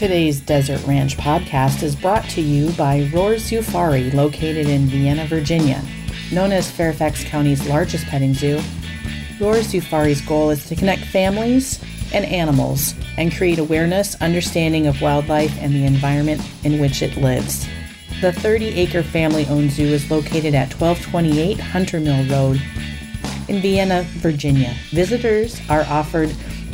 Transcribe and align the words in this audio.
Today's 0.00 0.40
Desert 0.40 0.82
Ranch 0.86 1.18
podcast 1.18 1.82
is 1.82 1.94
brought 1.94 2.24
to 2.30 2.40
you 2.40 2.72
by 2.72 3.10
Roar 3.12 3.34
Zoofari, 3.34 4.10
located 4.14 4.66
in 4.66 4.86
Vienna, 4.86 5.26
Virginia. 5.26 5.84
Known 6.32 6.52
as 6.52 6.70
Fairfax 6.70 7.22
County's 7.24 7.68
largest 7.68 8.06
petting 8.06 8.32
zoo, 8.32 8.62
Roar 9.38 9.56
Zoofari's 9.56 10.22
goal 10.22 10.48
is 10.48 10.66
to 10.68 10.74
connect 10.74 11.04
families 11.04 11.84
and 12.14 12.24
animals 12.24 12.94
and 13.18 13.30
create 13.30 13.58
awareness, 13.58 14.14
understanding 14.22 14.86
of 14.86 15.02
wildlife, 15.02 15.54
and 15.60 15.74
the 15.74 15.84
environment 15.84 16.40
in 16.64 16.80
which 16.80 17.02
it 17.02 17.18
lives. 17.18 17.66
The 18.22 18.32
30 18.32 18.68
acre 18.68 19.02
family 19.02 19.44
owned 19.48 19.70
zoo 19.70 19.84
is 19.84 20.10
located 20.10 20.54
at 20.54 20.72
1228 20.80 21.60
Hunter 21.60 22.00
Mill 22.00 22.24
Road 22.24 22.58
in 23.48 23.60
Vienna, 23.60 24.04
Virginia. 24.04 24.74
Visitors 24.92 25.60
are 25.68 25.82
offered 25.90 26.30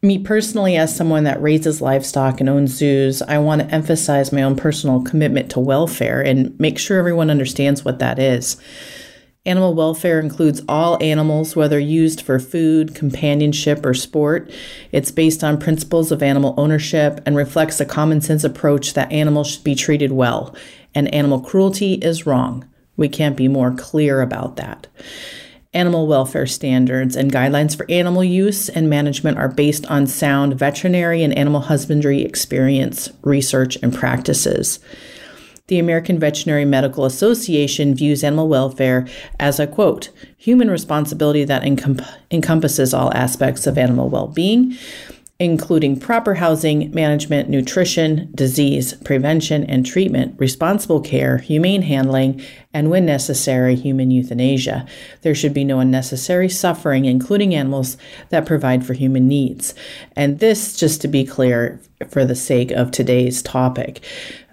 me 0.00 0.18
personally, 0.18 0.76
as 0.76 0.94
someone 0.94 1.24
that 1.24 1.42
raises 1.42 1.80
livestock 1.80 2.40
and 2.40 2.48
owns 2.48 2.72
zoos, 2.72 3.20
I 3.22 3.38
want 3.38 3.62
to 3.62 3.74
emphasize 3.74 4.32
my 4.32 4.42
own 4.42 4.56
personal 4.56 5.02
commitment 5.02 5.50
to 5.52 5.60
welfare 5.60 6.20
and 6.20 6.58
make 6.58 6.78
sure 6.78 6.98
everyone 6.98 7.30
understands 7.30 7.84
what 7.84 7.98
that 7.98 8.18
is. 8.18 8.56
Animal 9.44 9.74
welfare 9.74 10.20
includes 10.20 10.62
all 10.68 11.02
animals, 11.02 11.56
whether 11.56 11.76
used 11.76 12.20
for 12.20 12.38
food, 12.38 12.94
companionship, 12.94 13.84
or 13.84 13.92
sport. 13.92 14.48
It's 14.92 15.10
based 15.10 15.42
on 15.42 15.58
principles 15.58 16.12
of 16.12 16.22
animal 16.22 16.54
ownership 16.56 17.20
and 17.26 17.34
reflects 17.34 17.80
a 17.80 17.84
common 17.84 18.20
sense 18.20 18.44
approach 18.44 18.94
that 18.94 19.10
animals 19.10 19.50
should 19.50 19.64
be 19.64 19.74
treated 19.74 20.12
well, 20.12 20.54
and 20.94 21.12
animal 21.12 21.40
cruelty 21.40 21.94
is 21.94 22.24
wrong. 22.24 22.68
We 22.96 23.08
can't 23.08 23.36
be 23.36 23.48
more 23.48 23.72
clear 23.72 24.20
about 24.20 24.54
that. 24.58 24.86
Animal 25.74 26.06
welfare 26.06 26.46
standards 26.46 27.16
and 27.16 27.32
guidelines 27.32 27.76
for 27.76 27.90
animal 27.90 28.22
use 28.22 28.68
and 28.68 28.88
management 28.88 29.38
are 29.38 29.48
based 29.48 29.86
on 29.86 30.06
sound 30.06 30.56
veterinary 30.56 31.24
and 31.24 31.36
animal 31.36 31.62
husbandry 31.62 32.22
experience, 32.22 33.10
research, 33.22 33.76
and 33.82 33.92
practices. 33.92 34.78
The 35.72 35.78
American 35.78 36.18
Veterinary 36.18 36.66
Medical 36.66 37.06
Association 37.06 37.94
views 37.94 38.22
animal 38.22 38.46
welfare 38.46 39.08
as 39.40 39.58
a 39.58 39.66
quote, 39.66 40.10
human 40.36 40.70
responsibility 40.70 41.44
that 41.44 41.62
encom- 41.62 42.06
encompasses 42.30 42.92
all 42.92 43.10
aspects 43.14 43.66
of 43.66 43.78
animal 43.78 44.10
well 44.10 44.26
being, 44.26 44.76
including 45.38 45.98
proper 45.98 46.34
housing, 46.34 46.90
management, 46.90 47.48
nutrition, 47.48 48.30
disease 48.34 48.92
prevention 49.02 49.64
and 49.64 49.86
treatment, 49.86 50.38
responsible 50.38 51.00
care, 51.00 51.38
humane 51.38 51.80
handling, 51.80 52.42
and 52.74 52.90
when 52.90 53.06
necessary, 53.06 53.74
human 53.74 54.10
euthanasia. 54.10 54.86
There 55.22 55.34
should 55.34 55.54
be 55.54 55.64
no 55.64 55.80
unnecessary 55.80 56.50
suffering, 56.50 57.06
including 57.06 57.54
animals 57.54 57.96
that 58.28 58.44
provide 58.44 58.84
for 58.84 58.92
human 58.92 59.26
needs. 59.26 59.74
And 60.16 60.38
this, 60.38 60.76
just 60.76 61.00
to 61.00 61.08
be 61.08 61.24
clear, 61.24 61.80
for 62.10 62.26
the 62.26 62.34
sake 62.34 62.72
of 62.72 62.90
today's 62.90 63.40
topic 63.40 64.04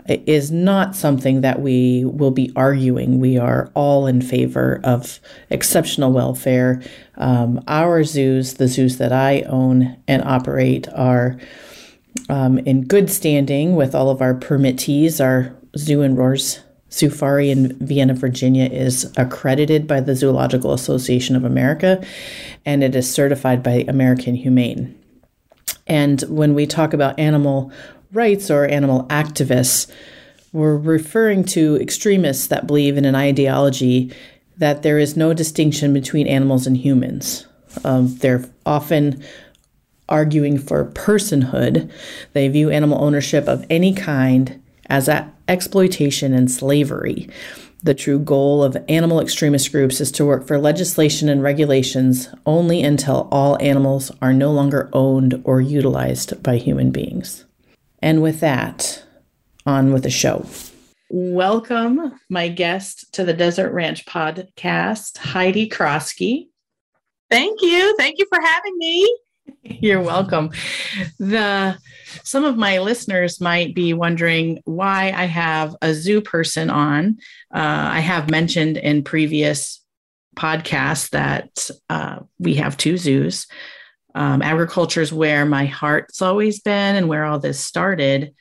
is 0.09 0.51
not 0.51 0.95
something 0.95 1.41
that 1.41 1.61
we 1.61 2.05
will 2.05 2.31
be 2.31 2.51
arguing. 2.55 3.19
We 3.19 3.37
are 3.37 3.71
all 3.73 4.07
in 4.07 4.21
favor 4.21 4.81
of 4.83 5.19
exceptional 5.49 6.11
welfare. 6.11 6.81
Um, 7.17 7.63
our 7.67 8.03
zoos, 8.03 8.55
the 8.55 8.67
zoos 8.67 8.97
that 8.97 9.11
I 9.11 9.41
own 9.41 9.97
and 10.07 10.23
operate, 10.23 10.87
are 10.95 11.37
um, 12.29 12.57
in 12.59 12.85
good 12.85 13.09
standing 13.09 13.75
with 13.75 13.93
all 13.93 14.09
of 14.09 14.21
our 14.21 14.33
permittees. 14.33 15.21
Our 15.21 15.55
zoo 15.77 16.01
in 16.01 16.15
Roars 16.15 16.61
Zoofari 16.89 17.49
in 17.49 17.77
Vienna, 17.85 18.15
Virginia 18.15 18.65
is 18.65 19.11
accredited 19.15 19.87
by 19.87 20.01
the 20.01 20.15
Zoological 20.15 20.73
Association 20.73 21.35
of 21.35 21.43
America 21.43 22.03
and 22.65 22.83
it 22.83 22.95
is 22.95 23.11
certified 23.11 23.61
by 23.61 23.85
American 23.87 24.35
Humane. 24.35 24.95
And 25.85 26.21
when 26.23 26.53
we 26.53 26.65
talk 26.65 26.93
about 26.93 27.19
animal 27.19 27.71
rights 28.11 28.49
or 28.49 28.65
animal 28.65 29.03
activists, 29.05 29.91
we're 30.51 30.77
referring 30.77 31.43
to 31.45 31.75
extremists 31.77 32.47
that 32.47 32.67
believe 32.67 32.97
in 32.97 33.05
an 33.05 33.15
ideology 33.15 34.11
that 34.57 34.83
there 34.83 34.99
is 34.99 35.15
no 35.15 35.33
distinction 35.33 35.93
between 35.93 36.27
animals 36.27 36.67
and 36.67 36.77
humans. 36.77 37.47
Um, 37.83 38.15
they're 38.17 38.45
often 38.65 39.23
arguing 40.09 40.57
for 40.57 40.85
personhood. 40.85 41.91
They 42.33 42.47
view 42.47 42.69
animal 42.69 43.01
ownership 43.01 43.47
of 43.47 43.65
any 43.69 43.93
kind 43.93 44.61
as 44.89 45.07
exploitation 45.47 46.33
and 46.33 46.49
slavery. 46.49 47.29
The 47.81 47.93
true 47.93 48.19
goal 48.19 48.63
of 48.63 48.75
animal 48.89 49.21
extremist 49.21 49.71
groups 49.71 50.01
is 50.01 50.11
to 50.13 50.25
work 50.25 50.45
for 50.45 50.57
legislation 50.59 51.29
and 51.29 51.41
regulations 51.41 52.27
only 52.45 52.83
until 52.83 53.29
all 53.31 53.57
animals 53.61 54.11
are 54.21 54.33
no 54.33 54.51
longer 54.51 54.89
owned 54.91 55.41
or 55.45 55.61
utilized 55.61 56.43
by 56.43 56.57
human 56.57 56.91
beings. 56.91 57.45
And 58.01 58.21
with 58.21 58.39
that, 58.39 59.03
on 59.65 59.91
with 59.91 60.03
the 60.03 60.09
show. 60.09 60.45
Welcome, 61.09 62.19
my 62.29 62.47
guest 62.47 63.13
to 63.13 63.23
the 63.23 63.33
Desert 63.33 63.71
Ranch 63.71 64.05
podcast, 64.05 65.17
Heidi 65.17 65.67
Crosky. 65.67 66.49
Thank 67.29 67.61
you. 67.61 67.95
Thank 67.97 68.19
you 68.19 68.25
for 68.29 68.39
having 68.41 68.77
me. 68.77 69.17
You're 69.63 70.01
welcome. 70.01 70.51
The 71.19 71.77
some 72.23 72.45
of 72.45 72.57
my 72.57 72.79
listeners 72.79 73.41
might 73.41 73.75
be 73.75 73.93
wondering 73.93 74.61
why 74.65 75.11
I 75.15 75.25
have 75.25 75.75
a 75.81 75.93
zoo 75.93 76.21
person 76.21 76.69
on. 76.69 77.17
Uh, 77.53 77.89
I 77.91 77.99
have 77.99 78.29
mentioned 78.29 78.77
in 78.77 79.03
previous 79.03 79.83
podcasts 80.35 81.09
that 81.09 81.69
uh, 81.89 82.19
we 82.37 82.55
have 82.55 82.77
two 82.77 82.97
zoos. 82.97 83.47
Um, 84.15 84.41
agriculture 84.41 85.01
is 85.01 85.13
where 85.13 85.45
my 85.45 85.65
heart's 85.65 86.21
always 86.21 86.59
been 86.59 86.95
and 86.95 87.07
where 87.07 87.25
all 87.25 87.39
this 87.39 87.59
started. 87.59 88.33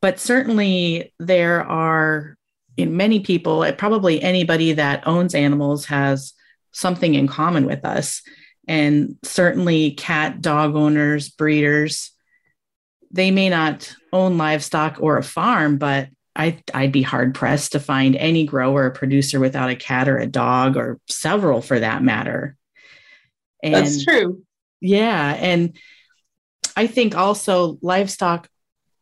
But 0.00 0.20
certainly, 0.20 1.12
there 1.18 1.64
are 1.64 2.36
in 2.76 2.96
many 2.96 3.20
people, 3.20 3.70
probably 3.78 4.22
anybody 4.22 4.74
that 4.74 5.06
owns 5.06 5.34
animals 5.34 5.86
has 5.86 6.34
something 6.72 7.14
in 7.14 7.26
common 7.26 7.66
with 7.66 7.84
us. 7.84 8.22
And 8.68 9.16
certainly, 9.22 9.92
cat, 9.92 10.40
dog 10.40 10.76
owners, 10.76 11.28
breeders, 11.28 12.12
they 13.10 13.30
may 13.30 13.48
not 13.48 13.94
own 14.12 14.36
livestock 14.38 14.98
or 15.00 15.16
a 15.16 15.22
farm, 15.22 15.78
but 15.78 16.08
I, 16.34 16.62
I'd 16.74 16.92
be 16.92 17.02
hard 17.02 17.34
pressed 17.34 17.72
to 17.72 17.80
find 17.80 18.14
any 18.14 18.44
grower 18.44 18.84
or 18.84 18.90
producer 18.90 19.40
without 19.40 19.70
a 19.70 19.76
cat 19.76 20.08
or 20.08 20.18
a 20.18 20.26
dog 20.26 20.76
or 20.76 21.00
several 21.08 21.62
for 21.62 21.80
that 21.80 22.02
matter. 22.02 22.56
And 23.62 23.74
That's 23.74 24.04
true. 24.04 24.44
Yeah. 24.80 25.36
And 25.38 25.76
I 26.76 26.86
think 26.86 27.16
also 27.16 27.78
livestock 27.80 28.48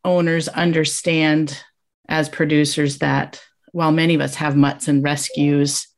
owners 0.05 0.49
understand 0.49 1.61
as 2.09 2.29
producers 2.29 2.99
that 2.99 3.43
while 3.73 3.93
many 3.93 4.15
of 4.15 4.21
us 4.21 4.37
have 4.37 4.57
mutts 4.57 4.87
and 4.87 5.03
rescues, 5.03 5.89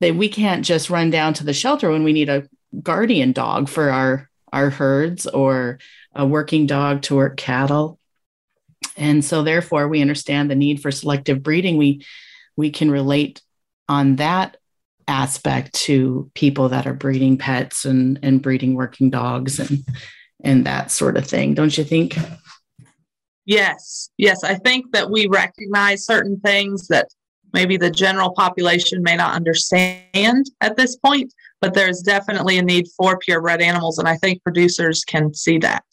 that 0.00 0.14
we 0.16 0.28
can't 0.28 0.64
just 0.64 0.90
run 0.90 1.10
down 1.10 1.34
to 1.34 1.44
the 1.44 1.52
shelter 1.52 1.90
when 1.90 2.04
we 2.04 2.12
need 2.12 2.28
a 2.28 2.48
guardian 2.82 3.32
dog 3.32 3.68
for 3.68 3.90
our 3.90 4.28
our 4.52 4.70
herds 4.70 5.26
or 5.26 5.78
a 6.14 6.26
working 6.26 6.66
dog 6.66 7.02
to 7.02 7.16
work 7.16 7.36
cattle. 7.36 7.98
And 8.96 9.24
so 9.24 9.42
therefore 9.42 9.88
we 9.88 10.02
understand 10.02 10.50
the 10.50 10.54
need 10.54 10.82
for 10.82 10.90
selective 10.90 11.42
breeding. 11.42 11.76
We 11.76 12.04
we 12.56 12.70
can 12.70 12.90
relate 12.90 13.40
on 13.88 14.16
that 14.16 14.56
aspect 15.08 15.74
to 15.74 16.30
people 16.34 16.68
that 16.68 16.86
are 16.86 16.94
breeding 16.94 17.36
pets 17.36 17.84
and 17.84 18.18
and 18.22 18.42
breeding 18.42 18.74
working 18.74 19.10
dogs 19.10 19.58
and 19.58 19.84
and 20.44 20.66
that 20.66 20.90
sort 20.90 21.16
of 21.16 21.26
thing. 21.26 21.54
Don't 21.54 21.76
you 21.76 21.84
think? 21.84 22.16
Yes. 23.44 24.10
Yes, 24.18 24.44
I 24.44 24.54
think 24.54 24.92
that 24.92 25.10
we 25.10 25.26
recognize 25.26 26.04
certain 26.04 26.38
things 26.40 26.88
that 26.88 27.08
maybe 27.52 27.76
the 27.76 27.90
general 27.90 28.32
population 28.32 29.02
may 29.02 29.16
not 29.16 29.34
understand 29.34 30.46
at 30.60 30.76
this 30.76 30.96
point, 30.96 31.32
but 31.60 31.74
there's 31.74 32.00
definitely 32.00 32.58
a 32.58 32.62
need 32.62 32.86
for 32.96 33.18
purebred 33.18 33.60
animals 33.60 33.98
and 33.98 34.08
I 34.08 34.16
think 34.16 34.42
producers 34.42 35.04
can 35.04 35.34
see 35.34 35.58
that. 35.58 35.84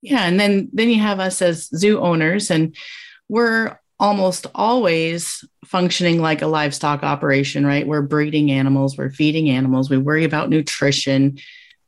Yeah, 0.00 0.24
and 0.26 0.40
then 0.40 0.68
then 0.72 0.88
you 0.88 0.98
have 0.98 1.20
us 1.20 1.40
as 1.40 1.68
zoo 1.76 2.00
owners 2.00 2.50
and 2.50 2.74
we're 3.28 3.78
almost 4.02 4.48
always 4.52 5.44
functioning 5.64 6.20
like 6.20 6.42
a 6.42 6.46
livestock 6.48 7.04
operation, 7.04 7.64
right? 7.64 7.86
We're 7.86 8.02
breeding 8.02 8.50
animals, 8.50 8.98
we're 8.98 9.10
feeding 9.10 9.48
animals, 9.48 9.88
we 9.88 9.96
worry 9.96 10.24
about 10.24 10.50
nutrition. 10.50 11.38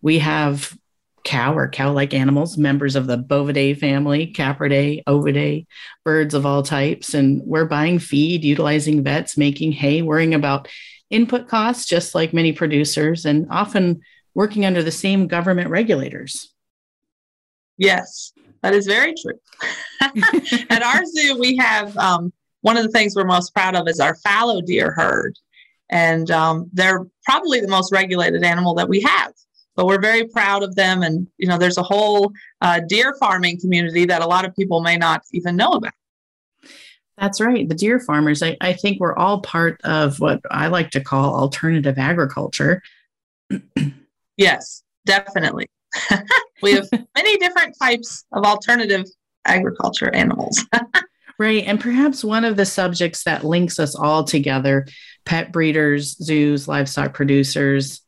We 0.00 0.20
have 0.20 0.78
cow 1.24 1.56
or 1.56 1.68
cow 1.68 1.92
like 1.92 2.14
animals, 2.14 2.56
members 2.56 2.94
of 2.94 3.08
the 3.08 3.18
Bovidae 3.18 3.76
family, 3.76 4.32
Capridae, 4.32 5.02
Ovidae, 5.08 5.66
birds 6.04 6.34
of 6.34 6.46
all 6.46 6.62
types. 6.62 7.14
And 7.14 7.42
we're 7.44 7.64
buying 7.64 7.98
feed, 7.98 8.44
utilizing 8.44 9.02
vets, 9.02 9.36
making 9.36 9.72
hay, 9.72 10.02
worrying 10.02 10.34
about 10.34 10.68
input 11.10 11.48
costs, 11.48 11.86
just 11.86 12.14
like 12.14 12.32
many 12.32 12.52
producers, 12.52 13.24
and 13.24 13.48
often 13.50 14.02
working 14.34 14.64
under 14.64 14.84
the 14.84 14.92
same 14.92 15.26
government 15.26 15.68
regulators. 15.68 16.52
Yes, 17.76 18.32
that 18.64 18.74
is 18.74 18.86
very 18.86 19.14
true. 19.14 19.38
At 20.70 20.82
our 20.82 21.04
zoo, 21.04 21.38
we 21.38 21.56
have 21.58 21.96
um, 21.96 22.32
one 22.62 22.76
of 22.76 22.82
the 22.82 22.90
things 22.90 23.14
we're 23.14 23.24
most 23.24 23.54
proud 23.54 23.76
of 23.76 23.86
is 23.86 24.00
our 24.00 24.16
fallow 24.16 24.60
deer 24.60 24.90
herd. 24.90 25.38
And 25.90 26.30
um, 26.32 26.70
they're 26.72 27.06
probably 27.24 27.60
the 27.60 27.68
most 27.68 27.92
regulated 27.92 28.42
animal 28.42 28.74
that 28.74 28.88
we 28.88 29.02
have 29.02 29.32
but 29.76 29.86
we're 29.86 30.00
very 30.00 30.26
proud 30.28 30.62
of 30.62 30.74
them. 30.74 31.02
And, 31.02 31.26
you 31.38 31.48
know, 31.48 31.58
there's 31.58 31.78
a 31.78 31.82
whole 31.82 32.32
uh, 32.60 32.80
deer 32.86 33.14
farming 33.18 33.60
community 33.60 34.04
that 34.06 34.22
a 34.22 34.26
lot 34.26 34.44
of 34.44 34.54
people 34.54 34.80
may 34.80 34.96
not 34.96 35.22
even 35.32 35.56
know 35.56 35.70
about. 35.70 35.92
That's 37.18 37.40
right. 37.40 37.68
The 37.68 37.74
deer 37.74 38.00
farmers, 38.00 38.42
I, 38.42 38.56
I 38.60 38.72
think 38.72 38.98
we're 38.98 39.16
all 39.16 39.40
part 39.40 39.80
of 39.84 40.18
what 40.18 40.40
I 40.50 40.66
like 40.66 40.90
to 40.90 41.00
call 41.00 41.34
alternative 41.34 41.98
agriculture. 41.98 42.82
yes, 44.36 44.82
definitely. 45.06 45.68
we 46.64 46.72
have 46.72 46.88
many 47.16 47.36
different 47.36 47.76
types 47.80 48.24
of 48.32 48.44
alternative 48.44 49.04
agriculture 49.44 50.12
animals. 50.12 50.64
right. 51.38 51.64
And 51.64 51.80
perhaps 51.80 52.24
one 52.24 52.44
of 52.44 52.56
the 52.56 52.66
subjects 52.66 53.24
that 53.24 53.44
links 53.44 53.78
us 53.78 53.94
all 53.94 54.24
together 54.24 54.86
pet 55.24 55.52
breeders, 55.52 56.16
zoos, 56.16 56.68
livestock 56.68 57.14
producers, 57.14 58.02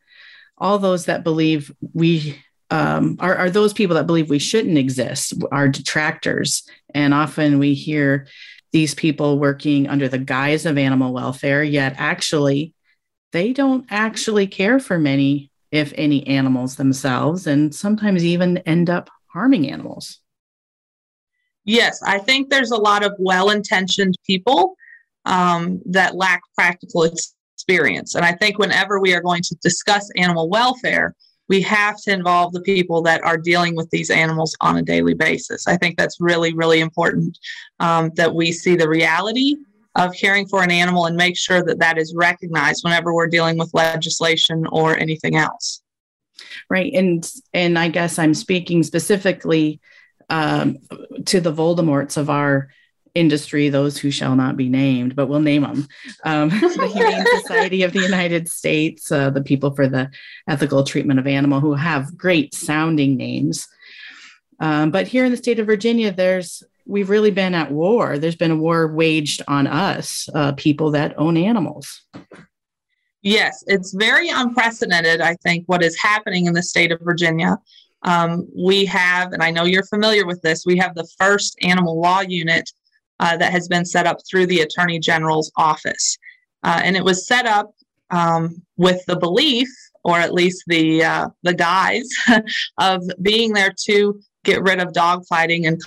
all 0.59 0.79
those 0.79 1.07
that 1.07 1.25
believe 1.25 1.73
we 1.95 2.39
um, 2.71 3.17
are, 3.21 3.35
are 3.37 3.51
those 3.51 3.73
people 3.73 3.97
that 3.97 4.07
believe 4.07 4.29
we 4.29 4.39
shouldn't 4.39 4.79
exist, 4.79 5.35
are 5.53 5.69
detractors. 5.69 6.69
And 6.95 7.15
often 7.15 7.59
we 7.59 7.75
hear 7.75 8.27
these 8.73 8.95
people 8.95 9.39
working 9.39 9.89
under 9.89 10.09
the 10.09 10.19
guise 10.19 10.67
of 10.67 10.77
animal 10.77 11.13
welfare, 11.13 11.63
yet 11.63 11.95
actually, 11.99 12.75
they 13.33 13.53
don't 13.53 13.87
actually 13.91 14.47
care 14.47 14.79
for 14.79 14.99
many, 14.99 15.51
if 15.71 15.93
any, 15.97 16.27
animals 16.27 16.77
themselves, 16.77 17.47
and 17.47 17.75
sometimes 17.75 18.25
even 18.25 18.59
end 18.59 18.91
up 18.91 19.11
harming 19.33 19.71
animals. 19.71 20.21
Yes, 21.65 22.01
I 22.05 22.19
think 22.19 22.49
there's 22.49 22.71
a 22.71 22.77
lot 22.77 23.05
of 23.05 23.13
well 23.19 23.51
intentioned 23.51 24.15
people 24.25 24.77
um, 25.25 25.83
that 25.87 26.15
lack 26.15 26.43
practical 26.55 27.03
experience. 27.03 28.15
And 28.15 28.25
I 28.25 28.33
think 28.33 28.59
whenever 28.59 29.01
we 29.01 29.15
are 29.15 29.21
going 29.21 29.43
to 29.43 29.57
discuss 29.57 30.09
animal 30.17 30.49
welfare, 30.49 31.15
we 31.49 31.61
have 31.63 32.01
to 32.03 32.13
involve 32.13 32.53
the 32.53 32.61
people 32.63 33.03
that 33.03 33.23
are 33.25 33.37
dealing 33.37 33.75
with 33.77 33.89
these 33.91 34.11
animals 34.11 34.57
on 34.61 34.77
a 34.77 34.83
daily 34.83 35.15
basis. 35.15 35.67
I 35.67 35.77
think 35.77 35.97
that's 35.97 36.21
really, 36.21 36.53
really 36.55 36.81
important 36.81 37.39
um, 37.81 38.11
that 38.17 38.35
we 38.35 38.53
see 38.53 38.77
the 38.77 38.89
reality 38.89 39.57
of 39.97 40.15
caring 40.15 40.47
for 40.47 40.63
an 40.63 40.71
animal 40.71 41.07
and 41.07 41.17
make 41.17 41.37
sure 41.37 41.63
that 41.65 41.79
that 41.79 41.99
is 41.99 42.15
recognized 42.15 42.85
whenever 42.85 43.13
we're 43.13 43.29
dealing 43.29 43.59
with 43.59 43.75
legislation 43.75 44.67
or 44.71 44.97
anything 44.97 45.37
else. 45.37 45.83
Right, 46.69 46.93
and 46.93 47.29
and 47.55 47.79
I 47.79 47.89
guess 47.89 48.19
I'm 48.19 48.35
speaking 48.35 48.83
specifically 48.83 49.81
um, 50.29 50.79
to 51.27 51.41
the 51.41 51.53
Voldemorts 51.53 52.17
of 52.17 52.29
our 52.29 52.69
industry, 53.15 53.71
those 53.71 53.97
who 53.97 54.11
shall 54.11 54.37
not 54.37 54.57
be 54.57 54.69
named, 54.69 55.17
but 55.17 55.27
we'll 55.27 55.41
name 55.41 55.63
them. 55.63 55.89
Um, 56.25 56.49
the 56.51 56.91
Humane 56.93 57.25
Society 57.41 57.83
of 57.83 57.93
the 57.93 58.03
United 58.03 58.49
States, 58.49 59.11
uh, 59.11 59.31
the 59.31 59.43
People 59.43 59.75
for 59.75 59.89
the 59.89 60.11
Ethical 60.47 60.85
Treatment 60.85 61.19
of 61.19 61.27
Animal, 61.27 61.61
who 61.61 61.75
have 61.75 62.17
great 62.17 62.55
sounding 62.55 63.17
names. 63.17 63.67
Um, 64.61 64.91
but 64.91 65.09
here 65.09 65.25
in 65.25 65.31
the 65.31 65.37
state 65.37 65.59
of 65.59 65.67
Virginia, 65.67 66.13
there's 66.13 66.63
we've 66.87 67.11
really 67.11 67.31
been 67.31 67.55
at 67.55 67.71
war. 67.71 68.19
There's 68.19 68.37
been 68.37 68.51
a 68.53 68.57
war 68.57 68.89
waged 68.89 69.43
on 69.49 69.67
us, 69.67 70.29
uh, 70.35 70.53
people 70.53 70.91
that 70.93 71.19
own 71.19 71.37
animals. 71.37 72.03
Yes, 73.23 73.65
it's 73.67 73.93
very 73.93 74.29
unprecedented. 74.29 75.21
I 75.21 75.35
think 75.43 75.65
what 75.67 75.83
is 75.83 76.01
happening 76.01 76.47
in 76.47 76.55
the 76.55 76.63
state 76.63 76.93
of 76.93 77.01
Virginia. 77.03 77.59
Um, 78.03 78.47
we 78.57 78.85
have, 78.85 79.33
and 79.33 79.43
I 79.43 79.51
know 79.51 79.65
you're 79.65 79.85
familiar 79.85 80.27
with 80.27 80.41
this, 80.43 80.65
we 80.65 80.79
have 80.79 80.95
the 80.95 81.09
first 81.19 81.57
animal 81.63 82.01
law 82.01 82.21
unit 82.21 82.71
uh, 83.19 83.37
that 83.39 83.51
has 83.51 83.67
been 83.67 83.85
set 83.85 84.07
up 84.07 84.19
through 84.31 84.47
the 84.47 84.61
Attorney 84.61 85.01
General's 85.01 85.51
office. 85.57 86.17
Uh, 86.63 86.81
and 86.85 86.97
it 86.97 87.05
was 87.05 87.27
set 87.27 87.47
up 87.47 87.73
um, 88.11 88.63
with 88.77 89.05
the 89.07 89.17
belief, 89.17 89.69
or 90.05 90.19
at 90.19 90.33
least 90.33 90.63
the 90.69 91.03
uh, 91.03 91.29
the 91.43 91.55
guise, 91.55 92.09
of 92.79 93.03
being 93.23 93.53
there 93.53 93.75
to 93.87 94.21
get 94.45 94.63
rid 94.63 94.81
of 94.81 94.93
dog 94.93 95.25
fighting 95.27 95.67
and 95.67 95.81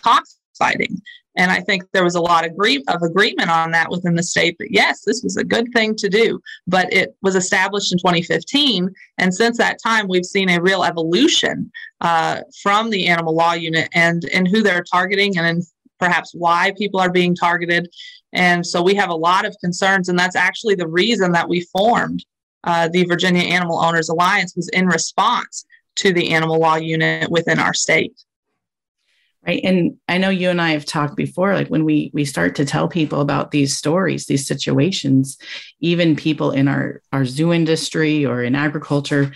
cockfighting. 0.60 1.01
And 1.36 1.51
I 1.51 1.62
think 1.62 1.84
there 1.94 2.04
was 2.04 2.16
a 2.16 2.22
lot 2.22 2.46
of, 2.46 2.51
agree- 2.51 2.84
of 2.88 3.01
agreement 3.01 3.50
on 3.50 3.72
that 3.72 3.89
within 3.89 4.16
the 4.16 4.24
state 4.24 4.58
that 4.60 4.72
yes, 4.72 5.04
this 5.06 5.22
was 5.24 5.38
a 5.38 5.44
good 5.44 5.72
thing 5.74 5.96
to 5.96 6.10
do. 6.10 6.39
But 6.68 6.92
it 6.92 7.16
was 7.22 7.36
established 7.36 7.92
in 7.92 8.00
2015. 8.00 8.89
And 9.18 9.34
since 9.34 9.58
that 9.58 9.78
time, 9.82 10.08
we've 10.08 10.25
seen 10.25 10.50
a 10.50 10.62
real 10.62 10.84
evolution 10.84 11.72
uh, 12.01 12.42
from 12.62 12.89
the 12.89 13.08
animal 13.08 13.36
law 13.36 13.54
unit 13.54 13.89
and, 13.94 14.25
and 14.34 14.48
who 14.48 14.62
they're 14.62 14.84
targeting 14.84 15.38
and 15.38 15.63
perhaps 16.00 16.34
why 16.34 16.74
people 16.78 17.00
are 17.00 17.12
being 17.12 17.36
targeted. 17.36 17.89
And 18.34 18.66
so 18.66 18.82
we 18.82 18.96
have 18.96 19.10
a 19.10 19.16
lot 19.16 19.46
of 19.46 19.56
concerns, 19.60 20.08
and 20.08 20.18
that's 20.18 20.36
actually 20.36 20.75
the 20.75 20.88
reason 20.88 21.32
that 21.32 21.50
we 21.50 21.62
formed 21.74 22.24
uh, 22.63 22.88
the 22.89 23.06
Virginia 23.06 23.42
Animal 23.42 23.80
Owners 23.80 24.10
Alliance 24.10 24.56
was 24.56 24.70
in 24.70 24.86
response 24.86 25.66
to 25.96 26.13
the 26.13 26.32
animal 26.32 26.60
law 26.60 26.75
unit 26.75 27.30
within 27.32 27.60
our 27.60 27.74
state. 27.74 28.13
Right. 29.50 29.62
And 29.63 29.98
I 30.08 30.20
know 30.20 30.29
you 30.29 30.51
and 30.51 30.62
I 30.62 30.74
have 30.74 30.86
talked 30.86 31.15
before, 31.15 31.56
like 31.56 31.70
when 31.70 31.84
we 31.84 32.12
we 32.13 32.24
start 32.24 32.53
to 32.58 32.65
tell 32.65 32.88
people 32.88 33.20
about 33.20 33.50
these 33.50 33.75
stories, 33.75 34.27
these 34.27 34.46
situations, 34.46 35.39
even 35.79 36.15
people 36.15 36.51
in 36.51 36.68
our, 36.68 37.01
our 37.12 37.25
zoo 37.25 37.51
industry 37.51 38.27
or 38.27 38.44
in 38.44 38.53
agriculture, 38.53 39.34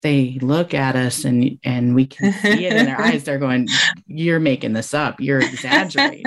they 0.00 0.38
look 0.40 0.72
at 0.72 0.96
us 0.96 1.26
and 1.26 1.58
and 1.64 1.94
we 1.94 2.06
can 2.06 2.32
see 2.32 2.64
it 2.64 2.72
in 2.72 2.86
their 2.86 2.98
eyes. 2.98 3.24
They're 3.24 3.36
going 3.36 3.68
you're 4.06 4.40
making 4.40 4.72
this 4.72 4.94
up. 4.94 5.20
You're 5.20 5.40
exaggerating. 5.40 6.22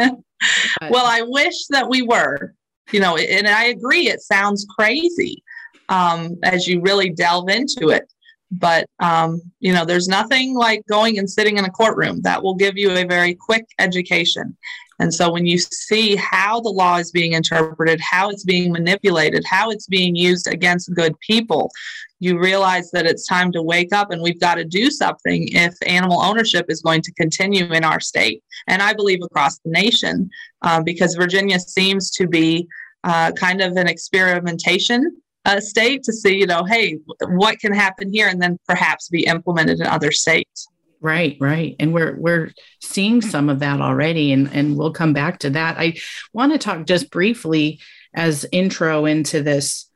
But, 0.80 0.92
well 0.92 1.08
i 1.08 1.24
wish 1.24 1.66
that 1.72 1.90
we 1.90 2.04
were. 2.04 2.54
You 2.92 3.00
know 3.00 3.18
and 3.18 3.48
i 3.48 3.66
agree 3.66 4.08
it 4.08 4.22
sounds 4.22 4.68
crazy 4.78 5.44
um, 5.90 6.38
as 6.44 6.68
you 6.68 6.80
really 6.82 7.10
delve 7.10 7.50
into 7.50 7.90
it 7.90 8.12
But, 8.52 8.88
um, 9.00 9.42
you 9.60 9.74
know, 9.74 9.86
there's 9.86 10.08
nothing 10.08 10.56
like 10.56 10.84
going 10.88 11.20
and 11.20 11.30
sitting 11.30 11.58
in 11.58 11.66
a 11.66 11.70
courtroom 11.70 12.22
that 12.22 12.42
will 12.42 12.56
give 12.56 12.78
you 12.78 12.92
a 12.92 13.06
very 13.06 13.36
quick 13.36 13.66
education. 13.78 14.58
And 15.00 15.14
so 15.14 15.32
when 15.32 15.46
you 15.46 15.58
see 15.58 16.16
how 16.18 16.60
the 16.60 16.70
law 16.70 16.98
is 16.98 17.12
being 17.12 17.34
interpreted, 17.34 18.02
how 18.02 18.30
it's 18.30 18.44
being 18.44 18.72
manipulated, 18.72 19.44
how 19.46 19.70
it's 19.70 19.88
being 19.88 20.16
used 20.16 20.48
against 20.48 20.94
good 20.94 21.18
people, 21.20 21.72
you 22.20 22.38
realize 22.38 22.92
that 22.92 23.06
it's 23.06 23.26
time 23.26 23.52
to 23.54 23.62
wake 23.62 23.94
up 23.94 24.12
and 24.12 24.22
we've 24.22 24.40
got 24.42 24.56
to 24.56 24.66
do 24.66 24.92
something 24.92 25.48
if 25.54 25.74
animal 25.86 26.22
ownership 26.22 26.66
is 26.68 26.82
going 26.82 27.02
to 27.04 27.14
continue 27.14 27.72
in 27.72 27.86
our 27.86 28.02
state. 28.02 28.44
And 28.68 28.82
I 28.82 28.94
believe 28.94 29.20
across 29.24 29.60
the 29.60 29.72
nation, 29.72 30.30
uh, 30.62 30.84
because 30.84 31.16
Virginia 31.16 31.60
seems 31.60 32.12
to 32.12 32.28
be 32.28 32.68
uh, 33.06 33.32
kind 33.32 33.62
of 33.62 33.78
an 33.78 33.88
experimentation 33.88 35.22
uh, 35.46 35.60
state 35.60 36.04
to 36.04 36.14
see, 36.14 36.38
you 36.38 36.46
know, 36.46 36.64
hey, 36.64 36.98
what 37.28 37.60
can 37.60 37.74
happen 37.74 38.12
here 38.12 38.28
and 38.28 38.42
then 38.42 38.58
perhaps 38.68 39.10
be 39.10 39.26
implemented 39.26 39.80
in 39.80 39.88
other 39.88 40.12
states. 40.12 40.68
Right, 41.02 41.38
right. 41.40 41.76
And 41.80 41.94
we're 41.94 42.18
we're 42.18 42.52
seeing 42.82 43.22
some 43.22 43.48
of 43.48 43.60
that 43.60 43.80
already 43.80 44.34
and 44.34 44.50
and 44.54 44.78
we'll 44.78 44.92
come 44.92 45.14
back 45.14 45.40
to 45.40 45.50
that. 45.52 45.78
I 45.78 45.96
want 46.34 46.52
to 46.52 46.58
talk 46.58 46.86
just 46.86 47.10
briefly 47.10 47.80
as 48.14 48.46
intro 48.52 49.06
into 49.06 49.42
this 49.42 49.90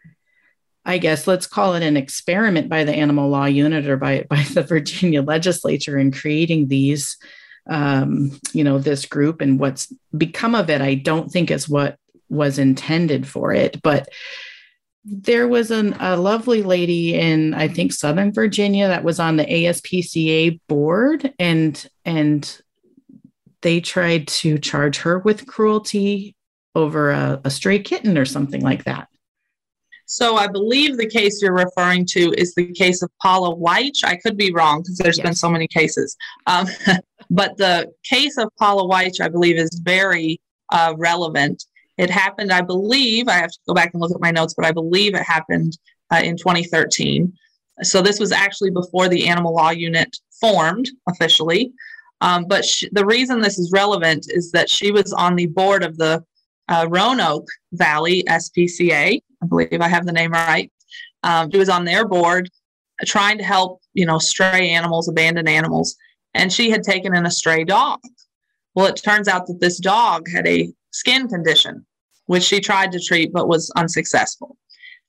I 0.85 0.97
guess 0.97 1.27
let's 1.27 1.47
call 1.47 1.75
it 1.75 1.83
an 1.83 1.97
experiment 1.97 2.69
by 2.69 2.83
the 2.83 2.93
animal 2.93 3.29
law 3.29 3.45
unit 3.45 3.87
or 3.87 3.97
by 3.97 4.25
by 4.29 4.43
the 4.53 4.63
Virginia 4.63 5.21
legislature 5.21 5.97
in 5.97 6.11
creating 6.11 6.67
these 6.67 7.17
um, 7.69 8.39
you 8.53 8.63
know 8.63 8.79
this 8.79 9.05
group 9.05 9.41
and 9.41 9.59
what's 9.59 9.93
become 10.17 10.55
of 10.55 10.69
it 10.69 10.81
I 10.81 10.95
don't 10.95 11.29
think 11.29 11.51
is 11.51 11.67
what 11.67 11.97
was 12.29 12.59
intended 12.59 13.27
for 13.27 13.53
it 13.53 13.81
but 13.81 14.09
there 15.05 15.47
was 15.47 15.69
an, 15.69 15.93
a 15.99 16.15
lovely 16.15 16.63
lady 16.63 17.15
in 17.15 17.53
i 17.53 17.67
think 17.67 17.91
southern 17.91 18.31
virginia 18.31 18.87
that 18.87 19.03
was 19.03 19.19
on 19.19 19.37
the 19.37 19.45
aspca 19.45 20.59
board 20.67 21.33
and 21.39 21.89
and 22.05 22.61
they 23.61 23.79
tried 23.79 24.27
to 24.27 24.57
charge 24.57 24.97
her 24.97 25.19
with 25.19 25.45
cruelty 25.45 26.35
over 26.75 27.11
a, 27.11 27.41
a 27.43 27.49
stray 27.49 27.79
kitten 27.79 28.17
or 28.17 28.25
something 28.25 28.61
like 28.61 28.83
that 28.85 29.07
so 30.05 30.35
I 30.35 30.47
believe 30.47 30.97
the 30.97 31.09
case 31.09 31.41
you're 31.41 31.55
referring 31.55 32.05
to 32.11 32.33
is 32.37 32.53
the 32.53 32.71
case 32.73 33.01
of 33.01 33.09
Paula 33.21 33.55
Weich. 33.55 34.03
I 34.03 34.17
could 34.17 34.37
be 34.37 34.53
wrong 34.53 34.81
because 34.81 34.97
there's 34.97 35.17
yes. 35.17 35.25
been 35.25 35.33
so 35.33 35.49
many 35.49 35.67
cases. 35.67 36.15
Um, 36.45 36.67
but 37.29 37.57
the 37.57 37.91
case 38.03 38.37
of 38.37 38.49
Paula 38.59 38.83
Weich, 38.83 39.21
I 39.21 39.29
believe, 39.29 39.57
is 39.57 39.81
very 39.83 40.39
uh, 40.71 40.93
relevant. 40.97 41.65
It 41.97 42.09
happened, 42.09 42.51
I 42.51 42.61
believe, 42.61 43.27
I 43.27 43.33
have 43.33 43.51
to 43.51 43.59
go 43.67 43.73
back 43.73 43.91
and 43.93 44.01
look 44.01 44.11
at 44.11 44.21
my 44.21 44.31
notes, 44.31 44.53
but 44.55 44.65
I 44.65 44.71
believe 44.71 45.13
it 45.13 45.23
happened 45.23 45.77
uh, 46.11 46.21
in 46.23 46.37
2013. 46.37 47.31
So 47.81 48.01
this 48.01 48.19
was 48.19 48.31
actually 48.31 48.71
before 48.71 49.09
the 49.09 49.27
animal 49.27 49.53
law 49.53 49.69
unit 49.69 50.15
formed 50.39 50.89
officially. 51.07 51.71
Um, 52.21 52.45
but 52.45 52.63
she, 52.63 52.89
the 52.91 53.05
reason 53.05 53.41
this 53.41 53.59
is 53.59 53.71
relevant 53.71 54.27
is 54.29 54.51
that 54.51 54.69
she 54.69 54.91
was 54.91 55.11
on 55.13 55.35
the 55.35 55.47
board 55.47 55.83
of 55.83 55.97
the 55.97 56.23
uh, 56.69 56.87
Roanoke 56.89 57.47
Valley 57.73 58.23
SPCA. 58.29 59.21
I 59.41 59.45
believe 59.45 59.81
I 59.81 59.87
have 59.87 60.05
the 60.05 60.13
name 60.13 60.31
right. 60.31 60.71
Um, 61.23 61.51
she 61.51 61.57
was 61.57 61.69
on 61.69 61.85
their 61.85 62.07
board 62.07 62.49
trying 63.05 63.37
to 63.37 63.43
help, 63.43 63.81
you 63.93 64.05
know, 64.05 64.19
stray 64.19 64.69
animals, 64.69 65.09
abandoned 65.09 65.49
animals, 65.49 65.95
and 66.33 66.51
she 66.51 66.69
had 66.69 66.83
taken 66.83 67.15
in 67.15 67.25
a 67.25 67.31
stray 67.31 67.63
dog. 67.63 67.99
Well, 68.75 68.87
it 68.87 69.01
turns 69.03 69.27
out 69.27 69.45
that 69.47 69.59
this 69.59 69.77
dog 69.79 70.29
had 70.29 70.47
a 70.47 70.71
skin 70.93 71.27
condition, 71.27 71.85
which 72.27 72.43
she 72.43 72.59
tried 72.59 72.91
to 72.93 72.99
treat 72.99 73.33
but 73.33 73.47
was 73.47 73.69
unsuccessful. 73.75 74.57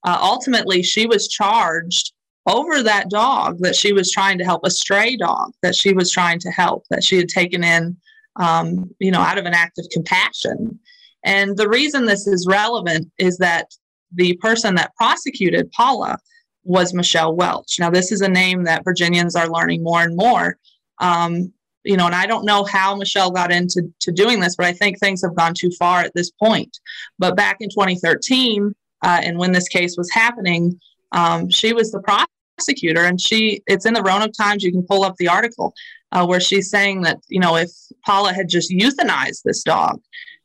Uh, 0.04 0.18
ultimately, 0.20 0.82
she 0.82 1.06
was 1.06 1.28
charged 1.28 2.12
over 2.46 2.82
that 2.82 3.08
dog 3.08 3.58
that 3.60 3.74
she 3.74 3.92
was 3.92 4.12
trying 4.12 4.36
to 4.38 4.44
help, 4.44 4.62
a 4.64 4.70
stray 4.70 5.16
dog 5.16 5.52
that 5.62 5.74
she 5.74 5.94
was 5.94 6.10
trying 6.10 6.38
to 6.38 6.50
help, 6.50 6.84
that 6.90 7.02
she 7.02 7.16
had 7.16 7.28
taken 7.28 7.64
in, 7.64 7.96
um, 8.36 8.90
you 8.98 9.10
know, 9.10 9.20
out 9.20 9.38
of 9.38 9.46
an 9.46 9.54
act 9.54 9.78
of 9.78 9.86
compassion. 9.90 10.78
And 11.24 11.56
the 11.56 11.68
reason 11.68 12.04
this 12.04 12.26
is 12.26 12.46
relevant 12.46 13.10
is 13.18 13.38
that 13.38 13.68
the 14.12 14.36
person 14.36 14.74
that 14.74 14.94
prosecuted 14.96 15.72
Paula 15.72 16.18
was 16.64 16.92
Michelle 16.92 17.34
Welch. 17.34 17.78
Now, 17.78 17.88
this 17.88 18.12
is 18.12 18.20
a 18.20 18.28
name 18.28 18.64
that 18.64 18.84
Virginians 18.84 19.36
are 19.36 19.48
learning 19.48 19.82
more 19.82 20.02
and 20.02 20.16
more. 20.16 20.58
Um, 21.00 21.52
you 21.84 21.96
know, 21.96 22.06
and 22.06 22.14
I 22.14 22.26
don't 22.26 22.44
know 22.44 22.64
how 22.64 22.94
Michelle 22.94 23.30
got 23.30 23.52
into 23.52 23.92
to 24.00 24.12
doing 24.12 24.40
this, 24.40 24.56
but 24.56 24.66
I 24.66 24.72
think 24.72 24.98
things 24.98 25.22
have 25.22 25.36
gone 25.36 25.54
too 25.54 25.70
far 25.78 26.00
at 26.00 26.14
this 26.14 26.30
point. 26.30 26.78
But 27.18 27.36
back 27.36 27.58
in 27.60 27.68
2013, 27.68 28.74
uh, 29.02 29.20
and 29.22 29.38
when 29.38 29.52
this 29.52 29.68
case 29.68 29.96
was 29.96 30.10
happening, 30.10 30.80
um, 31.12 31.50
she 31.50 31.72
was 31.72 31.92
the 31.92 32.00
prosecutor, 32.58 33.04
and 33.04 33.20
she 33.20 33.62
it's 33.66 33.86
in 33.86 33.94
the 33.94 34.02
Roanoke 34.02 34.32
Times. 34.32 34.62
You 34.62 34.72
can 34.72 34.86
pull 34.86 35.04
up 35.04 35.16
the 35.16 35.28
article 35.28 35.74
uh, 36.12 36.26
where 36.26 36.40
she's 36.40 36.70
saying 36.70 37.02
that 37.02 37.18
you 37.28 37.40
know 37.40 37.56
if 37.56 37.70
Paula 38.04 38.32
had 38.32 38.48
just 38.48 38.70
euthanized 38.70 39.42
this 39.44 39.62
dog, 39.62 40.00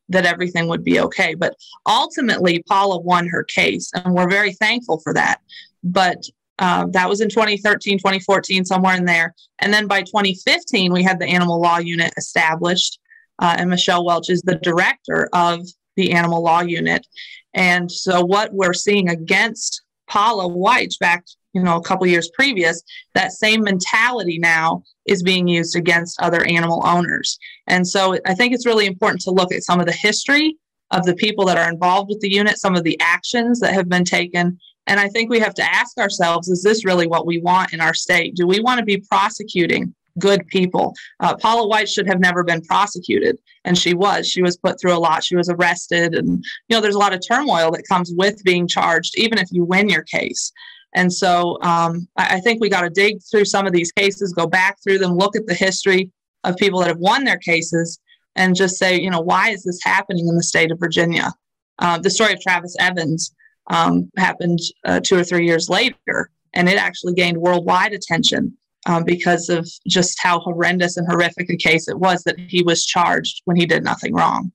that 0.09 0.25
everything 0.25 0.67
would 0.67 0.83
be 0.83 0.99
okay. 0.99 1.35
But 1.35 1.55
ultimately, 1.87 2.63
Paula 2.67 2.99
won 2.99 3.27
her 3.27 3.43
case, 3.43 3.91
and 3.93 4.13
we're 4.13 4.29
very 4.29 4.53
thankful 4.53 4.99
for 4.99 5.13
that. 5.13 5.39
But 5.83 6.23
uh, 6.59 6.85
that 6.91 7.07
was 7.07 7.21
in 7.21 7.29
2013, 7.29 7.97
2014, 7.97 8.65
somewhere 8.65 8.95
in 8.95 9.05
there. 9.05 9.33
And 9.59 9.73
then 9.73 9.87
by 9.87 10.01
2015, 10.01 10.91
we 10.91 11.03
had 11.03 11.17
the 11.17 11.25
animal 11.25 11.59
law 11.59 11.77
unit 11.77 12.13
established, 12.17 12.99
uh, 13.39 13.55
and 13.57 13.69
Michelle 13.69 14.05
Welch 14.05 14.29
is 14.29 14.41
the 14.41 14.55
director 14.55 15.29
of 15.33 15.65
the 15.95 16.11
animal 16.11 16.43
law 16.43 16.61
unit. 16.61 17.07
And 17.53 17.89
so, 17.89 18.23
what 18.23 18.53
we're 18.53 18.73
seeing 18.73 19.09
against 19.09 19.81
Paula 20.07 20.47
White 20.47 20.93
back, 20.99 21.23
you 21.53 21.63
know, 21.63 21.77
a 21.77 21.81
couple 21.81 22.05
years 22.05 22.29
previous, 22.33 22.83
that 23.15 23.31
same 23.31 23.63
mentality 23.63 24.37
now 24.37 24.83
is 25.05 25.23
being 25.23 25.47
used 25.47 25.77
against 25.77 26.21
other 26.21 26.43
animal 26.43 26.83
owners. 26.85 27.39
And 27.67 27.87
so, 27.87 28.17
I 28.25 28.35
think 28.35 28.53
it's 28.53 28.65
really 28.65 28.85
important 28.85 29.21
to 29.21 29.31
look 29.31 29.53
at 29.53 29.63
some 29.63 29.79
of 29.79 29.85
the 29.85 29.93
history 29.93 30.57
of 30.91 31.05
the 31.05 31.15
people 31.15 31.45
that 31.45 31.57
are 31.57 31.71
involved 31.71 32.09
with 32.09 32.19
the 32.19 32.31
unit, 32.31 32.57
some 32.57 32.75
of 32.75 32.83
the 32.83 32.99
actions 32.99 33.59
that 33.61 33.73
have 33.73 33.87
been 33.87 34.03
taken, 34.03 34.59
and 34.89 34.99
I 34.99 35.07
think 35.07 35.29
we 35.29 35.39
have 35.39 35.53
to 35.53 35.63
ask 35.63 35.97
ourselves 35.99 36.49
is 36.49 36.63
this 36.63 36.83
really 36.83 37.05
what 37.05 37.27
we 37.27 37.39
want 37.39 37.73
in 37.73 37.79
our 37.79 37.93
state? 37.93 38.35
Do 38.35 38.47
we 38.47 38.59
want 38.59 38.79
to 38.79 38.85
be 38.85 38.97
prosecuting 38.97 39.93
good 40.17 40.45
people? 40.47 40.95
Uh, 41.19 41.37
Paula 41.37 41.67
White 41.67 41.87
should 41.87 42.07
have 42.07 42.19
never 42.19 42.43
been 42.43 42.61
prosecuted, 42.61 43.37
and 43.65 43.77
she 43.77 43.93
was. 43.93 44.27
She 44.27 44.41
was 44.41 44.57
put 44.57 44.81
through 44.81 44.95
a 44.95 44.99
lot. 44.99 45.23
She 45.23 45.35
was 45.35 45.47
arrested, 45.47 46.15
and 46.15 46.43
you 46.67 46.75
know, 46.75 46.81
there's 46.81 46.95
a 46.95 46.99
lot 46.99 47.13
of 47.13 47.21
turmoil 47.25 47.69
that 47.71 47.87
comes 47.87 48.11
with 48.17 48.43
being 48.43 48.67
charged, 48.67 49.15
even 49.15 49.37
if 49.37 49.47
you 49.51 49.63
win 49.63 49.89
your 49.89 50.01
case. 50.01 50.51
And 50.95 51.13
so 51.13 51.59
um, 51.61 52.07
I, 52.17 52.37
I 52.37 52.39
think 52.39 52.59
we 52.59 52.67
got 52.67 52.81
to 52.81 52.89
dig 52.89 53.19
through 53.29 53.45
some 53.45 53.67
of 53.67 53.73
these 53.73 53.91
cases, 53.91 54.33
go 54.33 54.47
back 54.47 54.77
through 54.83 54.97
them, 54.97 55.15
look 55.15 55.35
at 55.35 55.45
the 55.45 55.53
history 55.53 56.09
of 56.43 56.57
people 56.57 56.79
that 56.79 56.87
have 56.87 56.97
won 56.97 57.25
their 57.25 57.37
cases, 57.37 57.99
and 58.35 58.55
just 58.55 58.77
say, 58.77 58.99
you 58.99 59.11
know, 59.11 59.21
why 59.21 59.51
is 59.51 59.63
this 59.63 59.79
happening 59.83 60.27
in 60.27 60.35
the 60.35 60.43
state 60.43 60.71
of 60.71 60.79
Virginia? 60.79 61.31
Uh, 61.77 61.99
the 61.99 62.09
story 62.09 62.33
of 62.33 62.41
Travis 62.41 62.75
Evans 62.79 63.35
um, 63.69 64.11
happened 64.17 64.59
uh, 64.85 64.99
two 64.99 65.17
or 65.17 65.23
three 65.23 65.45
years 65.45 65.69
later, 65.69 66.29
and 66.53 66.67
it 66.67 66.77
actually 66.77 67.13
gained 67.13 67.37
worldwide 67.37 67.93
attention 67.93 68.57
um, 68.85 69.03
because 69.03 69.49
of 69.49 69.69
just 69.87 70.19
how 70.21 70.39
horrendous 70.39 70.97
and 70.97 71.07
horrific 71.07 71.49
a 71.49 71.57
case 71.57 71.87
it 71.87 71.99
was 71.99 72.23
that 72.23 72.39
he 72.39 72.63
was 72.63 72.85
charged 72.85 73.41
when 73.45 73.57
he 73.57 73.65
did 73.65 73.83
nothing 73.83 74.13
wrong. 74.13 74.51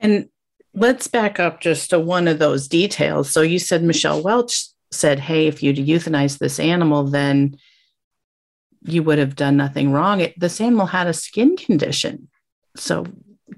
And 0.00 0.28
let's 0.74 1.08
back 1.08 1.38
up 1.38 1.60
just 1.60 1.90
to 1.90 1.98
one 2.00 2.28
of 2.28 2.38
those 2.38 2.68
details. 2.68 3.30
So 3.30 3.42
you 3.42 3.58
said 3.58 3.82
Michelle 3.82 4.22
Welch 4.22 4.68
said, 4.90 5.18
"Hey, 5.20 5.46
if 5.46 5.62
you'd 5.62 5.76
euthanize 5.76 6.38
this 6.38 6.58
animal, 6.58 7.04
then." 7.04 7.58
You 8.88 9.02
would 9.02 9.18
have 9.18 9.34
done 9.34 9.56
nothing 9.56 9.90
wrong. 9.90 10.20
It, 10.20 10.38
this 10.38 10.60
animal 10.60 10.86
had 10.86 11.08
a 11.08 11.12
skin 11.12 11.56
condition. 11.56 12.28
So 12.76 13.04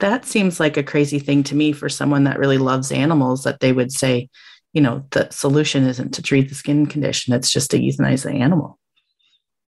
that 0.01 0.25
seems 0.25 0.59
like 0.59 0.79
a 0.79 0.83
crazy 0.83 1.19
thing 1.19 1.43
to 1.45 1.55
me 1.55 1.73
for 1.73 1.91
someone 1.91 2.25
that 2.25 2.39
really 2.39 2.57
loves 2.57 2.91
animals 2.93 3.45
that 3.45 3.61
they 3.61 3.73
would 3.73 3.93
say, 3.93 4.31
you 4.73 4.81
know, 4.81 5.05
the 5.11 5.29
solution 5.31 5.87
isn't 5.87 6.13
to 6.15 6.23
treat 6.23 6.49
the 6.49 6.55
skin 6.55 6.87
condition, 6.87 7.35
it's 7.35 7.51
just 7.51 7.71
to 7.71 7.79
euthanize 7.79 8.25
the 8.25 8.33
animal. 8.33 8.79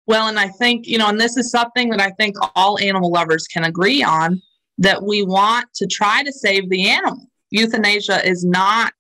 Well, 0.08 0.28
and 0.28 0.40
I 0.40 0.50
think, 0.50 0.88
you 0.88 0.98
know, 0.98 1.08
and 1.08 1.20
this 1.20 1.38
is 1.38 1.52
something 1.52 1.90
that 1.90 2.02
I 2.02 2.12
think 2.12 2.36
all 2.56 2.80
animal 2.80 3.12
lovers 3.12 3.48
can 3.48 3.64
agree 3.64 4.04
on 4.04 4.42
that 4.80 5.04
we 5.04 5.24
want 5.24 5.68
to 5.76 5.88
try 5.88 6.24
to 6.24 6.32
save 6.32 6.70
the 6.70 6.90
animal. 6.90 7.28
Euthanasia 7.52 8.28
is 8.28 8.44
not 8.44 8.94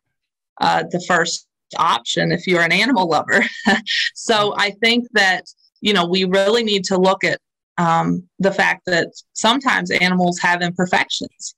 uh, 0.60 0.84
the 0.92 1.04
first 1.08 1.48
option 1.78 2.32
if 2.32 2.46
you're 2.46 2.62
an 2.62 2.72
animal 2.72 3.10
lover. 3.10 3.44
so 4.16 4.54
I 4.58 4.72
think 4.82 5.08
that, 5.14 5.46
you 5.82 5.94
know, 5.94 6.06
we 6.06 6.26
really 6.26 6.64
need 6.64 6.84
to 6.86 6.98
look 6.98 7.24
at 7.24 7.40
um, 7.78 8.24
the 8.40 8.52
fact 8.52 8.84
that 8.86 9.08
sometimes 9.34 9.90
animals 9.92 10.40
have 10.40 10.62
imperfections. 10.62 11.56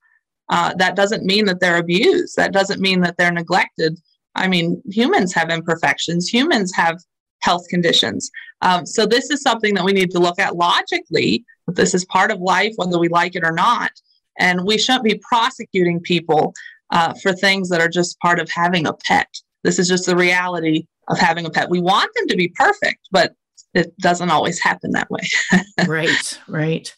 Uh, 0.50 0.74
that 0.76 0.96
doesn't 0.96 1.26
mean 1.26 1.46
that 1.46 1.60
they're 1.60 1.78
abused. 1.78 2.36
That 2.38 2.54
doesn't 2.54 2.80
mean 2.80 3.02
that 3.02 3.18
they're 3.18 3.32
neglected. 3.32 4.00
I 4.36 4.48
mean, 4.48 4.82
humans 4.90 5.34
have 5.34 5.50
imperfections, 5.50 6.28
humans 6.28 6.74
have 6.76 7.00
health 7.42 7.68
conditions. 7.70 8.32
Um, 8.62 8.86
so, 8.86 9.06
this 9.06 9.30
is 9.30 9.42
something 9.42 9.74
that 9.76 9.86
we 9.86 9.94
need 9.94 10.12
to 10.12 10.20
look 10.20 10.40
at 10.40 10.56
logically. 10.56 11.46
This 11.68 11.94
is 11.94 12.06
part 12.06 12.32
of 12.32 12.40
life, 12.40 12.74
whether 12.78 13.00
we 13.00 13.10
like 13.10 13.36
it 13.36 13.44
or 13.46 13.52
not. 13.52 13.92
And 14.40 14.66
we 14.66 14.78
shouldn't 14.78 15.04
be 15.04 15.22
prosecuting 15.28 16.00
people 16.00 16.54
uh, 16.90 17.14
for 17.22 17.34
things 17.34 17.70
that 17.70 17.82
are 17.82 17.90
just 17.90 18.20
part 18.20 18.40
of 18.40 18.50
having 18.50 18.88
a 18.88 18.94
pet. 18.94 19.28
This 19.64 19.80
is 19.80 19.88
just 19.88 20.06
the 20.06 20.16
reality 20.16 20.88
of 21.08 21.20
having 21.20 21.46
a 21.46 21.50
pet. 21.50 21.70
We 21.70 21.82
want 21.82 22.12
them 22.16 22.28
to 22.28 22.36
be 22.36 22.50
perfect, 22.50 23.08
but 23.12 23.34
it 23.74 23.98
doesn't 23.98 24.30
always 24.30 24.60
happen 24.60 24.92
that 24.92 25.10
way. 25.10 25.22
right, 25.88 26.40
right. 26.48 26.96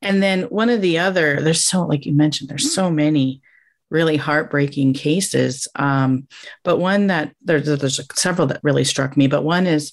And 0.00 0.22
then 0.22 0.42
one 0.44 0.68
of 0.68 0.80
the 0.80 0.98
other, 0.98 1.40
there's 1.40 1.64
so, 1.64 1.84
like 1.86 2.04
you 2.06 2.12
mentioned, 2.12 2.50
there's 2.50 2.74
so 2.74 2.90
many 2.90 3.40
really 3.92 4.16
heartbreaking 4.16 4.94
cases. 4.94 5.68
Um, 5.76 6.26
but 6.64 6.78
one 6.78 7.08
that 7.08 7.34
there's, 7.42 7.66
there's 7.66 8.00
several 8.14 8.48
that 8.48 8.60
really 8.64 8.84
struck 8.84 9.16
me, 9.16 9.26
but 9.28 9.44
one 9.44 9.66
is 9.66 9.92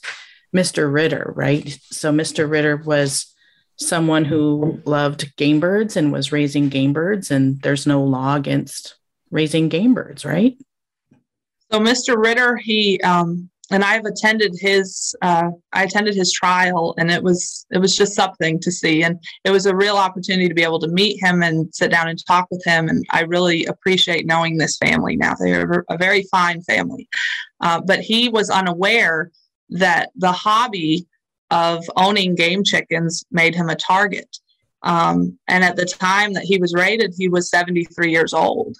Mr. 0.55 0.91
Ritter, 0.91 1.31
right? 1.35 1.77
So 1.91 2.11
Mr. 2.11 2.49
Ritter 2.49 2.77
was 2.77 3.35
someone 3.75 4.25
who 4.25 4.81
loved 4.85 5.35
game 5.35 5.59
birds 5.59 5.95
and 5.95 6.11
was 6.11 6.31
raising 6.31 6.69
game 6.69 6.93
birds, 6.93 7.29
and 7.29 7.61
there's 7.61 7.85
no 7.85 8.03
law 8.03 8.35
against 8.35 8.95
raising 9.31 9.69
game 9.69 9.93
birds, 9.93 10.25
right? 10.25 10.57
So 11.71 11.79
Mr. 11.79 12.17
Ritter, 12.17 12.57
he 12.57 12.99
um, 13.01 13.49
and 13.71 13.83
I've 13.83 14.05
attended 14.05 14.55
his 14.59 15.15
uh, 15.21 15.49
I 15.73 15.83
attended 15.83 16.15
his 16.15 16.31
trial, 16.31 16.95
and 16.97 17.11
it 17.11 17.21
was 17.21 17.65
it 17.71 17.77
was 17.77 17.95
just 17.95 18.15
something 18.15 18.59
to 18.61 18.71
see, 18.71 19.03
and 19.03 19.19
it 19.43 19.51
was 19.51 19.65
a 19.65 19.75
real 19.75 19.97
opportunity 19.97 20.47
to 20.47 20.53
be 20.53 20.63
able 20.63 20.79
to 20.79 20.87
meet 20.87 21.21
him 21.23 21.43
and 21.43 21.73
sit 21.73 21.91
down 21.91 22.07
and 22.07 22.19
talk 22.25 22.47
with 22.51 22.63
him, 22.65 22.87
and 22.87 23.05
I 23.11 23.21
really 23.21 23.65
appreciate 23.65 24.25
knowing 24.25 24.57
this 24.57 24.77
family 24.77 25.15
now. 25.15 25.33
They 25.35 25.53
are 25.53 25.85
a 25.89 25.97
very 25.97 26.23
fine 26.31 26.61
family, 26.63 27.07
uh, 27.61 27.81
but 27.81 27.99
he 27.99 28.29
was 28.29 28.49
unaware 28.49 29.31
that 29.69 30.09
the 30.15 30.31
hobby 30.31 31.07
of 31.51 31.83
owning 31.95 32.35
game 32.35 32.63
chickens 32.63 33.23
made 33.31 33.55
him 33.55 33.69
a 33.69 33.75
target. 33.75 34.37
Um, 34.83 35.37
and 35.47 35.63
at 35.63 35.75
the 35.75 35.85
time 35.85 36.33
that 36.33 36.43
he 36.43 36.57
was 36.57 36.73
raided, 36.73 37.13
he 37.17 37.27
was 37.27 37.49
73 37.49 38.11
years 38.11 38.33
old. 38.33 38.77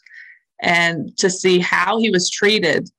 And 0.62 1.16
to 1.18 1.30
see 1.30 1.60
how 1.60 2.00
he 2.00 2.10
was 2.10 2.30
treated 2.30 2.90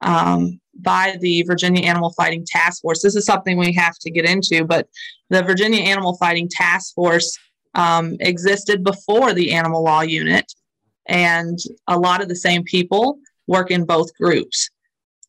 um, 0.00 0.60
by 0.78 1.16
the 1.20 1.42
Virginia 1.42 1.84
Animal 1.84 2.12
Fighting 2.12 2.44
Task 2.46 2.82
Force, 2.82 3.02
this 3.02 3.16
is 3.16 3.24
something 3.24 3.58
we 3.58 3.72
have 3.72 3.98
to 3.98 4.10
get 4.10 4.24
into, 4.24 4.64
but 4.64 4.88
the 5.30 5.42
Virginia 5.42 5.82
Animal 5.82 6.16
Fighting 6.16 6.48
Task 6.48 6.94
Force 6.94 7.36
um, 7.74 8.16
existed 8.20 8.82
before 8.84 9.32
the 9.32 9.52
Animal 9.52 9.82
Law 9.82 10.00
Unit. 10.02 10.52
And 11.06 11.58
a 11.86 11.98
lot 11.98 12.22
of 12.22 12.28
the 12.28 12.36
same 12.36 12.62
people 12.64 13.18
work 13.46 13.70
in 13.70 13.84
both 13.84 14.14
groups. 14.14 14.68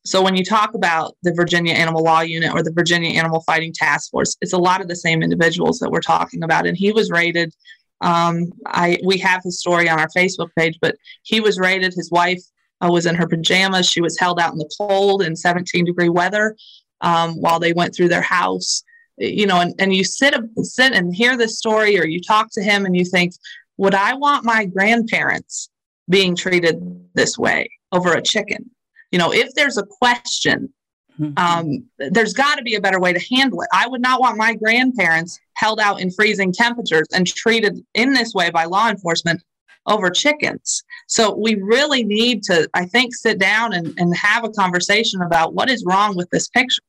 So 0.04 0.22
when 0.22 0.34
you 0.34 0.44
talk 0.44 0.74
about 0.74 1.16
the 1.22 1.32
Virginia 1.34 1.74
Animal 1.74 2.02
Law 2.02 2.20
Unit 2.20 2.52
or 2.54 2.62
the 2.62 2.72
Virginia 2.72 3.10
Animal 3.10 3.40
Fighting 3.40 3.72
Task 3.72 4.10
Force, 4.10 4.36
it's 4.40 4.54
a 4.54 4.58
lot 4.58 4.80
of 4.80 4.88
the 4.88 4.96
same 4.96 5.22
individuals 5.22 5.78
that 5.78 5.90
we're 5.90 6.00
talking 6.00 6.42
about. 6.42 6.66
And 6.66 6.76
he 6.76 6.92
was 6.92 7.10
raided. 7.10 7.54
Um, 8.00 8.50
I 8.66 8.98
we 9.04 9.18
have 9.18 9.42
his 9.44 9.60
story 9.60 9.88
on 9.90 10.00
our 10.00 10.08
Facebook 10.08 10.48
page, 10.56 10.78
but 10.80 10.96
he 11.22 11.40
was 11.40 11.58
raided. 11.58 11.92
His 11.94 12.10
wife 12.10 12.42
uh, 12.80 12.90
was 12.90 13.06
in 13.06 13.14
her 13.14 13.26
pajamas. 13.26 13.88
She 13.88 14.00
was 14.00 14.18
held 14.18 14.40
out 14.40 14.52
in 14.52 14.58
the 14.58 14.70
cold 14.78 15.22
in 15.22 15.36
17 15.36 15.84
degree 15.84 16.08
weather 16.08 16.56
um, 17.00 17.34
while 17.40 17.58
they 17.58 17.72
went 17.72 17.94
through 17.94 18.08
their 18.08 18.22
house. 18.22 18.82
You 19.18 19.46
know, 19.46 19.60
and, 19.60 19.74
and 19.78 19.94
you 19.94 20.02
sit 20.02 20.34
sit 20.62 20.92
and 20.92 21.14
hear 21.14 21.36
this 21.36 21.58
story, 21.58 21.98
or 21.98 22.06
you 22.06 22.20
talk 22.20 22.48
to 22.52 22.62
him, 22.62 22.86
and 22.86 22.96
you 22.96 23.04
think, 23.04 23.34
would 23.76 23.94
I 23.94 24.14
want 24.14 24.44
my 24.44 24.64
grandparents 24.64 25.68
being 26.08 26.34
treated 26.34 26.80
this 27.14 27.36
way 27.36 27.68
over 27.92 28.14
a 28.14 28.22
chicken? 28.22 28.70
you 29.10 29.18
know 29.18 29.32
if 29.32 29.54
there's 29.54 29.78
a 29.78 29.84
question 29.84 30.72
mm-hmm. 31.18 31.32
um, 31.36 31.84
there's 31.98 32.32
got 32.32 32.56
to 32.56 32.62
be 32.62 32.74
a 32.74 32.80
better 32.80 33.00
way 33.00 33.12
to 33.12 33.34
handle 33.34 33.60
it 33.62 33.68
i 33.72 33.86
would 33.86 34.00
not 34.00 34.20
want 34.20 34.36
my 34.36 34.54
grandparents 34.54 35.38
held 35.54 35.80
out 35.80 36.00
in 36.00 36.10
freezing 36.10 36.52
temperatures 36.52 37.06
and 37.12 37.26
treated 37.26 37.78
in 37.94 38.12
this 38.12 38.34
way 38.34 38.50
by 38.50 38.64
law 38.64 38.88
enforcement 38.88 39.42
over 39.86 40.10
chickens 40.10 40.82
so 41.06 41.34
we 41.34 41.54
really 41.56 42.04
need 42.04 42.42
to 42.42 42.68
i 42.74 42.84
think 42.84 43.14
sit 43.14 43.38
down 43.38 43.72
and, 43.72 43.94
and 43.98 44.16
have 44.16 44.44
a 44.44 44.50
conversation 44.50 45.22
about 45.22 45.54
what 45.54 45.70
is 45.70 45.84
wrong 45.86 46.16
with 46.16 46.28
this 46.30 46.48
picture 46.48 46.82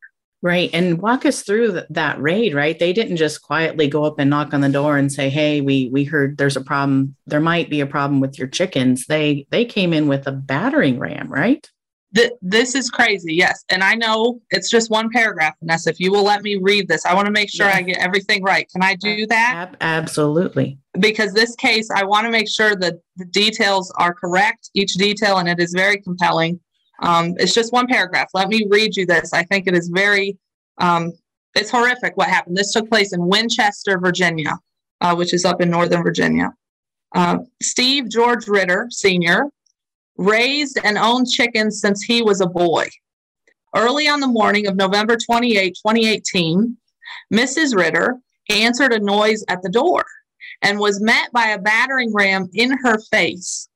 Right. 0.44 0.72
And 0.74 1.00
walk 1.00 1.26
us 1.28 1.44
through 1.44 1.74
th- 1.74 1.86
that 1.92 2.20
raid, 2.20 2.56
right? 2.56 2.78
They 2.78 2.94
didn't 2.94 3.18
just 3.18 3.44
quietly 3.44 3.88
go 3.88 4.06
up 4.06 4.18
and 4.18 4.30
knock 4.30 4.56
on 4.56 4.62
the 4.62 4.70
door 4.70 4.98
and 4.98 5.12
say, 5.12 5.30
"Hey, 5.30 5.62
we 5.62 5.90
we 5.94 6.04
heard 6.04 6.38
there's 6.38 6.58
a 6.58 6.62
problem. 6.62 7.16
There 7.28 7.40
might 7.40 7.70
be 7.70 7.80
a 7.80 7.86
problem 7.86 8.20
with 8.22 8.40
your 8.40 8.48
chickens." 8.48 9.06
They 9.06 9.46
they 9.52 9.66
came 9.66 9.94
in 9.94 10.08
with 10.08 10.26
a 10.26 10.32
battering 10.32 10.98
ram, 10.98 11.32
right? 11.32 11.70
Th- 12.14 12.34
this 12.42 12.76
is 12.76 12.90
crazy, 12.90 13.34
yes. 13.34 13.64
And 13.70 13.84
I 13.84 13.96
know 13.96 14.42
it's 14.50 14.70
just 14.70 14.90
one 14.90 15.10
paragraph, 15.10 15.56
Vanessa. 15.62 15.90
If 15.90 16.00
you 16.00 16.12
will 16.12 16.24
let 16.24 16.44
me 16.44 16.58
read 16.58 16.88
this, 16.88 17.06
I 17.06 17.14
want 17.14 17.26
to 17.28 17.32
make 17.32 17.50
sure 17.50 17.68
yeah. 17.68 17.78
I 17.78 17.82
get 17.84 17.98
everything 18.00 18.44
right. 18.44 18.68
Can 18.70 18.84
I 18.84 18.96
do 18.96 19.26
that? 19.28 19.54
Ab- 19.56 19.78
absolutely. 19.80 20.78
Because 21.00 21.34
this 21.34 21.56
case, 21.56 21.90
I 21.90 22.04
want 22.04 22.26
to 22.26 22.32
make 22.32 22.50
sure 22.50 22.76
that 22.76 22.96
the 23.16 23.26
details 23.26 23.94
are 23.98 24.14
correct, 24.14 24.70
each 24.74 24.94
detail, 24.96 25.38
and 25.38 25.48
it 25.48 25.60
is 25.60 25.74
very 25.74 26.02
compelling. 26.02 26.60
Um, 27.02 27.36
it's 27.40 27.54
just 27.54 27.72
one 27.72 27.88
paragraph. 27.88 28.28
Let 28.34 28.50
me 28.50 28.68
read 28.70 28.98
you 28.98 29.06
this. 29.06 29.32
I 29.34 29.44
think 29.44 29.68
it 29.68 29.76
is 29.76 29.88
very, 29.88 30.38
um, 30.80 31.14
it's 31.56 31.72
horrific 31.72 32.18
what 32.18 32.28
happened. 32.28 32.58
This 32.58 32.74
took 32.74 32.90
place 32.90 33.14
in 33.14 33.26
Winchester, 33.26 33.98
Virginia, 34.00 34.58
uh, 35.00 35.16
which 35.16 35.34
is 35.34 35.46
up 35.46 35.62
in 35.62 35.70
Northern 35.70 36.04
Virginia. 36.04 36.52
Uh, 37.16 37.40
Steve 37.62 38.10
George 38.10 38.48
Ritter, 38.48 38.88
Sr., 38.90 39.50
raised 40.18 40.80
and 40.84 40.98
owned 40.98 41.30
chickens 41.30 41.80
since 41.80 42.04
he 42.04 42.22
was 42.22 42.42
a 42.42 42.48
boy. 42.48 42.88
Early 43.76 44.08
on 44.08 44.20
the 44.20 44.28
morning 44.28 44.68
of 44.68 44.76
November 44.76 45.16
28, 45.16 45.76
2018, 45.76 46.78
Mrs. 47.34 47.76
Ritter 47.76 48.20
answered 48.50 48.94
a 48.94 49.00
noise 49.00 49.44
at 49.48 49.62
the 49.62 49.70
door 49.70 50.06
and 50.62 50.80
was 50.80 51.02
met 51.02 51.32
by 51.32 51.48
a 51.48 51.60
battering 51.60 52.14
ram 52.14 52.50
in 52.54 52.78
her 52.84 53.00
face. 53.12 53.70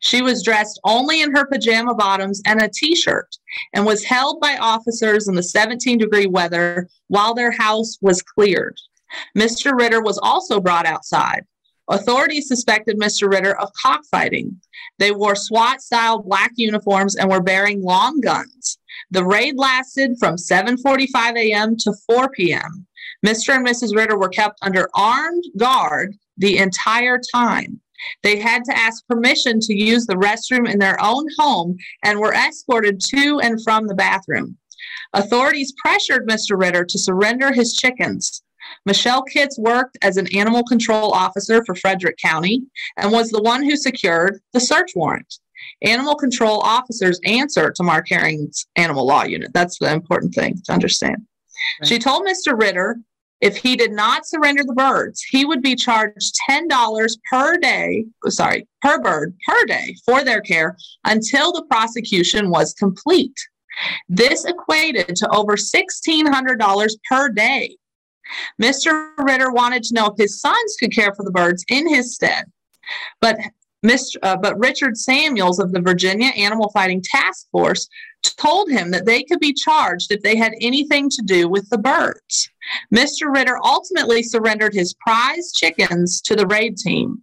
She 0.00 0.22
was 0.22 0.44
dressed 0.44 0.80
only 0.84 1.22
in 1.22 1.34
her 1.34 1.46
pajama 1.46 1.94
bottoms 1.94 2.40
and 2.46 2.62
a 2.62 2.68
t 2.68 2.94
shirt 2.94 3.36
and 3.74 3.84
was 3.84 4.04
held 4.04 4.40
by 4.40 4.56
officers 4.56 5.26
in 5.26 5.34
the 5.34 5.42
17 5.42 5.98
degree 5.98 6.26
weather 6.26 6.88
while 7.08 7.34
their 7.34 7.50
house 7.50 7.98
was 8.00 8.22
cleared. 8.22 8.76
Mr. 9.36 9.76
Ritter 9.76 10.00
was 10.00 10.18
also 10.22 10.60
brought 10.60 10.86
outside. 10.86 11.44
Authorities 11.88 12.48
suspected 12.48 12.98
Mr. 12.98 13.30
Ritter 13.30 13.58
of 13.58 13.70
cockfighting. 13.80 14.60
They 14.98 15.10
wore 15.10 15.34
SWAT 15.34 15.82
style 15.82 16.22
black 16.22 16.52
uniforms 16.56 17.16
and 17.16 17.30
were 17.30 17.42
bearing 17.42 17.82
long 17.82 18.20
guns. 18.20 18.78
The 19.10 19.24
raid 19.24 19.56
lasted 19.56 20.16
from 20.18 20.36
7:45 20.36 21.36
a.m. 21.36 21.76
to 21.78 21.92
4 22.06 22.30
p.m. 22.30 22.86
Mr. 23.26 23.54
and 23.54 23.66
Mrs. 23.66 23.96
Ritter 23.96 24.18
were 24.18 24.28
kept 24.28 24.58
under 24.62 24.88
armed 24.94 25.44
guard 25.56 26.14
the 26.36 26.58
entire 26.58 27.20
time. 27.32 27.80
They 28.22 28.38
had 28.38 28.64
to 28.64 28.76
ask 28.76 29.06
permission 29.06 29.60
to 29.60 29.74
use 29.74 30.06
the 30.06 30.14
restroom 30.14 30.70
in 30.70 30.78
their 30.78 31.00
own 31.00 31.26
home 31.38 31.76
and 32.02 32.18
were 32.18 32.34
escorted 32.34 33.00
to 33.14 33.40
and 33.40 33.62
from 33.62 33.86
the 33.86 33.94
bathroom. 33.94 34.56
Authorities 35.12 35.72
pressured 35.78 36.26
Mr. 36.28 36.58
Ritter 36.58 36.84
to 36.84 36.98
surrender 36.98 37.52
his 37.52 37.74
chickens. 37.74 38.42
Michelle 38.86 39.22
Kitts 39.22 39.58
worked 39.58 39.98
as 40.02 40.16
an 40.16 40.34
animal 40.36 40.64
control 40.64 41.12
officer 41.12 41.64
for 41.64 41.74
Frederick 41.74 42.16
County 42.18 42.62
and 42.96 43.12
was 43.12 43.30
the 43.30 43.42
one 43.42 43.62
who 43.62 43.76
secured 43.76 44.40
the 44.52 44.60
search 44.60 44.92
warrant. 44.94 45.38
Animal 45.82 46.16
control 46.16 46.60
officers 46.60 47.20
answer 47.24 47.70
to 47.70 47.82
Mark 47.82 48.06
Herring's 48.08 48.66
animal 48.76 49.06
law 49.06 49.24
unit. 49.24 49.52
That's 49.52 49.78
the 49.78 49.92
important 49.92 50.34
thing 50.34 50.60
to 50.64 50.72
understand. 50.72 51.18
Right. 51.80 51.88
She 51.88 51.98
told 51.98 52.26
Mr. 52.26 52.58
Ritter 52.58 52.98
if 53.42 53.56
he 53.56 53.74
did 53.74 53.90
not 53.90 54.24
surrender 54.24 54.62
the 54.64 54.72
birds, 54.72 55.20
he 55.22 55.44
would 55.44 55.62
be 55.62 55.74
charged 55.74 56.36
$10 56.48 57.18
per 57.28 57.58
day, 57.58 58.04
oh, 58.24 58.28
sorry, 58.28 58.68
per 58.80 59.00
bird 59.00 59.36
per 59.46 59.64
day 59.64 59.96
for 60.06 60.22
their 60.22 60.40
care 60.40 60.76
until 61.04 61.52
the 61.52 61.64
prosecution 61.64 62.50
was 62.50 62.72
complete. 62.74 63.34
This 64.08 64.44
equated 64.44 65.16
to 65.16 65.28
over 65.34 65.56
$1,600 65.56 66.90
per 67.10 67.28
day 67.30 67.76
Mr. 68.60 69.10
Ritter 69.18 69.50
wanted 69.50 69.82
to 69.84 69.94
know 69.94 70.06
if 70.06 70.16
his 70.16 70.40
sons 70.40 70.76
could 70.78 70.92
care 70.92 71.14
for 71.14 71.24
the 71.24 71.30
birds 71.30 71.64
in 71.68 71.88
his 71.88 72.14
stead. 72.14 72.44
But 73.20 73.38
Mr. 73.84 74.16
Uh, 74.22 74.36
but 74.36 74.58
Richard 74.58 74.96
Samuels 74.96 75.58
of 75.58 75.72
the 75.72 75.80
Virginia 75.80 76.28
Animal 76.36 76.70
Fighting 76.70 77.02
Task 77.02 77.48
Force 77.50 77.88
told 78.22 78.70
him 78.70 78.92
that 78.92 79.06
they 79.06 79.24
could 79.24 79.40
be 79.40 79.52
charged 79.52 80.12
if 80.12 80.22
they 80.22 80.36
had 80.36 80.54
anything 80.60 81.10
to 81.10 81.22
do 81.24 81.48
with 81.48 81.68
the 81.70 81.78
birds. 81.78 82.48
Mr. 82.94 83.32
Ritter 83.34 83.58
ultimately 83.64 84.22
surrendered 84.22 84.72
his 84.72 84.94
prize 84.94 85.52
chickens 85.52 86.20
to 86.22 86.36
the 86.36 86.46
raid 86.46 86.76
team. 86.76 87.22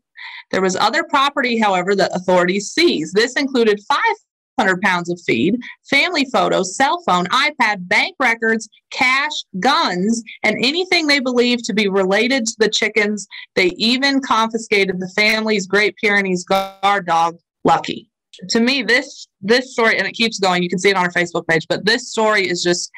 There 0.51 0.61
was 0.61 0.75
other 0.75 1.03
property, 1.03 1.57
however, 1.57 1.95
that 1.95 2.15
authorities 2.15 2.71
seized. 2.71 3.15
This 3.15 3.33
included 3.33 3.79
five 3.87 4.15
500 4.59 4.81
pounds 4.81 5.09
of 5.09 5.19
feed, 5.21 5.57
family 5.89 6.25
photos, 6.25 6.75
cell 6.75 7.01
phone, 7.05 7.25
iPad, 7.27 7.87
bank 7.87 8.15
records, 8.19 8.67
cash, 8.91 9.31
guns, 9.59 10.21
and 10.43 10.57
anything 10.59 11.07
they 11.07 11.19
believed 11.19 11.63
to 11.65 11.73
be 11.73 11.87
related 11.87 12.45
to 12.45 12.55
the 12.59 12.69
chickens. 12.69 13.25
They 13.55 13.67
even 13.77 14.21
confiscated 14.21 14.99
the 14.99 15.11
family's 15.15 15.65
Great 15.65 15.95
Pyrenees 15.95 16.43
guard 16.43 17.05
dog, 17.05 17.37
Lucky. 17.63 18.09
To 18.49 18.59
me, 18.59 18.83
this 18.83 19.27
this 19.41 19.71
story, 19.73 19.97
and 19.97 20.07
it 20.07 20.13
keeps 20.13 20.39
going. 20.39 20.61
You 20.63 20.69
can 20.69 20.79
see 20.79 20.89
it 20.89 20.97
on 20.97 21.05
our 21.05 21.11
Facebook 21.11 21.47
page, 21.47 21.65
but 21.69 21.85
this 21.85 22.09
story 22.09 22.47
is 22.47 22.61
just 22.61 22.91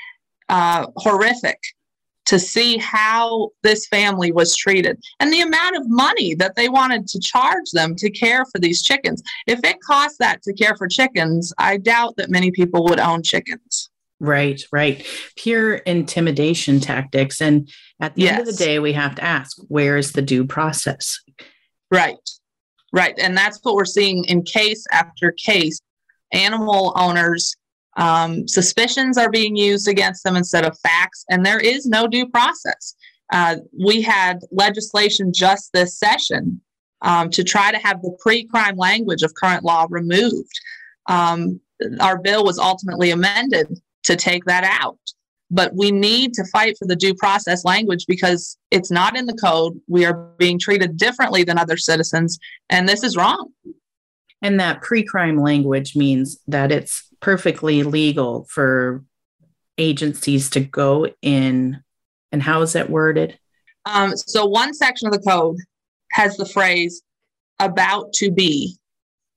uh, 0.49 0.87
horrific 0.97 1.59
to 2.31 2.39
see 2.39 2.77
how 2.77 3.49
this 3.61 3.87
family 3.87 4.31
was 4.31 4.55
treated 4.55 4.97
and 5.19 5.33
the 5.33 5.41
amount 5.41 5.75
of 5.75 5.83
money 5.89 6.33
that 6.33 6.55
they 6.55 6.69
wanted 6.69 7.05
to 7.05 7.19
charge 7.19 7.69
them 7.73 7.93
to 7.93 8.09
care 8.09 8.45
for 8.45 8.57
these 8.57 8.81
chickens. 8.81 9.21
If 9.47 9.59
it 9.65 9.81
cost 9.81 10.17
that 10.19 10.41
to 10.43 10.53
care 10.53 10.73
for 10.77 10.87
chickens, 10.87 11.53
I 11.57 11.75
doubt 11.75 12.15
that 12.15 12.29
many 12.29 12.49
people 12.49 12.85
would 12.85 13.01
own 13.01 13.21
chickens. 13.21 13.89
Right, 14.21 14.61
right. 14.71 15.05
Pure 15.35 15.73
intimidation 15.73 16.79
tactics. 16.79 17.41
And 17.41 17.69
at 17.99 18.15
the 18.15 18.21
yes. 18.21 18.39
end 18.39 18.47
of 18.47 18.57
the 18.57 18.63
day, 18.63 18.79
we 18.79 18.93
have 18.93 19.15
to 19.15 19.23
ask 19.25 19.57
where 19.67 19.97
is 19.97 20.13
the 20.13 20.21
due 20.21 20.45
process? 20.45 21.19
Right, 21.91 22.15
right. 22.93 23.15
And 23.19 23.35
that's 23.35 23.59
what 23.61 23.75
we're 23.75 23.83
seeing 23.83 24.23
in 24.23 24.43
case 24.43 24.85
after 24.93 25.33
case. 25.33 25.81
Animal 26.31 26.93
owners, 26.95 27.57
um, 27.97 28.47
suspicions 28.47 29.17
are 29.17 29.29
being 29.29 29.55
used 29.55 29.87
against 29.87 30.23
them 30.23 30.35
instead 30.35 30.65
of 30.65 30.77
facts, 30.79 31.25
and 31.29 31.45
there 31.45 31.59
is 31.59 31.85
no 31.85 32.07
due 32.07 32.27
process. 32.27 32.95
Uh, 33.33 33.57
we 33.77 34.01
had 34.01 34.39
legislation 34.51 35.31
just 35.33 35.71
this 35.73 35.97
session 35.97 36.61
um, 37.01 37.29
to 37.29 37.43
try 37.43 37.71
to 37.71 37.77
have 37.77 38.01
the 38.01 38.15
pre 38.19 38.45
crime 38.45 38.77
language 38.77 39.23
of 39.23 39.33
current 39.35 39.63
law 39.63 39.87
removed. 39.89 40.59
Um, 41.07 41.59
our 41.99 42.17
bill 42.17 42.43
was 42.43 42.59
ultimately 42.59 43.11
amended 43.11 43.67
to 44.03 44.15
take 44.15 44.45
that 44.45 44.63
out. 44.63 44.99
But 45.53 45.73
we 45.75 45.91
need 45.91 46.33
to 46.35 46.45
fight 46.45 46.77
for 46.77 46.87
the 46.87 46.95
due 46.95 47.13
process 47.13 47.65
language 47.65 48.05
because 48.07 48.57
it's 48.71 48.89
not 48.89 49.17
in 49.17 49.25
the 49.25 49.33
code. 49.33 49.79
We 49.89 50.05
are 50.05 50.13
being 50.37 50.57
treated 50.57 50.95
differently 50.95 51.43
than 51.43 51.57
other 51.57 51.75
citizens, 51.75 52.39
and 52.69 52.87
this 52.87 53.03
is 53.03 53.17
wrong. 53.17 53.49
And 54.41 54.59
that 54.59 54.81
pre 54.81 55.03
crime 55.03 55.37
language 55.37 55.95
means 55.95 56.39
that 56.47 56.71
it's 56.71 57.10
perfectly 57.21 57.83
legal 57.83 58.45
for 58.45 59.03
agencies 59.77 60.49
to 60.51 60.59
go 60.59 61.07
in. 61.21 61.81
And 62.31 62.41
how 62.41 62.61
is 62.61 62.73
that 62.73 62.89
worded? 62.89 63.37
Um, 63.85 64.15
so, 64.15 64.45
one 64.45 64.73
section 64.73 65.07
of 65.07 65.13
the 65.13 65.19
code 65.19 65.57
has 66.11 66.37
the 66.37 66.45
phrase 66.45 67.01
about 67.59 68.13
to 68.13 68.31
be, 68.31 68.77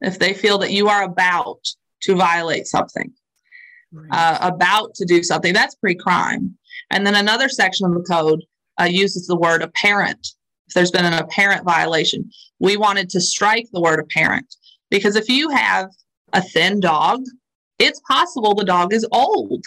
if 0.00 0.18
they 0.18 0.34
feel 0.34 0.58
that 0.58 0.72
you 0.72 0.88
are 0.88 1.02
about 1.02 1.60
to 2.02 2.14
violate 2.14 2.66
something 2.66 3.12
right. 3.94 4.08
uh, 4.10 4.38
about 4.42 4.94
to 4.94 5.04
do 5.04 5.22
something. 5.22 5.52
That's 5.52 5.74
pre 5.74 5.94
crime. 5.94 6.56
And 6.90 7.06
then 7.06 7.14
another 7.14 7.48
section 7.48 7.86
of 7.86 7.94
the 7.94 8.02
code 8.02 8.44
uh, 8.80 8.84
uses 8.84 9.26
the 9.26 9.36
word 9.36 9.62
apparent. 9.62 10.26
If 10.68 10.74
there's 10.74 10.90
been 10.90 11.04
an 11.04 11.14
apparent 11.14 11.64
violation, 11.64 12.30
we 12.58 12.76
wanted 12.76 13.08
to 13.10 13.20
strike 13.20 13.68
the 13.72 13.80
word 13.80 14.00
apparent 14.00 14.54
because 14.90 15.16
if 15.16 15.28
you 15.28 15.50
have 15.50 15.90
a 16.32 16.42
thin 16.42 16.80
dog, 16.80 17.22
it's 17.78 18.00
possible 18.08 18.54
the 18.54 18.64
dog 18.64 18.92
is 18.92 19.06
old. 19.12 19.64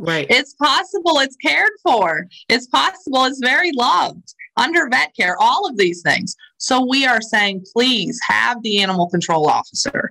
right. 0.00 0.26
It's 0.30 0.54
possible 0.54 1.18
it's 1.20 1.36
cared 1.36 1.72
for. 1.82 2.26
It's 2.48 2.66
possible 2.66 3.24
it's 3.24 3.40
very 3.42 3.72
loved 3.72 4.34
under 4.56 4.88
vet 4.88 5.14
care, 5.16 5.36
all 5.40 5.66
of 5.68 5.76
these 5.76 6.02
things. 6.02 6.36
So 6.58 6.84
we 6.86 7.06
are 7.06 7.20
saying, 7.20 7.64
please 7.72 8.20
have 8.28 8.62
the 8.62 8.82
animal 8.82 9.08
control 9.08 9.48
officer 9.48 10.10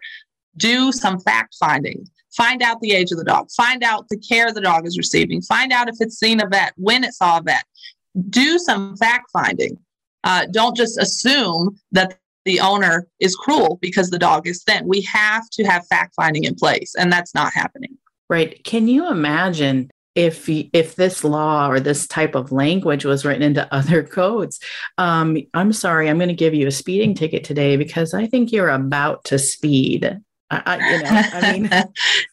do 0.58 0.92
some 0.92 1.20
fact 1.20 1.56
finding. 1.60 2.08
Find 2.36 2.62
out 2.62 2.80
the 2.82 2.94
age 2.94 3.12
of 3.12 3.18
the 3.18 3.24
dog. 3.24 3.50
Find 3.52 3.84
out 3.84 4.10
the 4.10 4.18
care 4.18 4.52
the 4.52 4.62
dog 4.62 4.88
is 4.88 4.98
receiving. 4.98 5.42
Find 5.42 5.72
out 5.72 5.88
if 5.88 5.96
it's 6.00 6.18
seen 6.18 6.42
a 6.42 6.48
vet, 6.48 6.74
when 6.78 7.04
it 7.04 7.14
saw 7.14 7.38
a 7.38 7.44
vet. 7.44 7.66
Do 8.30 8.60
some 8.60 8.96
fact 8.98 9.30
finding. 9.32 9.78
Uh, 10.24 10.46
don't 10.52 10.76
just 10.76 11.00
assume 11.00 11.78
that 11.92 12.18
the 12.46 12.60
owner 12.60 13.08
is 13.20 13.36
cruel 13.36 13.78
because 13.82 14.10
the 14.10 14.20
dog 14.20 14.48
is 14.48 14.64
thin. 14.64 14.88
We 14.88 15.02
have 15.02 15.50
to 15.52 15.64
have 15.64 15.88
fact 15.88 16.14
finding 16.16 16.44
in 16.44 16.56
place, 16.56 16.96
and 16.98 17.12
that's 17.12 17.34
not 17.34 17.54
happening. 17.54 17.98
Right. 18.30 18.64
Can 18.64 18.88
you 18.88 19.10
imagine 19.10 19.90
if 20.16 20.48
if 20.48 20.96
this 20.96 21.24
law 21.24 21.70
or 21.70 21.80
this 21.80 22.08
type 22.08 22.36
of 22.36 22.52
language 22.52 23.06
was 23.06 23.26
written 23.26 23.42
into 23.42 23.74
other 23.74 24.04
codes 24.04 24.60
um, 25.00 25.38
i'm 25.56 25.74
sorry 25.74 26.08
i'm 26.08 26.18
going 26.18 26.28
to 26.28 26.36
give 26.36 26.54
you 26.54 26.68
a 26.68 26.72
speeding 26.72 27.16
ticket 27.16 27.44
today 27.44 27.78
because 27.78 28.14
i 28.14 28.28
think 28.28 28.52
you're 28.52 28.70
about 28.70 29.24
to 29.24 29.40
speed 29.40 30.20
I, 30.52 30.76
you 30.78 31.04
know, 31.04 31.10
I 31.10 31.52
mean, 31.54 31.70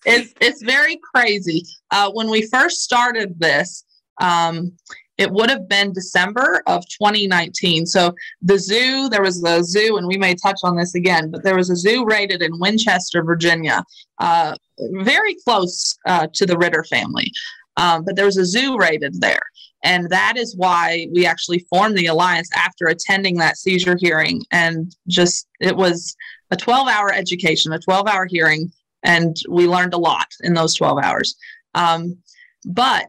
it's 0.05 0.35
it's 0.43 0.63
very 0.63 1.01
crazy. 1.15 1.65
Uh, 1.91 2.11
when 2.11 2.29
we 2.29 2.47
first 2.49 2.83
started 2.83 3.41
this, 3.41 3.85
um, 4.21 4.73
it 5.21 5.31
would 5.31 5.51
have 5.51 5.69
been 5.69 5.93
December 5.93 6.63
of 6.67 6.83
2019. 6.89 7.85
So 7.85 8.15
the 8.41 8.59
zoo, 8.59 9.11
there 9.11 9.21
was 9.21 9.45
a 9.45 9.63
zoo, 9.63 9.99
and 9.99 10.07
we 10.07 10.17
may 10.17 10.35
touch 10.35 10.59
on 10.65 10.77
this 10.77 10.95
again, 10.95 11.31
but 11.31 11.43
there 11.45 11.57
was 11.57 11.69
a 11.69 11.77
zoo 11.77 12.07
raided 12.07 12.41
in 12.41 12.59
Winchester, 12.59 13.23
Virginia, 13.23 13.85
uh, 14.19 14.57
very 14.93 15.37
close 15.45 15.99
uh, 16.07 16.27
to 16.33 16.47
the 16.47 16.57
Ritter 16.57 16.85
family. 16.85 17.31
Um, 17.77 18.03
but 18.03 18.17
there 18.17 18.25
was 18.25 18.39
a 18.39 18.47
zoo 18.47 18.79
raided 18.79 19.21
there. 19.21 19.43
And 19.85 20.09
that 20.09 20.39
is 20.39 20.57
why 20.57 21.07
we 21.13 21.27
actually 21.27 21.67
formed 21.69 21.99
the 21.99 22.07
alliance 22.07 22.49
after 22.57 22.87
attending 22.87 23.37
that 23.37 23.59
seizure 23.59 23.99
hearing. 24.01 24.43
And 24.51 24.97
just, 25.07 25.47
it 25.61 25.77
was 25.77 26.17
a 26.51 26.57
12 26.57 26.89
hour 26.89 27.13
education, 27.13 27.75
a 27.75 27.79
12 27.79 28.09
hour 28.09 28.25
hearing, 28.25 28.73
and 29.03 29.37
we 29.51 29.69
learned 29.69 29.93
a 29.93 29.99
lot 29.99 30.29
in 30.41 30.55
those 30.55 30.75
12 30.77 30.99
hours. 31.03 31.37
Um, 31.75 32.17
but 32.65 33.09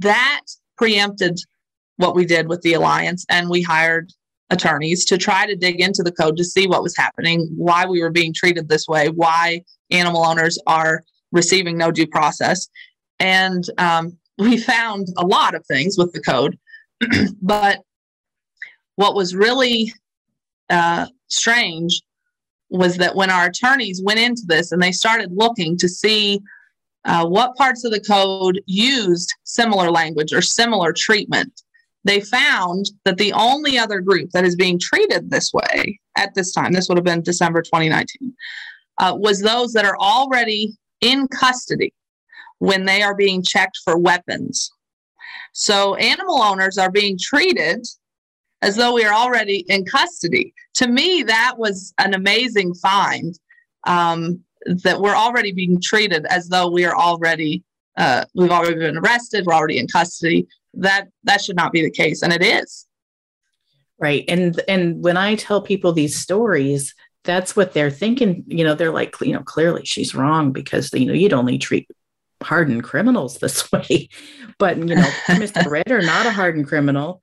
that 0.00 0.42
preempted 0.80 1.38
what 1.98 2.14
we 2.14 2.24
did 2.24 2.48
with 2.48 2.62
the 2.62 2.72
alliance, 2.72 3.26
and 3.28 3.50
we 3.50 3.60
hired 3.60 4.10
attorneys 4.48 5.04
to 5.04 5.18
try 5.18 5.44
to 5.44 5.54
dig 5.54 5.78
into 5.78 6.02
the 6.02 6.10
code 6.10 6.38
to 6.38 6.44
see 6.44 6.66
what 6.66 6.82
was 6.82 6.96
happening, 6.96 7.46
why 7.54 7.84
we 7.84 8.00
were 8.00 8.10
being 8.10 8.32
treated 8.32 8.66
this 8.66 8.88
way, 8.88 9.10
why 9.10 9.62
animal 9.90 10.24
owners 10.24 10.58
are 10.66 11.02
receiving 11.32 11.76
no 11.76 11.90
due 11.90 12.06
process. 12.06 12.66
And 13.18 13.62
um, 13.76 14.16
we 14.38 14.56
found 14.56 15.08
a 15.18 15.26
lot 15.26 15.54
of 15.54 15.66
things 15.66 15.98
with 15.98 16.14
the 16.14 16.22
code. 16.22 16.58
but 17.42 17.80
what 18.96 19.14
was 19.14 19.34
really 19.34 19.92
uh, 20.70 21.08
strange 21.28 22.00
was 22.70 22.96
that 22.96 23.14
when 23.14 23.30
our 23.30 23.46
attorneys 23.46 24.00
went 24.02 24.18
into 24.18 24.44
this 24.46 24.72
and 24.72 24.82
they 24.82 24.92
started 24.92 25.28
looking 25.30 25.76
to 25.76 25.90
see 25.90 26.40
uh, 27.04 27.26
what 27.26 27.56
parts 27.56 27.84
of 27.84 27.92
the 27.92 28.00
code 28.00 28.60
used 28.66 29.32
similar 29.44 29.90
language 29.90 30.32
or 30.32 30.42
similar 30.42 30.92
treatment, 30.92 31.62
they 32.04 32.20
found 32.20 32.90
that 33.04 33.18
the 33.18 33.32
only 33.32 33.78
other 33.78 34.00
group 34.00 34.30
that 34.30 34.44
is 34.44 34.56
being 34.56 34.78
treated 34.78 35.30
this 35.30 35.52
way 35.52 35.98
at 36.16 36.34
this 36.34 36.52
time, 36.52 36.72
this 36.72 36.88
would 36.88 36.98
have 36.98 37.04
been 37.04 37.22
December 37.22 37.62
2019, 37.62 38.34
uh, 38.98 39.14
was 39.18 39.40
those 39.40 39.72
that 39.72 39.84
are 39.84 39.96
already 39.98 40.76
in 41.00 41.26
custody 41.28 41.92
when 42.58 42.84
they 42.84 43.02
are 43.02 43.14
being 43.14 43.42
checked 43.42 43.78
for 43.84 43.98
weapons. 43.98 44.70
So 45.52 45.94
animal 45.96 46.42
owners 46.42 46.78
are 46.78 46.90
being 46.90 47.18
treated 47.20 47.86
as 48.62 48.76
though 48.76 48.94
we 48.94 49.04
are 49.04 49.14
already 49.14 49.64
in 49.68 49.84
custody. 49.84 50.52
To 50.74 50.86
me, 50.86 51.22
that 51.22 51.54
was 51.56 51.94
an 51.98 52.14
amazing 52.14 52.74
find 52.74 53.38
um, 53.86 54.44
that 54.66 55.00
we're 55.00 55.14
already 55.14 55.52
being 55.52 55.80
treated 55.80 56.26
as 56.26 56.48
though 56.48 56.68
we 56.68 56.84
are 56.84 56.96
already 56.96 57.62
uh, 57.96 58.24
we've 58.34 58.50
already 58.50 58.76
been 58.76 58.96
arrested, 58.96 59.44
we're 59.46 59.54
already 59.54 59.78
in 59.78 59.86
custody. 59.86 60.46
That 60.74 61.08
that 61.24 61.42
should 61.42 61.56
not 61.56 61.72
be 61.72 61.82
the 61.82 61.90
case, 61.90 62.22
and 62.22 62.32
it 62.32 62.42
is. 62.42 62.86
Right, 63.98 64.24
and 64.28 64.60
and 64.68 65.02
when 65.02 65.16
I 65.16 65.34
tell 65.34 65.60
people 65.60 65.92
these 65.92 66.16
stories, 66.16 66.94
that's 67.24 67.56
what 67.56 67.72
they're 67.72 67.90
thinking. 67.90 68.44
You 68.46 68.64
know, 68.64 68.74
they're 68.74 68.92
like, 68.92 69.14
you 69.20 69.32
know, 69.32 69.42
clearly 69.42 69.84
she's 69.84 70.14
wrong 70.14 70.52
because 70.52 70.92
you 70.92 71.06
know 71.06 71.12
you'd 71.12 71.32
only 71.32 71.58
treat 71.58 71.88
hardened 72.42 72.84
criminals 72.84 73.38
this 73.38 73.70
way. 73.72 74.08
But 74.58 74.78
you 74.78 74.94
know, 74.94 75.10
Mr. 75.26 75.68
Ritter, 75.68 76.00
not 76.02 76.26
a 76.26 76.30
hardened 76.30 76.68
criminal 76.68 77.20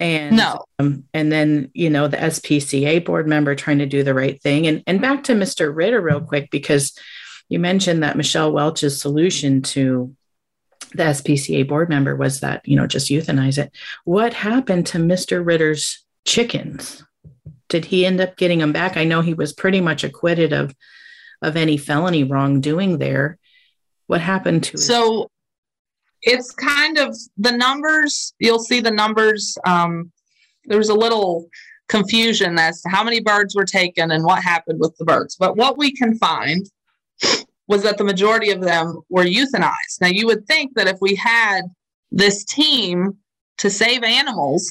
and 0.00 0.36
no. 0.36 0.64
um, 0.78 1.04
and 1.12 1.32
then 1.32 1.70
you 1.74 1.90
know 1.90 2.08
the 2.08 2.16
spca 2.16 3.04
board 3.04 3.26
member 3.26 3.54
trying 3.54 3.78
to 3.78 3.86
do 3.86 4.02
the 4.02 4.14
right 4.14 4.40
thing. 4.42 4.66
And 4.66 4.82
and 4.86 5.00
back 5.00 5.24
to 5.24 5.32
mr 5.32 5.74
ritter 5.74 6.00
real 6.00 6.20
quick 6.20 6.50
because 6.50 6.96
you 7.48 7.58
mentioned 7.58 8.02
that 8.02 8.16
michelle 8.16 8.52
welch's 8.52 9.00
solution 9.00 9.62
to 9.62 10.14
the 10.92 11.04
spca 11.04 11.66
board 11.66 11.88
member 11.88 12.14
was 12.16 12.40
that 12.40 12.66
you 12.66 12.76
know 12.76 12.86
just 12.86 13.10
euthanize 13.10 13.58
it. 13.58 13.72
What 14.04 14.34
happened 14.34 14.86
to 14.88 14.98
mr 14.98 15.44
ritter's 15.44 16.04
chickens? 16.24 17.02
Did 17.68 17.84
he 17.84 18.06
end 18.06 18.20
up 18.20 18.36
getting 18.36 18.60
them 18.60 18.72
back? 18.72 18.96
I 18.96 19.04
know 19.04 19.20
he 19.20 19.34
was 19.34 19.52
pretty 19.52 19.80
much 19.80 20.04
acquitted 20.04 20.52
of 20.52 20.74
of 21.42 21.56
any 21.56 21.76
felony 21.76 22.24
wrongdoing 22.24 22.98
there. 22.98 23.38
What 24.06 24.20
happened 24.20 24.64
to 24.64 24.74
it? 24.74 24.80
so 24.80 25.30
it's 26.22 26.50
kind 26.52 26.98
of 26.98 27.16
the 27.36 27.52
numbers 27.52 28.34
you'll 28.38 28.58
see 28.58 28.80
the 28.80 28.90
numbers 28.90 29.56
um, 29.64 30.10
there 30.64 30.78
was 30.78 30.88
a 30.88 30.94
little 30.94 31.48
confusion 31.88 32.58
as 32.58 32.82
to 32.82 32.88
how 32.90 33.02
many 33.02 33.20
birds 33.20 33.56
were 33.56 33.64
taken 33.64 34.10
and 34.10 34.24
what 34.24 34.42
happened 34.42 34.78
with 34.78 34.96
the 34.98 35.04
birds. 35.04 35.36
But 35.36 35.56
what 35.56 35.78
we 35.78 35.90
can 35.90 36.16
find 36.18 36.70
was 37.66 37.82
that 37.82 37.98
the 37.98 38.04
majority 38.04 38.50
of 38.50 38.60
them 38.60 39.00
were 39.08 39.24
euthanized. 39.24 40.00
Now 40.00 40.08
you 40.08 40.26
would 40.26 40.46
think 40.46 40.74
that 40.74 40.86
if 40.86 40.98
we 41.00 41.14
had 41.14 41.62
this 42.10 42.44
team 42.44 43.16
to 43.58 43.70
save 43.70 44.04
animals 44.04 44.70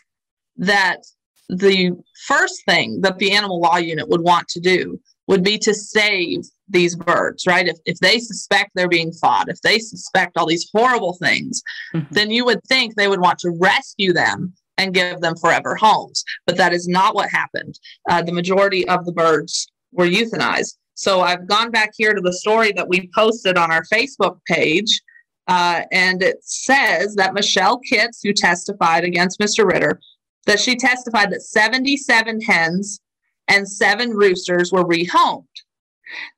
that 0.57 1.01
the 1.49 1.91
first 2.25 2.63
thing 2.65 3.01
that 3.01 3.19
the 3.19 3.31
animal 3.31 3.59
law 3.59 3.77
unit 3.77 4.09
would 4.09 4.21
want 4.21 4.47
to 4.49 4.59
do 4.59 4.99
would 5.27 5.43
be 5.43 5.57
to 5.59 5.73
save 5.73 6.41
these 6.69 6.95
birds, 6.95 7.47
right? 7.47 7.67
If, 7.67 7.77
if 7.85 7.97
they 7.99 8.19
suspect 8.19 8.71
they're 8.75 8.87
being 8.87 9.11
fought, 9.11 9.49
if 9.49 9.61
they 9.61 9.79
suspect 9.79 10.37
all 10.37 10.45
these 10.45 10.69
horrible 10.73 11.13
things, 11.21 11.61
mm-hmm. 11.93 12.13
then 12.13 12.31
you 12.31 12.45
would 12.45 12.63
think 12.65 12.95
they 12.95 13.07
would 13.07 13.21
want 13.21 13.39
to 13.39 13.57
rescue 13.59 14.13
them 14.13 14.53
and 14.77 14.93
give 14.93 15.21
them 15.21 15.35
forever 15.35 15.75
homes. 15.75 16.23
But 16.45 16.57
that 16.57 16.73
is 16.73 16.87
not 16.87 17.15
what 17.15 17.29
happened. 17.29 17.79
Uh, 18.09 18.21
the 18.21 18.33
majority 18.33 18.87
of 18.87 19.05
the 19.05 19.11
birds 19.11 19.67
were 19.91 20.07
euthanized. 20.07 20.77
So 20.93 21.21
I've 21.21 21.47
gone 21.47 21.71
back 21.71 21.91
here 21.95 22.13
to 22.13 22.21
the 22.21 22.33
story 22.33 22.73
that 22.75 22.87
we 22.87 23.09
posted 23.15 23.57
on 23.57 23.71
our 23.71 23.83
Facebook 23.93 24.39
page 24.47 25.01
Uh, 25.47 25.83
and 25.93 26.21
it 26.21 26.37
says 26.41 27.15
that 27.15 27.33
Michelle 27.33 27.79
Kitts, 27.79 28.19
who 28.21 28.33
testified 28.33 29.05
against 29.05 29.39
Mr. 29.39 29.65
Ritter, 29.65 29.99
that 30.45 30.59
she 30.59 30.75
testified 30.75 31.31
that 31.31 31.41
77 31.41 32.41
hens 32.41 32.99
and 33.47 33.67
seven 33.67 34.11
roosters 34.11 34.71
were 34.71 34.83
rehomed. 34.83 35.45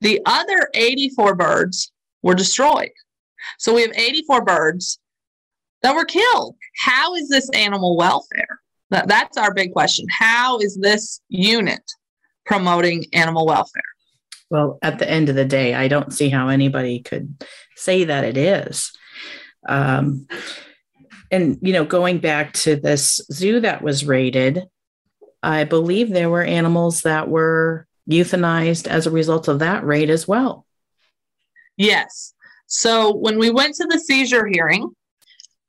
The 0.00 0.20
other 0.26 0.68
84 0.74 1.34
birds 1.34 1.92
were 2.22 2.34
destroyed. 2.34 2.90
So 3.58 3.74
we 3.74 3.82
have 3.82 3.92
84 3.92 4.44
birds 4.44 4.98
that 5.82 5.94
were 5.94 6.04
killed. 6.04 6.56
How 6.84 7.14
is 7.14 7.28
this 7.28 7.48
animal 7.50 7.96
welfare? 7.96 8.60
That, 8.90 9.08
that's 9.08 9.36
our 9.36 9.54
big 9.54 9.72
question. 9.72 10.06
How 10.10 10.58
is 10.58 10.76
this 10.76 11.20
unit 11.28 11.82
promoting 12.44 13.04
animal 13.12 13.46
welfare? 13.46 13.82
Well, 14.50 14.78
at 14.82 14.98
the 14.98 15.08
end 15.08 15.28
of 15.28 15.36
the 15.36 15.44
day, 15.44 15.74
I 15.74 15.86
don't 15.88 16.12
see 16.12 16.28
how 16.28 16.48
anybody 16.48 17.00
could 17.00 17.44
say 17.76 18.04
that 18.04 18.24
it 18.24 18.36
is. 18.36 18.90
Um, 19.68 20.26
and, 21.30 21.58
you 21.62 21.72
know, 21.72 21.84
going 21.84 22.18
back 22.18 22.52
to 22.54 22.74
this 22.74 23.20
zoo 23.32 23.60
that 23.60 23.82
was 23.82 24.04
raided, 24.04 24.64
I 25.42 25.64
believe 25.64 26.10
there 26.10 26.28
were 26.30 26.42
animals 26.42 27.02
that 27.02 27.28
were 27.28 27.86
euthanized 28.10 28.86
as 28.86 29.06
a 29.06 29.10
result 29.10 29.48
of 29.48 29.60
that 29.60 29.84
raid 29.84 30.10
as 30.10 30.26
well. 30.26 30.66
Yes. 31.76 32.34
So 32.66 33.16
when 33.16 33.38
we 33.38 33.50
went 33.50 33.74
to 33.76 33.86
the 33.86 33.98
seizure 33.98 34.46
hearing, 34.46 34.90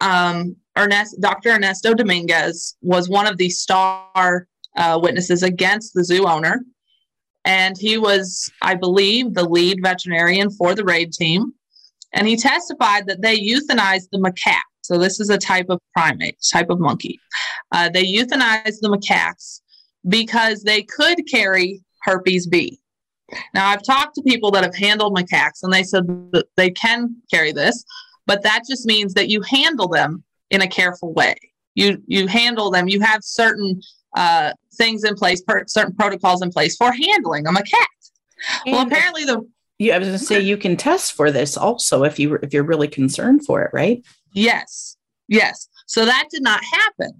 um, 0.02 0.56
Ernest, 0.76 1.20
Dr. 1.20 1.50
Ernesto 1.50 1.94
Dominguez 1.94 2.76
was 2.82 3.10
one 3.10 3.28
of 3.28 3.38
the 3.38 3.50
star 3.50 4.48
uh, 4.76 5.00
witnesses 5.02 5.44
against 5.44 5.94
the 5.94 6.04
zoo 6.04 6.28
owner. 6.28 6.62
And 7.44 7.78
he 7.78 7.98
was, 7.98 8.52
I 8.62 8.76
believe, 8.76 9.34
the 9.34 9.48
lead 9.48 9.80
veterinarian 9.82 10.52
for 10.52 10.76
the 10.76 10.84
raid 10.84 11.12
team. 11.12 11.54
And 12.14 12.28
he 12.28 12.36
testified 12.36 13.08
that 13.08 13.22
they 13.22 13.40
euthanized 13.40 14.10
the 14.12 14.20
macaque. 14.20 14.60
So 14.82 14.98
this 14.98 15.20
is 15.20 15.30
a 15.30 15.38
type 15.38 15.68
of 15.70 15.80
primate, 15.96 16.38
type 16.52 16.70
of 16.70 16.80
monkey. 16.80 17.20
Uh, 17.72 17.90
they 17.90 18.04
euthanized 18.04 18.80
the 18.82 18.90
macaques 18.90 19.62
because 20.08 20.64
they 20.64 20.84
could 20.84 21.28
carry 21.30 21.82
herpes 22.04 22.48
B. 22.48 22.80
Now, 23.54 23.70
I've 23.70 23.84
talked 23.84 24.16
to 24.16 24.22
people 24.24 24.52
that 24.52 24.64
have 24.64 24.76
handled 24.76 25.16
macaques, 25.16 25.64
and 25.64 25.72
they 25.72 25.84
said 25.84 26.06
that 26.34 26.46
they 26.58 26.70
can 26.70 27.16
carry 27.32 27.52
this, 27.52 27.84
but 28.26 28.44
that 28.44 28.64
just 28.70 28.86
means 28.86 29.14
that 29.14 29.30
you 29.30 29.42
handle 29.42 29.88
them 29.88 30.24
in 30.50 30.62
a 30.62 30.68
careful 30.68 31.14
way. 31.14 31.36
You 31.76 32.02
you 32.08 32.28
handle 32.28 32.70
them. 32.70 32.90
You 32.90 33.00
have 33.00 33.24
certain 33.24 33.82
uh, 34.16 34.52
things 34.76 35.06
in 35.06 35.16
place, 35.16 35.42
per, 35.42 35.64
certain 35.68 35.96
protocols 35.96 36.42
in 36.42 36.52
place 36.52 36.76
for 36.76 36.92
handling 36.92 37.48
a 37.48 37.52
macaque. 37.52 37.86
And 38.66 38.76
well, 38.76 38.88
apparently 38.88 39.24
the 39.24 39.48
you, 39.80 39.94
I 39.94 39.98
was 39.98 40.10
going 40.10 40.20
to 40.20 40.24
say 40.24 40.40
you 40.40 40.58
can 40.58 40.78
test 40.78 41.14
for 41.14 41.32
this 41.32 41.58
also 41.58 42.04
if 42.04 42.20
you 42.20 42.36
if 42.44 42.54
you're 42.54 42.64
really 42.64 42.88
concerned 42.88 43.46
for 43.46 43.64
it, 43.64 43.72
right? 43.74 44.04
Yes, 44.34 44.98
yes. 45.28 45.68
So 45.88 46.06
that 46.06 46.28
did 46.30 46.44
not 46.44 46.62
happen. 46.64 47.14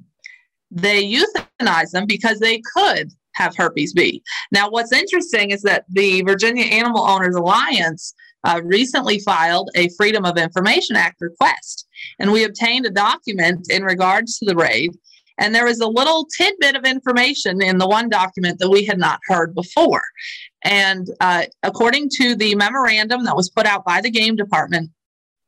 They 0.70 1.04
euthanized 1.04 1.92
them 1.92 2.06
because 2.06 2.40
they 2.40 2.62
could 2.76 3.12
have 3.34 3.56
herpes 3.56 3.94
B. 3.94 4.24
Now, 4.52 4.70
what's 4.70 4.92
interesting 4.92 5.52
is 5.52 5.62
that 5.64 5.86
the 5.90 6.22
Virginia 6.22 6.66
Animal 6.66 7.04
Owners 7.04 7.36
Alliance 7.36 8.14
uh, 8.44 8.62
recently 8.64 9.20
filed 9.20 9.70
a 9.76 9.90
Freedom 9.90 10.26
of 10.26 10.38
Information 10.38 10.96
Act 10.96 11.22
request, 11.22 11.88
and 12.20 12.32
we 12.32 12.44
obtained 12.44 12.86
a 12.86 12.92
document 12.92 13.68
in 13.70 13.84
regards 13.84 14.40
to 14.40 14.46
the 14.46 14.56
raid. 14.56 14.92
And 15.38 15.56
there 15.56 15.66
was 15.66 15.80
a 15.80 15.88
little 15.88 16.28
tidbit 16.38 16.76
of 16.76 16.86
information 16.86 17.62
in 17.62 17.80
the 17.80 17.88
one 17.88 18.10
document 18.10 18.60
that 18.60 18.70
we 18.70 18.86
had 18.86 19.00
not 19.00 19.20
heard 19.26 19.56
before. 19.56 20.04
And 20.64 21.08
uh, 21.20 21.46
according 21.64 22.10
to 22.18 22.36
the 22.36 22.54
memorandum 22.56 23.24
that 23.24 23.36
was 23.36 23.50
put 23.50 23.66
out 23.66 23.84
by 23.84 24.02
the 24.02 24.12
game 24.12 24.36
department, 24.36 24.92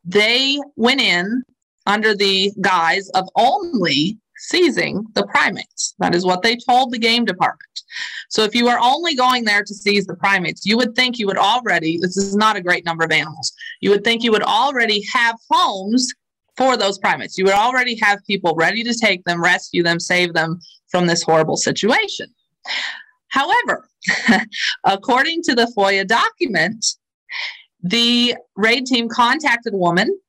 they 0.03 0.59
went 0.75 1.01
in 1.01 1.43
under 1.85 2.15
the 2.15 2.51
guise 2.61 3.09
of 3.09 3.27
only 3.35 4.17
seizing 4.43 5.05
the 5.13 5.25
primates. 5.27 5.95
That 5.99 6.13
is 6.13 6.25
what 6.25 6.41
they 6.41 6.57
told 6.57 6.91
the 6.91 6.99
game 6.99 7.23
department. 7.23 7.81
So 8.29 8.43
if 8.43 8.53
you 8.53 8.67
are 8.67 8.79
only 8.79 9.15
going 9.15 9.45
there 9.45 9.63
to 9.63 9.73
seize 9.73 10.05
the 10.05 10.15
primates, 10.15 10.65
you 10.65 10.77
would 10.77 10.95
think 10.95 11.17
you 11.17 11.27
would 11.27 11.37
already, 11.37 11.97
this 12.01 12.17
is 12.17 12.35
not 12.35 12.57
a 12.57 12.61
great 12.61 12.85
number 12.85 13.05
of 13.05 13.11
animals, 13.11 13.53
you 13.79 13.89
would 13.91 14.03
think 14.03 14.23
you 14.23 14.31
would 14.31 14.43
already 14.43 15.03
have 15.13 15.37
homes 15.49 16.11
for 16.57 16.75
those 16.75 16.99
primates. 16.99 17.37
You 17.37 17.45
would 17.45 17.53
already 17.53 17.97
have 18.01 18.19
people 18.27 18.53
ready 18.55 18.83
to 18.83 18.93
take 18.93 19.23
them, 19.23 19.41
rescue 19.41 19.81
them, 19.81 19.99
save 19.99 20.33
them 20.33 20.59
from 20.89 21.07
this 21.07 21.23
horrible 21.23 21.57
situation. 21.57 22.27
However, 23.29 23.89
according 24.83 25.41
to 25.43 25.55
the 25.55 25.71
FOIA 25.75 26.05
document, 26.05 26.85
the 27.81 28.35
raid 28.55 28.85
team 28.85 29.07
contacted 29.07 29.73
a 29.73 29.77
woman 29.77 30.19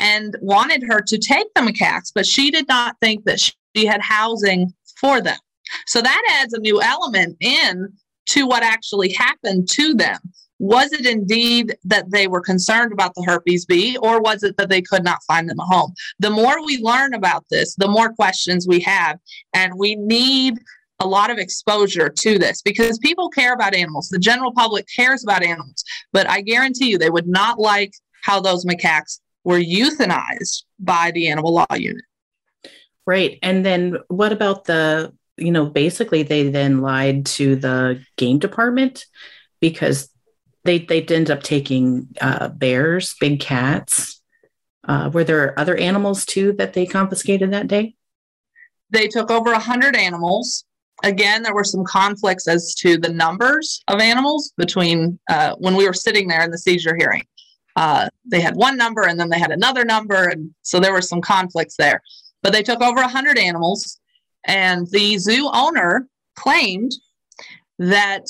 and 0.00 0.34
wanted 0.40 0.82
her 0.82 1.00
to 1.02 1.18
take 1.18 1.46
the 1.54 1.60
macaques, 1.60 2.10
but 2.14 2.26
she 2.26 2.50
did 2.50 2.66
not 2.68 2.96
think 3.00 3.24
that 3.24 3.38
she 3.38 3.86
had 3.86 4.00
housing 4.00 4.72
for 4.98 5.20
them. 5.20 5.38
So 5.86 6.00
that 6.00 6.22
adds 6.40 6.54
a 6.54 6.60
new 6.60 6.80
element 6.82 7.36
in 7.40 7.92
to 8.30 8.46
what 8.46 8.62
actually 8.62 9.12
happened 9.12 9.68
to 9.72 9.94
them. 9.94 10.18
Was 10.58 10.92
it 10.92 11.06
indeed 11.06 11.76
that 11.84 12.10
they 12.10 12.26
were 12.26 12.40
concerned 12.40 12.92
about 12.92 13.14
the 13.14 13.24
herpes 13.26 13.64
B, 13.64 13.96
or 14.02 14.20
was 14.20 14.42
it 14.42 14.56
that 14.58 14.68
they 14.68 14.82
could 14.82 15.04
not 15.04 15.22
find 15.26 15.48
them 15.48 15.58
a 15.58 15.64
home? 15.64 15.94
The 16.18 16.30
more 16.30 16.64
we 16.64 16.78
learn 16.78 17.14
about 17.14 17.44
this, 17.50 17.74
the 17.76 17.88
more 17.88 18.12
questions 18.12 18.66
we 18.68 18.80
have, 18.80 19.18
and 19.54 19.72
we 19.76 19.96
need 19.96 20.58
a 21.00 21.06
lot 21.06 21.30
of 21.30 21.38
exposure 21.38 22.10
to 22.10 22.38
this 22.38 22.60
because 22.60 22.98
people 22.98 23.30
care 23.30 23.54
about 23.54 23.74
animals. 23.74 24.10
The 24.10 24.18
general 24.18 24.52
public 24.52 24.86
cares 24.94 25.24
about 25.24 25.42
animals, 25.42 25.82
but 26.12 26.28
I 26.28 26.42
guarantee 26.42 26.90
you 26.90 26.98
they 26.98 27.08
would 27.08 27.26
not 27.26 27.58
like 27.58 27.92
how 28.22 28.40
those 28.40 28.66
macaques 28.66 29.18
were 29.44 29.58
euthanized 29.58 30.64
by 30.78 31.10
the 31.12 31.28
animal 31.28 31.54
law 31.54 31.66
unit. 31.74 32.04
Right. 33.06 33.38
And 33.42 33.64
then 33.64 33.98
what 34.08 34.32
about 34.32 34.64
the, 34.64 35.12
you 35.36 35.50
know, 35.50 35.66
basically 35.66 36.22
they 36.22 36.48
then 36.48 36.80
lied 36.80 37.26
to 37.26 37.56
the 37.56 38.04
game 38.16 38.38
department 38.38 39.06
because 39.60 40.10
they 40.64 40.78
they 40.78 41.02
end 41.02 41.30
up 41.30 41.42
taking 41.42 42.08
uh, 42.20 42.48
bears, 42.48 43.14
big 43.18 43.40
cats. 43.40 44.20
Uh, 44.86 45.10
were 45.12 45.24
there 45.24 45.58
other 45.58 45.76
animals 45.76 46.24
too 46.24 46.52
that 46.54 46.74
they 46.74 46.86
confiscated 46.86 47.52
that 47.52 47.68
day? 47.68 47.94
They 48.90 49.08
took 49.08 49.30
over 49.30 49.52
a 49.52 49.58
hundred 49.58 49.96
animals. 49.96 50.64
Again, 51.02 51.42
there 51.42 51.54
were 51.54 51.64
some 51.64 51.84
conflicts 51.84 52.46
as 52.46 52.74
to 52.76 52.98
the 52.98 53.08
numbers 53.08 53.82
of 53.88 54.00
animals 54.00 54.52
between 54.58 55.18
uh, 55.30 55.54
when 55.58 55.74
we 55.74 55.86
were 55.86 55.94
sitting 55.94 56.28
there 56.28 56.42
in 56.42 56.50
the 56.50 56.58
seizure 56.58 56.94
hearing 56.94 57.24
uh, 57.76 58.08
they 58.24 58.40
had 58.40 58.56
one 58.56 58.76
number 58.76 59.02
and 59.02 59.18
then 59.18 59.28
they 59.28 59.38
had 59.38 59.50
another 59.50 59.84
number. 59.84 60.28
And 60.28 60.54
so 60.62 60.80
there 60.80 60.92
were 60.92 61.02
some 61.02 61.20
conflicts 61.20 61.76
there. 61.76 62.02
But 62.42 62.52
they 62.52 62.62
took 62.62 62.80
over 62.80 63.00
100 63.00 63.38
animals. 63.38 64.00
And 64.46 64.86
the 64.90 65.18
zoo 65.18 65.50
owner 65.52 66.08
claimed 66.36 66.92
that 67.78 68.24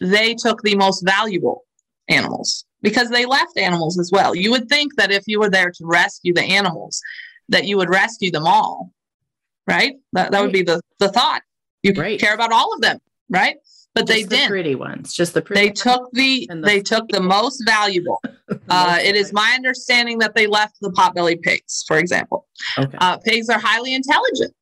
they 0.00 0.34
took 0.34 0.62
the 0.62 0.76
most 0.76 1.02
valuable 1.02 1.64
animals 2.08 2.64
because 2.82 3.08
they 3.10 3.26
left 3.26 3.58
animals 3.58 3.98
as 3.98 4.10
well. 4.12 4.34
You 4.34 4.50
would 4.50 4.68
think 4.68 4.94
that 4.96 5.10
if 5.10 5.24
you 5.26 5.40
were 5.40 5.50
there 5.50 5.70
to 5.70 5.86
rescue 5.86 6.34
the 6.34 6.42
animals, 6.42 7.00
that 7.48 7.64
you 7.64 7.76
would 7.78 7.90
rescue 7.90 8.30
them 8.30 8.46
all, 8.46 8.92
right? 9.66 9.94
That, 10.12 10.30
that 10.30 10.38
right. 10.38 10.44
would 10.44 10.52
be 10.52 10.62
the, 10.62 10.80
the 10.98 11.08
thought. 11.08 11.42
You 11.82 11.92
right. 11.94 12.20
care 12.20 12.34
about 12.34 12.52
all 12.52 12.74
of 12.74 12.80
them, 12.80 12.98
right? 13.28 13.56
But 13.96 14.06
just 14.06 14.14
they 14.14 14.22
the 14.24 14.28
didn't. 14.28 14.50
Pretty 14.50 14.74
ones, 14.74 15.14
just 15.14 15.32
the 15.32 15.40
pretty. 15.40 15.68
They 15.68 15.72
took 15.72 16.10
the, 16.12 16.46
the 16.50 16.60
they 16.60 16.80
took 16.80 17.08
the 17.08 17.20
most 17.20 17.62
valuable. 17.64 18.22
uh, 18.68 18.98
it 19.02 19.16
is 19.16 19.32
my 19.32 19.52
understanding 19.54 20.18
that 20.18 20.34
they 20.34 20.46
left 20.46 20.76
the 20.82 20.90
potbelly 20.90 21.40
pigs, 21.40 21.82
for 21.88 21.96
example. 21.96 22.46
Okay. 22.78 22.96
Uh, 23.00 23.16
pigs 23.16 23.48
are 23.48 23.58
highly 23.58 23.94
intelligent, 23.94 24.54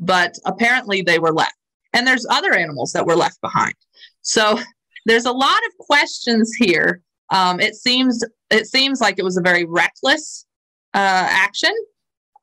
but 0.00 0.34
apparently 0.46 1.00
they 1.00 1.20
were 1.20 1.32
left, 1.32 1.54
and 1.92 2.04
there's 2.04 2.26
other 2.28 2.52
animals 2.52 2.92
that 2.92 3.06
were 3.06 3.14
left 3.14 3.40
behind. 3.40 3.74
So 4.22 4.58
there's 5.06 5.26
a 5.26 5.32
lot 5.32 5.60
of 5.68 5.86
questions 5.86 6.52
here. 6.58 7.02
Um, 7.30 7.60
it 7.60 7.76
seems 7.76 8.24
it 8.50 8.66
seems 8.66 9.00
like 9.00 9.20
it 9.20 9.24
was 9.24 9.36
a 9.36 9.42
very 9.42 9.64
reckless 9.64 10.44
uh, 10.92 11.26
action. 11.30 11.72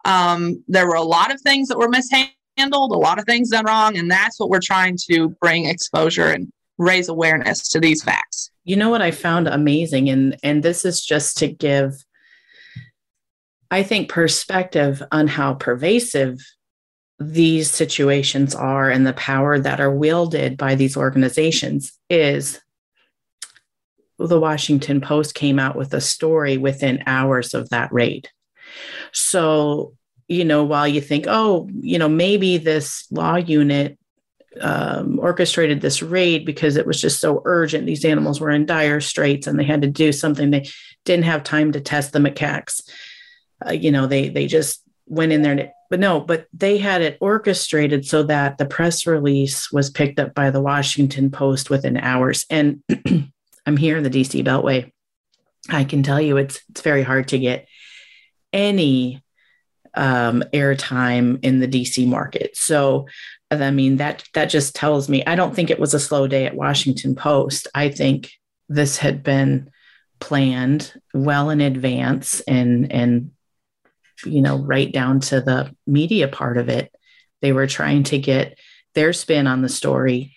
Um, 0.06 0.64
there 0.70 0.88
were 0.88 0.96
a 0.96 1.04
lot 1.04 1.34
of 1.34 1.42
things 1.42 1.68
that 1.68 1.78
were 1.78 1.90
mishandled 1.90 2.32
handled, 2.58 2.92
a 2.92 2.98
lot 2.98 3.20
of 3.20 3.26
things 3.26 3.50
done 3.50 3.66
wrong. 3.66 3.98
And 3.98 4.10
that's 4.10 4.40
what 4.40 4.50
we're 4.50 4.60
trying 4.60 4.98
to 5.10 5.30
bring 5.42 5.66
exposure 5.66 6.30
and 6.30 6.52
raise 6.78 7.10
awareness 7.10 7.68
to 7.70 7.80
these 7.80 8.04
facts. 8.04 8.52
You 8.64 8.76
know 8.76 8.90
what 8.90 9.02
I 9.02 9.12
found 9.12 9.48
amazing, 9.48 10.10
and 10.10 10.38
and 10.44 10.62
this 10.62 10.84
is 10.84 11.04
just 11.04 11.38
to 11.38 11.48
give, 11.48 12.04
I 13.72 13.84
think, 13.84 14.10
perspective 14.10 15.02
on 15.12 15.28
how 15.28 15.54
pervasive 15.54 16.40
these 17.20 17.72
situations 17.72 18.54
are 18.54 18.90
and 18.90 19.08
the 19.08 19.14
power 19.14 19.58
that 19.58 19.80
are 19.80 19.94
wielded 19.94 20.58
by 20.58 20.76
these 20.76 20.96
organizations 20.96 21.98
is 22.10 22.62
the 24.20 24.40
Washington 24.40 25.02
Post 25.02 25.34
came 25.34 25.58
out 25.58 25.76
with 25.76 25.94
a 25.94 26.02
story 26.02 26.58
within 26.58 27.04
hours 27.08 27.54
of 27.54 27.70
that 27.70 27.92
raid. 27.92 28.30
So 29.14 29.97
you 30.28 30.46
know, 30.46 30.64
while 30.64 30.88
you 30.88 31.02
think, 31.02 31.26
oh, 31.28 31.70
you 31.80 32.00
know, 32.00 32.10
maybe 32.10 32.58
this 32.58 33.08
law 33.12 33.36
unit 33.36 33.98
um, 34.62 35.20
orchestrated 35.20 35.82
this 35.82 36.02
raid 36.02 36.46
because 36.46 36.76
it 36.76 36.88
was 36.88 37.00
just 37.00 37.20
so 37.20 37.42
urgent. 37.46 37.86
These 37.86 38.06
animals 38.06 38.40
were 38.40 38.50
in 38.50 38.66
dire 38.66 39.00
straits 39.00 39.48
and 39.48 39.58
they 39.58 39.64
had 39.64 39.82
to 39.84 39.88
do 39.88 40.12
something. 40.12 40.50
They 40.50 40.70
didn't 41.06 41.26
have 41.26 41.44
time 41.44 41.72
to 41.74 41.82
test 41.82 42.12
the 42.12 42.20
macaques. 42.20 42.82
Uh, 43.66 43.72
you 43.72 43.92
know, 43.92 44.08
they 44.08 44.30
they 44.30 44.48
just 44.48 44.82
went 45.06 45.32
in 45.32 45.42
there 45.42 45.54
and 45.54 45.72
but 45.90 46.00
no, 46.00 46.20
but 46.20 46.48
they 46.54 46.78
had 46.78 47.02
it 47.02 47.18
orchestrated 47.22 48.06
so 48.06 48.24
that 48.24 48.58
the 48.58 48.66
press 48.66 49.08
release 49.08 49.72
was 49.72 49.90
picked 49.90 50.20
up 50.20 50.34
by 50.34 50.52
the 50.52 50.60
Washington 50.62 51.32
Post 51.32 51.70
within 51.70 51.96
hours. 51.96 52.46
And 52.50 52.84
I'm 53.66 53.78
here 53.78 53.98
in 53.98 54.04
the 54.04 54.10
DC 54.10 54.44
Beltway. 54.44 54.92
I 55.70 55.86
can 55.86 56.04
tell 56.04 56.20
you 56.20 56.38
it's 56.38 56.60
it's 56.70 56.82
very 56.82 57.04
hard 57.04 57.30
to 57.30 57.40
get 57.40 57.68
any 58.52 59.24
um, 59.98 60.44
airtime 60.54 61.44
in 61.44 61.60
the 61.60 61.68
DC 61.68 62.08
market. 62.08 62.56
So 62.56 63.08
I 63.52 63.72
mean 63.72 63.98
that 63.98 64.24
that 64.34 64.46
just 64.50 64.76
tells 64.76 65.10
me 65.10 65.26
I 65.26 65.36
don't 65.36 65.56
think 65.56 65.70
it 65.70 65.80
was 65.80 65.94
a 65.94 66.00
slow 66.00 66.28
day 66.28 66.46
at 66.46 66.56
Washington 66.56 67.16
Post. 67.16 67.68
I 67.74 67.90
think 67.90 68.32
this 68.70 68.98
had 68.98 69.24
been 69.24 69.72
planned 70.20 70.94
well 71.14 71.50
in 71.50 71.62
advance 71.62 72.42
and 72.42 72.92
and 72.92 73.32
you 74.26 74.42
know, 74.42 74.58
right 74.58 74.92
down 74.92 75.20
to 75.20 75.42
the 75.42 75.74
media 75.86 76.28
part 76.28 76.58
of 76.58 76.70
it. 76.70 76.94
They 77.42 77.52
were 77.52 77.68
trying 77.68 78.04
to 78.04 78.18
get 78.18 78.58
their 78.96 79.14
spin 79.14 79.48
on 79.48 79.62
the 79.62 79.70
story 79.70 80.36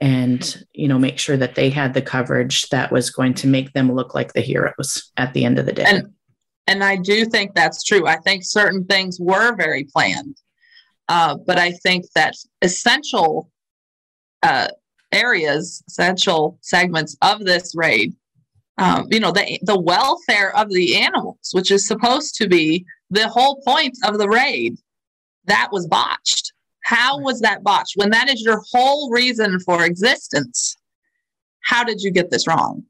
and, 0.00 0.64
you 0.72 0.88
know, 0.88 0.98
make 0.98 1.18
sure 1.18 1.36
that 1.36 1.54
they 1.54 1.70
had 1.70 1.94
the 1.94 2.02
coverage 2.02 2.68
that 2.70 2.90
was 2.90 3.10
going 3.10 3.34
to 3.34 3.46
make 3.46 3.72
them 3.72 3.92
look 3.92 4.14
like 4.14 4.32
the 4.32 4.40
heroes 4.40 5.12
at 5.16 5.34
the 5.34 5.44
end 5.44 5.58
of 5.58 5.66
the 5.66 5.72
day. 5.72 5.84
And, 5.86 6.14
and 6.66 6.82
I 6.84 6.96
do 6.96 7.24
think 7.24 7.54
that's 7.54 7.82
true. 7.82 8.06
I 8.06 8.16
think 8.16 8.44
certain 8.44 8.84
things 8.84 9.18
were 9.20 9.54
very 9.56 9.84
planned. 9.84 10.36
Uh, 11.08 11.36
but 11.46 11.58
I 11.58 11.72
think 11.72 12.06
that 12.14 12.34
essential 12.62 13.50
uh, 14.42 14.68
areas, 15.10 15.82
essential 15.88 16.58
segments 16.62 17.16
of 17.22 17.44
this 17.44 17.74
raid, 17.76 18.14
um, 18.78 19.06
you 19.10 19.20
know, 19.20 19.32
the 19.32 19.58
the 19.62 19.78
welfare 19.78 20.56
of 20.56 20.70
the 20.70 20.96
animals, 20.96 21.50
which 21.52 21.70
is 21.70 21.86
supposed 21.86 22.34
to 22.36 22.48
be 22.48 22.86
the 23.10 23.28
whole 23.28 23.60
point 23.62 23.96
of 24.04 24.18
the 24.18 24.28
raid, 24.28 24.78
that 25.44 25.68
was 25.70 25.86
botched. 25.86 26.52
How 26.84 27.20
was 27.20 27.40
that 27.40 27.62
botched? 27.62 27.96
When 27.96 28.10
that 28.10 28.30
is 28.30 28.40
your 28.40 28.62
whole 28.72 29.10
reason 29.10 29.60
for 29.60 29.84
existence, 29.84 30.76
how 31.60 31.84
did 31.84 32.00
you 32.00 32.10
get 32.10 32.30
this 32.30 32.46
wrong? 32.46 32.84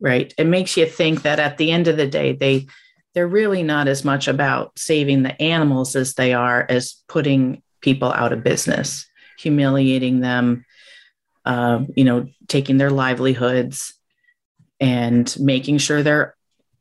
Right. 0.00 0.32
It 0.36 0.46
makes 0.46 0.76
you 0.76 0.86
think 0.86 1.22
that 1.22 1.38
at 1.38 1.56
the 1.56 1.70
end 1.70 1.88
of 1.88 1.96
the 1.96 2.06
day, 2.06 2.32
they 2.32 2.66
they're 3.14 3.26
really 3.26 3.62
not 3.62 3.88
as 3.88 4.04
much 4.04 4.28
about 4.28 4.78
saving 4.78 5.22
the 5.22 5.40
animals 5.40 5.96
as 5.96 6.14
they 6.14 6.34
are 6.34 6.66
as 6.68 7.02
putting 7.08 7.62
people 7.80 8.12
out 8.12 8.34
of 8.34 8.44
business, 8.44 9.06
humiliating 9.38 10.20
them, 10.20 10.66
uh, 11.46 11.80
you 11.96 12.04
know, 12.04 12.28
taking 12.46 12.76
their 12.76 12.90
livelihoods 12.90 13.94
and 14.80 15.34
making 15.40 15.78
sure 15.78 16.02
there 16.02 16.36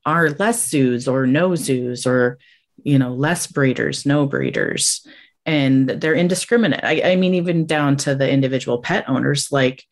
are 0.06 0.32
less 0.32 0.68
zoos 0.68 1.08
or 1.08 1.26
no 1.26 1.56
zoos 1.56 2.06
or 2.06 2.38
you 2.84 3.00
know 3.00 3.14
less 3.14 3.48
breeders 3.48 4.06
no 4.06 4.26
breeders 4.26 5.06
and 5.46 5.90
they're 5.90 6.14
indiscriminate 6.14 6.84
i, 6.84 7.02
I 7.12 7.16
mean 7.16 7.34
even 7.36 7.66
down 7.66 7.98
to 7.98 8.16
the 8.16 8.30
individual 8.30 8.82
pet 8.82 9.10
owners 9.10 9.52
like 9.52 9.84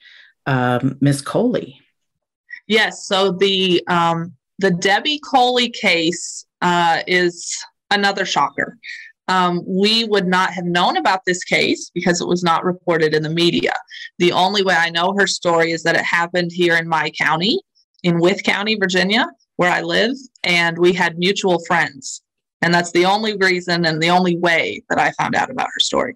um, 0.45 0.97
miss 0.99 1.21
coley 1.21 1.79
yes 2.67 3.07
so 3.07 3.31
the 3.31 3.81
um, 3.87 4.33
the 4.59 4.71
debbie 4.71 5.19
coley 5.19 5.69
case 5.69 6.45
uh, 6.61 7.01
is 7.07 7.57
another 7.91 8.25
shocker 8.25 8.77
um, 9.29 9.61
we 9.65 10.03
would 10.03 10.27
not 10.27 10.51
have 10.51 10.65
known 10.65 10.97
about 10.97 11.21
this 11.25 11.45
case 11.45 11.89
because 11.93 12.19
it 12.19 12.27
was 12.27 12.43
not 12.43 12.65
reported 12.65 13.13
in 13.13 13.23
the 13.23 13.29
media 13.29 13.73
the 14.19 14.31
only 14.31 14.63
way 14.63 14.75
i 14.75 14.89
know 14.89 15.13
her 15.17 15.27
story 15.27 15.71
is 15.71 15.83
that 15.83 15.95
it 15.95 16.03
happened 16.03 16.51
here 16.51 16.75
in 16.75 16.87
my 16.87 17.09
county 17.11 17.59
in 18.03 18.19
Wythe 18.19 18.43
County, 18.43 18.75
Virginia, 18.75 19.25
where 19.55 19.71
I 19.71 19.81
live, 19.81 20.15
and 20.43 20.77
we 20.77 20.93
had 20.93 21.17
mutual 21.17 21.63
friends. 21.65 22.21
And 22.61 22.73
that's 22.73 22.91
the 22.91 23.05
only 23.05 23.35
reason 23.35 23.85
and 23.85 24.01
the 24.01 24.09
only 24.09 24.37
way 24.37 24.83
that 24.89 24.99
I 24.99 25.11
found 25.11 25.35
out 25.35 25.49
about 25.49 25.67
her 25.67 25.79
story. 25.79 26.15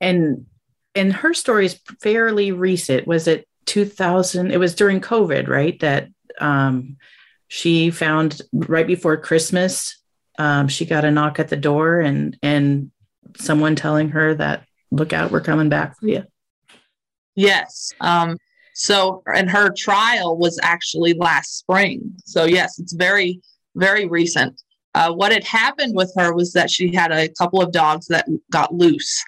And 0.00 0.46
and 0.94 1.12
her 1.12 1.34
story 1.34 1.66
is 1.66 1.78
fairly 2.00 2.52
recent. 2.52 3.06
Was 3.06 3.28
it 3.28 3.46
2000? 3.66 4.50
It 4.50 4.58
was 4.58 4.74
during 4.74 5.00
COVID, 5.00 5.48
right? 5.48 5.78
That 5.80 6.08
um, 6.40 6.96
she 7.48 7.90
found 7.90 8.42
right 8.52 8.86
before 8.86 9.16
Christmas. 9.16 10.00
Um, 10.38 10.68
she 10.68 10.84
got 10.84 11.04
a 11.04 11.10
knock 11.10 11.38
at 11.38 11.48
the 11.48 11.56
door 11.56 12.00
and 12.00 12.36
and 12.42 12.90
someone 13.38 13.76
telling 13.76 14.10
her 14.10 14.34
that 14.34 14.64
look 14.90 15.12
out, 15.12 15.30
we're 15.30 15.40
coming 15.40 15.68
back 15.68 15.98
for 15.98 16.06
you. 16.06 16.24
Yes. 17.34 17.92
Um, 18.00 18.36
so, 18.74 19.22
and 19.26 19.48
her 19.50 19.70
trial 19.70 20.36
was 20.36 20.58
actually 20.62 21.14
last 21.14 21.58
spring. 21.58 22.12
So, 22.24 22.44
yes, 22.44 22.78
it's 22.78 22.92
very, 22.92 23.40
very 23.74 24.06
recent. 24.06 24.60
Uh, 24.94 25.12
what 25.12 25.32
had 25.32 25.44
happened 25.44 25.94
with 25.94 26.12
her 26.16 26.34
was 26.34 26.52
that 26.52 26.70
she 26.70 26.94
had 26.94 27.12
a 27.12 27.28
couple 27.28 27.60
of 27.60 27.72
dogs 27.72 28.06
that 28.08 28.26
got 28.50 28.74
loose. 28.74 29.22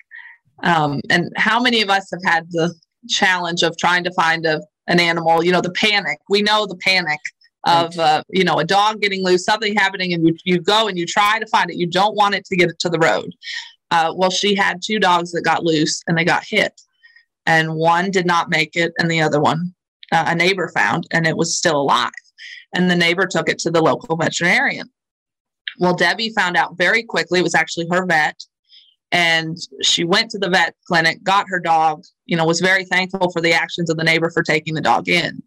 Um, 0.63 1.01
and 1.11 1.31
how 1.37 1.61
many 1.61 1.83
of 1.83 1.91
us 1.91 2.11
have 2.11 2.23
had 2.25 2.51
the 2.51 2.75
challenge 3.09 3.63
of 3.63 3.77
trying 3.77 4.05
to 4.05 4.13
find 4.13 4.47
a, 4.47 4.61
an 4.87 5.01
animal? 5.01 5.43
You 5.43 5.53
know, 5.53 5.61
the 5.61 5.73
panic. 5.73 6.19
We 6.29 6.43
know 6.43 6.67
the 6.67 6.77
panic 6.77 7.21
of 7.65 7.99
uh, 7.99 8.23
you 8.29 8.45
know 8.45 8.59
a 8.59 8.65
dog 8.65 9.01
getting 9.01 9.25
loose, 9.25 9.45
something 9.45 9.75
happening, 9.75 10.13
and 10.13 10.27
you, 10.27 10.37
you 10.45 10.61
go 10.61 10.89
and 10.89 10.99
you 10.99 11.07
try 11.07 11.39
to 11.39 11.47
find 11.47 11.71
it. 11.71 11.77
You 11.77 11.87
don't 11.87 12.17
want 12.17 12.35
it 12.35 12.45
to 12.47 12.57
get 12.57 12.71
it 12.71 12.79
to 12.81 12.89
the 12.89 12.99
road. 12.99 13.35
Uh, 13.91 14.13
well, 14.15 14.31
she 14.31 14.55
had 14.55 14.83
two 14.83 14.99
dogs 14.99 15.33
that 15.33 15.43
got 15.43 15.65
loose 15.65 16.03
and 16.07 16.17
they 16.17 16.25
got 16.25 16.45
hit 16.45 16.79
and 17.49 17.75
one 17.75 18.11
did 18.11 18.27
not 18.27 18.51
make 18.51 18.77
it, 18.77 18.93
and 18.99 19.11
the 19.11 19.23
other 19.23 19.41
one 19.41 19.75
uh, 20.13 20.25
a 20.29 20.35
neighbor 20.35 20.69
found, 20.69 21.07
and 21.11 21.27
it 21.27 21.37
was 21.37 21.57
still 21.57 21.81
alive. 21.81 22.13
And 22.75 22.91
the 22.91 22.95
neighbor 22.95 23.27
took 23.27 23.49
it 23.49 23.59
to 23.61 23.71
the 23.71 23.81
local 23.81 24.17
veterinarian. 24.17 24.91
Well, 25.79 25.95
Debbie 25.95 26.31
found 26.31 26.59
out 26.59 26.77
very 26.77 27.03
quickly, 27.03 27.41
it 27.41 27.45
was 27.45 27.55
actually 27.55 27.87
her 27.91 28.05
vet. 28.05 28.39
And 29.11 29.57
she 29.83 30.05
went 30.05 30.31
to 30.31 30.39
the 30.39 30.51
vet 30.51 30.75
clinic, 30.87 31.23
got 31.23 31.47
her 31.49 31.61
dog, 31.61 32.05
you 32.27 32.37
know, 32.37 32.45
was 32.45 32.61
very 32.61 32.85
thankful 32.85 33.31
for 33.31 33.41
the 33.41 33.55
actions 33.55 33.89
of 33.89 33.97
the 33.97 34.05
neighbor 34.05 34.31
for 34.31 34.43
taking 34.43 34.75
the 34.75 34.83
dog 34.83 35.09
in. 35.09 35.43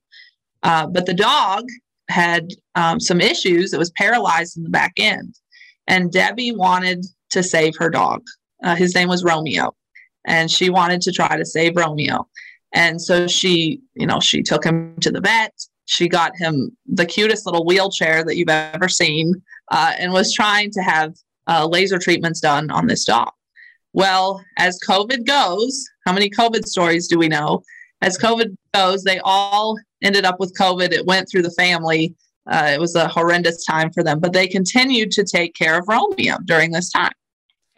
Uh, 0.64 0.88
but 0.88 1.06
the 1.06 1.14
dog 1.14 1.66
had 2.10 2.50
um, 2.76 3.00
some 3.00 3.22
issues. 3.22 3.74
It 3.74 3.80
was 3.80 3.92
paralyzed 3.92 4.58
in 4.58 4.64
the 4.64 4.70
back 4.70 4.94
end. 4.98 5.36
And 5.88 6.12
Debbie 6.12 6.56
wanted 6.56 7.06
to 7.30 7.44
save 7.44 7.74
her 7.78 7.90
dog. 7.90 8.24
Uh, 8.64 8.76
his 8.76 8.96
name 8.96 9.08
was 9.08 9.24
Romeo 9.24 9.76
and 10.26 10.50
she 10.50 10.70
wanted 10.70 11.02
to 11.02 11.12
try 11.12 11.36
to 11.36 11.46
save 11.46 11.76
Romeo. 11.76 12.28
And 12.74 13.02
so 13.02 13.28
she, 13.28 13.82
you 13.96 14.06
know, 14.06 14.20
she 14.20 14.42
took 14.44 14.64
him 14.64 14.96
to 15.02 15.12
the 15.12 15.22
vet. 15.22 15.54
She 15.86 16.08
got 16.08 16.36
him 16.38 16.76
the 16.86 17.06
cutest 17.06 17.46
little 17.46 17.66
wheelchair 17.66 18.24
that 18.24 18.38
you've 18.38 18.50
ever 18.50 18.88
seen 18.88 19.34
uh, 19.72 19.94
and 19.98 20.14
was 20.14 20.34
trying 20.34 20.72
to 20.72 20.82
have 20.82 21.14
uh, 21.48 21.68
laser 21.68 22.00
treatments 22.00 22.40
done 22.40 22.72
on 22.72 22.88
this 22.88 23.04
dog. 23.04 23.32
Well, 23.94 24.44
as 24.58 24.80
COVID 24.88 25.26
goes, 25.26 25.86
how 26.06 26.14
many 26.14 26.30
COVID 26.30 26.66
stories 26.66 27.08
do 27.08 27.18
we 27.18 27.28
know? 27.28 27.64
As 28.02 28.18
COVID 28.18 28.56
goes, 28.74 29.04
they 29.04 29.20
all 29.24 29.78
ended 30.02 30.26
up 30.26 30.40
with 30.40 30.58
COVID. 30.58 30.92
It 30.92 31.06
went 31.06 31.30
through 31.30 31.44
the 31.44 31.52
family. 31.52 32.16
Uh, 32.50 32.72
it 32.74 32.80
was 32.80 32.96
a 32.96 33.08
horrendous 33.08 33.66
time 33.66 33.92
for 33.92 34.04
them, 34.04 34.20
but 34.20 34.34
they 34.34 34.48
continued 34.48 35.12
to 35.12 35.24
take 35.24 35.54
care 35.54 35.78
of 35.78 35.88
Romeo 35.88 36.38
during 36.46 36.72
this 36.72 36.92
time. 36.92 37.12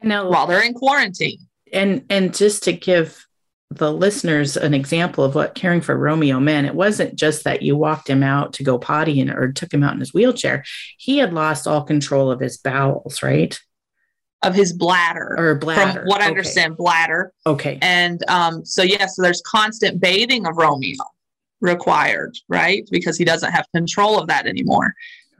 No. 0.02 0.30
While 0.30 0.48
they're 0.48 0.64
in 0.64 0.74
quarantine 0.74 1.40
and 1.74 2.06
and 2.10 2.34
just 2.34 2.64
to 2.64 2.74
give 2.74 3.26
the 3.72 3.92
listeners 3.92 4.56
an 4.56 4.76
example 4.76 5.24
of 5.24 5.34
what 5.34 5.56
caring 5.56 5.82
for 5.82 5.98
Romeo 5.98 6.40
meant, 6.40 6.68
it 6.68 6.76
wasn't 6.76 7.16
just 7.16 7.44
that 7.44 7.64
you 7.64 7.76
walked 7.76 8.08
him 8.08 8.22
out 8.22 8.54
to 8.54 8.64
go 8.64 8.78
potty 8.78 9.20
and, 9.20 9.32
or 9.32 9.52
took 9.52 9.74
him 9.74 9.84
out 9.84 9.96
in 9.96 10.00
his 10.00 10.14
wheelchair. 10.14 10.64
He 11.00 11.18
had 11.18 11.34
lost 11.34 11.66
all 11.66 11.82
control 11.82 12.30
of 12.30 12.40
his 12.40 12.58
bowels, 12.58 13.24
right? 13.24 13.60
Of 14.44 14.56
his 14.56 14.74
bladder. 14.74 15.36
Or 15.38 15.56
bladder. 15.56 16.00
From 16.00 16.08
what 16.08 16.22
I 16.22 16.28
understand, 16.28 16.78
bladder. 16.78 17.32
Okay. 17.46 17.80
And 17.82 18.22
um, 18.30 18.66
so, 18.66 18.84
yes, 18.84 19.00
yeah, 19.00 19.06
so 19.08 19.22
there's 19.22 19.42
constant 19.42 20.02
bathing 20.02 20.46
of 20.46 20.58
Romeo 20.58 21.04
required, 21.62 22.38
right? 22.50 22.88
Because 22.92 23.18
he 23.18 23.24
doesn't 23.24 23.52
have 23.52 23.66
control 23.74 24.20
of 24.20 24.28
that 24.28 24.46
anymore. 24.46 24.94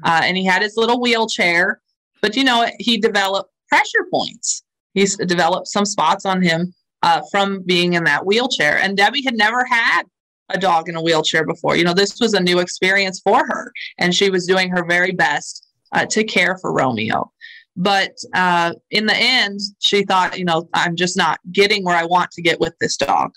Uh, 0.04 0.22
and 0.24 0.38
he 0.38 0.46
had 0.46 0.62
his 0.62 0.78
little 0.78 1.02
wheelchair, 1.02 1.82
but 2.22 2.36
you 2.36 2.44
know, 2.44 2.66
he 2.80 2.98
developed 2.98 3.52
pressure 3.70 4.08
points 4.12 4.64
he's 4.94 5.18
developed 5.18 5.68
some 5.68 5.86
spots 5.86 6.26
on 6.26 6.42
him 6.42 6.74
uh, 7.02 7.22
from 7.32 7.62
being 7.64 7.94
in 7.94 8.04
that 8.06 8.26
wheelchair. 8.26 8.80
And 8.80 8.96
Debbie 8.96 9.24
had 9.24 9.36
never 9.36 9.66
had 9.66 10.04
a 10.50 10.60
dog 10.60 10.90
in 10.90 10.96
a 10.96 11.02
wheelchair 11.02 11.46
before. 11.46 11.76
You 11.76 11.84
know, 11.84 11.94
this 11.94 12.20
was 12.20 12.34
a 12.34 12.40
new 12.40 12.60
experience 12.60 13.20
for 13.20 13.46
her, 13.46 13.72
and 13.98 14.14
she 14.14 14.30
was 14.30 14.46
doing 14.46 14.70
her 14.70 14.86
very 14.86 15.12
best 15.12 15.68
uh, 15.92 16.06
to 16.08 16.24
care 16.24 16.58
for 16.60 16.74
Romeo. 16.74 17.32
But 17.76 18.12
uh, 18.34 18.74
in 18.92 19.08
the 19.08 19.16
end, 19.16 19.60
she 19.80 20.04
thought, 20.04 20.38
you 20.38 20.46
know, 20.46 20.70
I'm 20.74 20.96
just 20.96 21.18
not 21.18 21.40
getting 21.52 21.84
where 21.84 21.98
I 21.98 22.06
want 22.06 22.32
to 22.32 22.42
get 22.42 22.60
with 22.60 22.74
this 22.80 22.98
dog. 22.98 23.34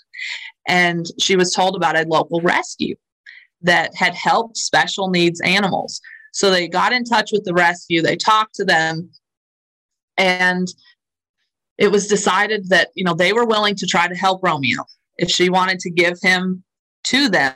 And 0.67 1.05
she 1.19 1.35
was 1.35 1.53
told 1.53 1.75
about 1.75 1.97
a 1.97 2.07
local 2.07 2.41
rescue 2.41 2.95
that 3.61 3.95
had 3.95 4.13
helped 4.13 4.57
special 4.57 5.09
needs 5.09 5.41
animals. 5.41 6.01
So 6.33 6.51
they 6.51 6.67
got 6.67 6.93
in 6.93 7.03
touch 7.03 7.31
with 7.31 7.45
the 7.45 7.53
rescue, 7.53 8.01
they 8.01 8.15
talked 8.15 8.53
to 8.55 8.65
them, 8.65 9.09
and 10.17 10.67
it 11.79 11.91
was 11.91 12.07
decided 12.07 12.69
that 12.69 12.89
you 12.95 13.03
know 13.03 13.13
they 13.13 13.33
were 13.33 13.45
willing 13.45 13.75
to 13.75 13.87
try 13.87 14.07
to 14.07 14.15
help 14.15 14.43
Romeo 14.43 14.83
if 15.17 15.31
she 15.31 15.49
wanted 15.49 15.79
to 15.79 15.89
give 15.89 16.19
him 16.21 16.63
to 17.05 17.29
them 17.29 17.55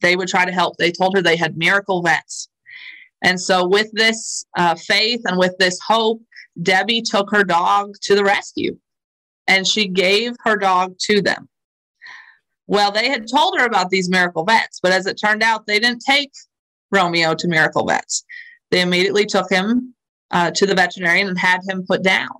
they 0.00 0.16
would 0.16 0.28
try 0.28 0.44
to 0.44 0.52
help. 0.52 0.76
They 0.76 0.92
told 0.92 1.14
her 1.14 1.22
they 1.22 1.36
had 1.36 1.56
miracle 1.56 2.02
vets. 2.02 2.48
And 3.26 3.40
so, 3.40 3.66
with 3.66 3.90
this 3.92 4.46
uh, 4.56 4.76
faith 4.76 5.20
and 5.24 5.36
with 5.36 5.58
this 5.58 5.80
hope, 5.84 6.22
Debbie 6.62 7.02
took 7.02 7.28
her 7.32 7.42
dog 7.42 7.94
to 8.02 8.14
the 8.14 8.22
rescue 8.22 8.78
and 9.48 9.66
she 9.66 9.88
gave 9.88 10.36
her 10.44 10.56
dog 10.56 10.96
to 11.00 11.20
them. 11.20 11.48
Well, 12.68 12.92
they 12.92 13.08
had 13.08 13.26
told 13.28 13.58
her 13.58 13.66
about 13.66 13.90
these 13.90 14.08
miracle 14.08 14.44
vets, 14.44 14.78
but 14.80 14.92
as 14.92 15.06
it 15.06 15.18
turned 15.20 15.42
out, 15.42 15.66
they 15.66 15.80
didn't 15.80 16.04
take 16.06 16.30
Romeo 16.92 17.34
to 17.34 17.48
miracle 17.48 17.84
vets. 17.84 18.24
They 18.70 18.80
immediately 18.80 19.26
took 19.26 19.50
him 19.50 19.92
uh, 20.30 20.52
to 20.52 20.64
the 20.64 20.76
veterinarian 20.76 21.26
and 21.26 21.38
had 21.38 21.62
him 21.68 21.84
put 21.84 22.04
down. 22.04 22.30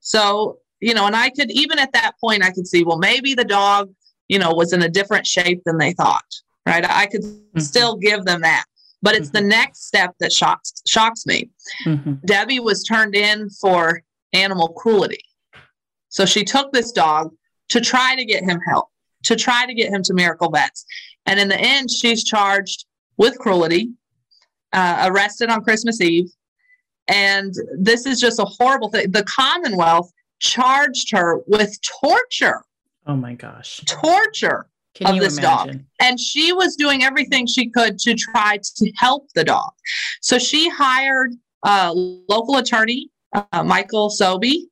So, 0.00 0.58
you 0.80 0.94
know, 0.94 1.06
and 1.06 1.16
I 1.16 1.28
could, 1.28 1.50
even 1.50 1.78
at 1.78 1.92
that 1.92 2.12
point, 2.18 2.42
I 2.42 2.50
could 2.50 2.66
see, 2.66 2.82
well, 2.82 2.98
maybe 2.98 3.34
the 3.34 3.44
dog, 3.44 3.92
you 4.28 4.38
know, 4.38 4.54
was 4.54 4.72
in 4.72 4.82
a 4.82 4.88
different 4.88 5.26
shape 5.26 5.60
than 5.66 5.76
they 5.76 5.92
thought, 5.92 6.24
right? 6.64 6.84
I 6.88 7.04
could 7.04 7.22
mm-hmm. 7.22 7.60
still 7.60 7.96
give 7.96 8.24
them 8.24 8.40
that. 8.40 8.64
But 9.02 9.14
it's 9.14 9.28
mm-hmm. 9.28 9.44
the 9.44 9.48
next 9.48 9.86
step 9.86 10.14
that 10.20 10.32
shocks 10.32 10.82
shocks 10.86 11.26
me. 11.26 11.50
Mm-hmm. 11.86 12.14
Debbie 12.26 12.60
was 12.60 12.84
turned 12.84 13.14
in 13.14 13.48
for 13.50 14.02
animal 14.32 14.68
cruelty. 14.68 15.24
So 16.08 16.26
she 16.26 16.44
took 16.44 16.72
this 16.72 16.92
dog 16.92 17.32
to 17.70 17.80
try 17.80 18.14
to 18.16 18.24
get 18.24 18.42
him 18.42 18.60
help, 18.68 18.88
to 19.24 19.36
try 19.36 19.64
to 19.66 19.74
get 19.74 19.92
him 19.92 20.02
to 20.02 20.14
Miracle 20.14 20.50
Vets. 20.50 20.84
And 21.26 21.38
in 21.38 21.48
the 21.48 21.58
end, 21.58 21.90
she's 21.90 22.24
charged 22.24 22.86
with 23.16 23.38
cruelty, 23.38 23.90
uh, 24.72 25.08
arrested 25.10 25.50
on 25.50 25.62
Christmas 25.62 26.00
Eve. 26.00 26.30
And 27.08 27.54
this 27.78 28.06
is 28.06 28.20
just 28.20 28.38
a 28.38 28.44
horrible 28.44 28.88
thing. 28.88 29.10
The 29.10 29.24
Commonwealth 29.24 30.12
charged 30.38 31.10
her 31.12 31.40
with 31.46 31.76
torture. 31.82 32.62
Oh 33.06 33.16
my 33.16 33.34
gosh. 33.34 33.80
Torture 33.86 34.69
Can 34.94 35.14
of 35.14 35.20
this 35.20 35.38
imagine? 35.38 35.76
dog. 35.76 35.84
And 36.00 36.18
she 36.20 36.52
was 36.52 36.76
doing 36.76 37.02
everything 37.02 37.46
she 37.46 37.70
could 37.70 37.98
to 38.00 38.14
try 38.14 38.58
to 38.76 38.92
help 38.96 39.28
the 39.34 39.44
dog. 39.44 39.70
So 40.20 40.38
she 40.38 40.68
hired 40.68 41.34
a 41.64 41.92
local 41.94 42.56
attorney, 42.56 43.10
uh, 43.32 43.62
Michael 43.62 44.10
Sobey, 44.10 44.68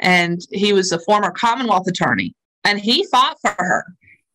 and 0.00 0.40
he 0.50 0.72
was 0.72 0.92
a 0.92 0.98
former 1.00 1.30
Commonwealth 1.30 1.86
attorney, 1.88 2.34
and 2.64 2.78
he 2.78 3.06
fought 3.06 3.38
for 3.40 3.54
her. 3.58 3.84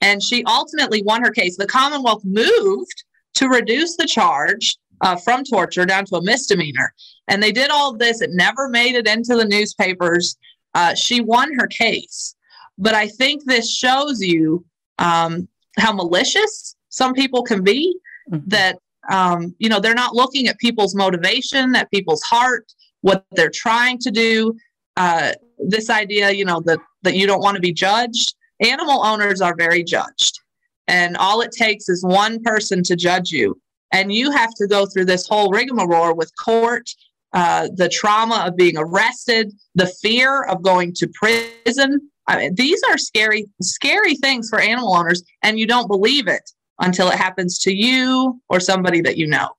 And 0.01 0.21
she 0.21 0.43
ultimately 0.45 1.01
won 1.03 1.23
her 1.23 1.31
case. 1.31 1.57
The 1.57 1.67
Commonwealth 1.67 2.23
moved 2.23 3.03
to 3.35 3.47
reduce 3.47 3.95
the 3.95 4.05
charge 4.05 4.77
uh, 5.01 5.15
from 5.15 5.43
torture 5.43 5.85
down 5.85 6.05
to 6.05 6.17
a 6.17 6.23
misdemeanor. 6.23 6.93
And 7.27 7.41
they 7.41 7.51
did 7.51 7.69
all 7.71 7.95
this. 7.95 8.21
It 8.21 8.31
never 8.31 8.69
made 8.69 8.95
it 8.95 9.07
into 9.07 9.35
the 9.35 9.45
newspapers. 9.45 10.37
Uh, 10.73 10.93
she 10.93 11.21
won 11.21 11.53
her 11.55 11.67
case. 11.67 12.35
But 12.77 12.93
I 12.93 13.07
think 13.07 13.43
this 13.43 13.71
shows 13.71 14.21
you 14.21 14.65
um, 14.99 15.47
how 15.77 15.93
malicious 15.93 16.75
some 16.89 17.13
people 17.13 17.43
can 17.43 17.63
be, 17.63 17.97
mm-hmm. 18.31 18.47
that, 18.47 18.77
um, 19.09 19.55
you 19.59 19.69
know, 19.69 19.79
they're 19.79 19.93
not 19.93 20.15
looking 20.15 20.47
at 20.47 20.57
people's 20.59 20.95
motivation, 20.95 21.75
at 21.75 21.89
people's 21.91 22.23
heart, 22.23 22.71
what 23.01 23.25
they're 23.31 23.51
trying 23.53 23.97
to 23.99 24.11
do. 24.11 24.53
Uh, 24.95 25.31
this 25.59 25.89
idea, 25.89 26.31
you 26.31 26.45
know, 26.45 26.61
that, 26.65 26.79
that 27.03 27.15
you 27.15 27.27
don't 27.27 27.41
want 27.41 27.55
to 27.55 27.61
be 27.61 27.73
judged. 27.73 28.35
Animal 28.59 29.05
owners 29.05 29.41
are 29.41 29.55
very 29.55 29.83
judged. 29.83 30.39
And 30.87 31.17
all 31.17 31.41
it 31.41 31.51
takes 31.51 31.89
is 31.89 32.03
one 32.03 32.41
person 32.43 32.81
to 32.83 32.95
judge 32.95 33.29
you. 33.31 33.59
And 33.91 34.11
you 34.11 34.31
have 34.31 34.53
to 34.55 34.67
go 34.67 34.85
through 34.85 35.05
this 35.05 35.27
whole 35.27 35.51
rigmarole 35.51 36.15
with 36.15 36.31
court, 36.43 36.89
uh, 37.33 37.69
the 37.75 37.89
trauma 37.89 38.45
of 38.47 38.55
being 38.55 38.77
arrested, 38.77 39.53
the 39.75 39.87
fear 40.01 40.43
of 40.43 40.63
going 40.63 40.93
to 40.93 41.07
prison. 41.09 42.09
I 42.27 42.37
mean, 42.37 42.55
these 42.55 42.81
are 42.89 42.97
scary, 42.97 43.45
scary 43.61 44.15
things 44.15 44.49
for 44.49 44.59
animal 44.59 44.95
owners, 44.95 45.23
and 45.43 45.57
you 45.57 45.65
don't 45.65 45.87
believe 45.87 46.27
it 46.27 46.51
until 46.79 47.09
it 47.09 47.15
happens 47.15 47.57
to 47.59 47.73
you 47.73 48.39
or 48.49 48.59
somebody 48.59 49.01
that 49.01 49.17
you 49.17 49.27
know. 49.27 49.49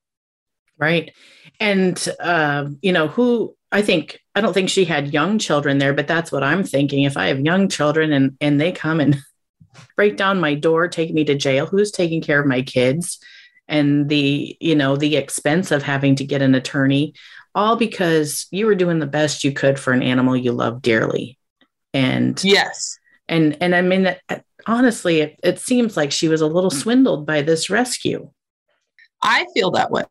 Right. 0.79 1.12
And, 1.59 2.09
uh, 2.21 2.69
you 2.83 2.93
know, 2.93 3.09
who 3.09 3.57
I 3.73 3.83
think, 3.83 4.21
I 4.35 4.41
don't 4.41 4.53
think 4.53 4.69
she 4.69 4.85
had 4.85 5.12
young 5.12 5.39
children 5.39 5.79
there, 5.79 5.93
but 5.93 6.07
that's 6.07 6.31
what 6.31 6.45
I'm 6.45 6.62
thinking. 6.62 7.03
If 7.03 7.16
I 7.16 7.27
have 7.27 7.41
young 7.41 7.69
children 7.69 8.12
and, 8.12 8.37
and 8.41 8.61
they 8.61 8.73
come 8.73 9.01
and 9.01 9.16
break 9.97 10.16
down 10.16 10.41
my 10.41 10.55
door, 10.55 10.89
take 10.89 11.12
me 11.12 11.25
to 11.25 11.35
jail, 11.35 11.66
who's 11.66 11.91
taking 11.91 12.23
care 12.23 12.41
of 12.41 12.47
my 12.47 12.62
kids? 12.62 13.19
And 13.66 14.09
the, 14.09 14.57
you 14.61 14.75
know, 14.75 14.97
the 14.97 15.16
expense 15.16 15.71
of 15.71 15.83
having 15.83 16.14
to 16.16 16.25
get 16.25 16.41
an 16.41 16.55
attorney, 16.55 17.14
all 17.55 17.77
because 17.77 18.47
you 18.51 18.66
were 18.66 18.75
doing 18.75 18.99
the 18.99 19.07
best 19.07 19.45
you 19.45 19.53
could 19.53 19.79
for 19.79 19.93
an 19.93 20.03
animal 20.03 20.37
you 20.37 20.53
love 20.53 20.81
dearly. 20.81 21.38
And 21.99 22.42
yes. 22.44 22.99
And, 23.28 23.57
and 23.61 23.74
I 23.74 23.82
mean, 23.82 24.14
honestly, 24.66 25.20
it, 25.20 25.40
it 25.42 25.59
seems 25.59 25.96
like 25.96 26.12
she 26.12 26.28
was 26.28 26.40
a 26.40 26.46
little 26.46 26.70
swindled 26.70 27.26
by 27.26 27.42
this 27.42 27.68
rescue. 27.68 28.30
I 29.22 29.46
feel 29.55 29.70
that 29.72 29.90
way. 29.90 30.05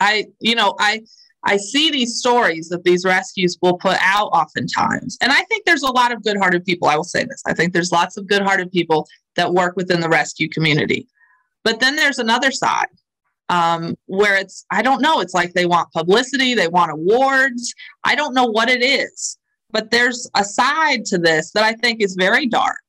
I, 0.00 0.26
you 0.40 0.54
know, 0.54 0.74
I, 0.78 1.02
I 1.44 1.56
see 1.56 1.90
these 1.90 2.18
stories 2.18 2.68
that 2.68 2.84
these 2.84 3.04
rescues 3.04 3.56
will 3.62 3.78
put 3.78 3.96
out 4.00 4.26
oftentimes. 4.28 5.16
And 5.20 5.32
I 5.32 5.42
think 5.44 5.64
there's 5.64 5.82
a 5.82 5.92
lot 5.92 6.12
of 6.12 6.22
good 6.22 6.36
hearted 6.36 6.64
people. 6.64 6.88
I 6.88 6.96
will 6.96 7.04
say 7.04 7.24
this 7.24 7.42
I 7.46 7.54
think 7.54 7.72
there's 7.72 7.92
lots 7.92 8.16
of 8.16 8.26
good 8.26 8.42
hearted 8.42 8.72
people 8.72 9.06
that 9.36 9.54
work 9.54 9.76
within 9.76 10.00
the 10.00 10.08
rescue 10.08 10.48
community. 10.48 11.06
But 11.62 11.80
then 11.80 11.96
there's 11.96 12.18
another 12.18 12.50
side 12.50 12.88
um, 13.48 13.96
where 14.06 14.36
it's, 14.36 14.66
I 14.70 14.82
don't 14.82 15.00
know, 15.00 15.20
it's 15.20 15.34
like 15.34 15.52
they 15.52 15.66
want 15.66 15.92
publicity, 15.92 16.54
they 16.54 16.68
want 16.68 16.92
awards. 16.92 17.74
I 18.04 18.14
don't 18.14 18.34
know 18.34 18.46
what 18.46 18.68
it 18.68 18.82
is. 18.82 19.37
But 19.70 19.90
there's 19.90 20.28
a 20.34 20.44
side 20.44 21.04
to 21.06 21.18
this 21.18 21.50
that 21.52 21.64
I 21.64 21.74
think 21.74 22.00
is 22.00 22.14
very 22.14 22.46
dark. 22.46 22.82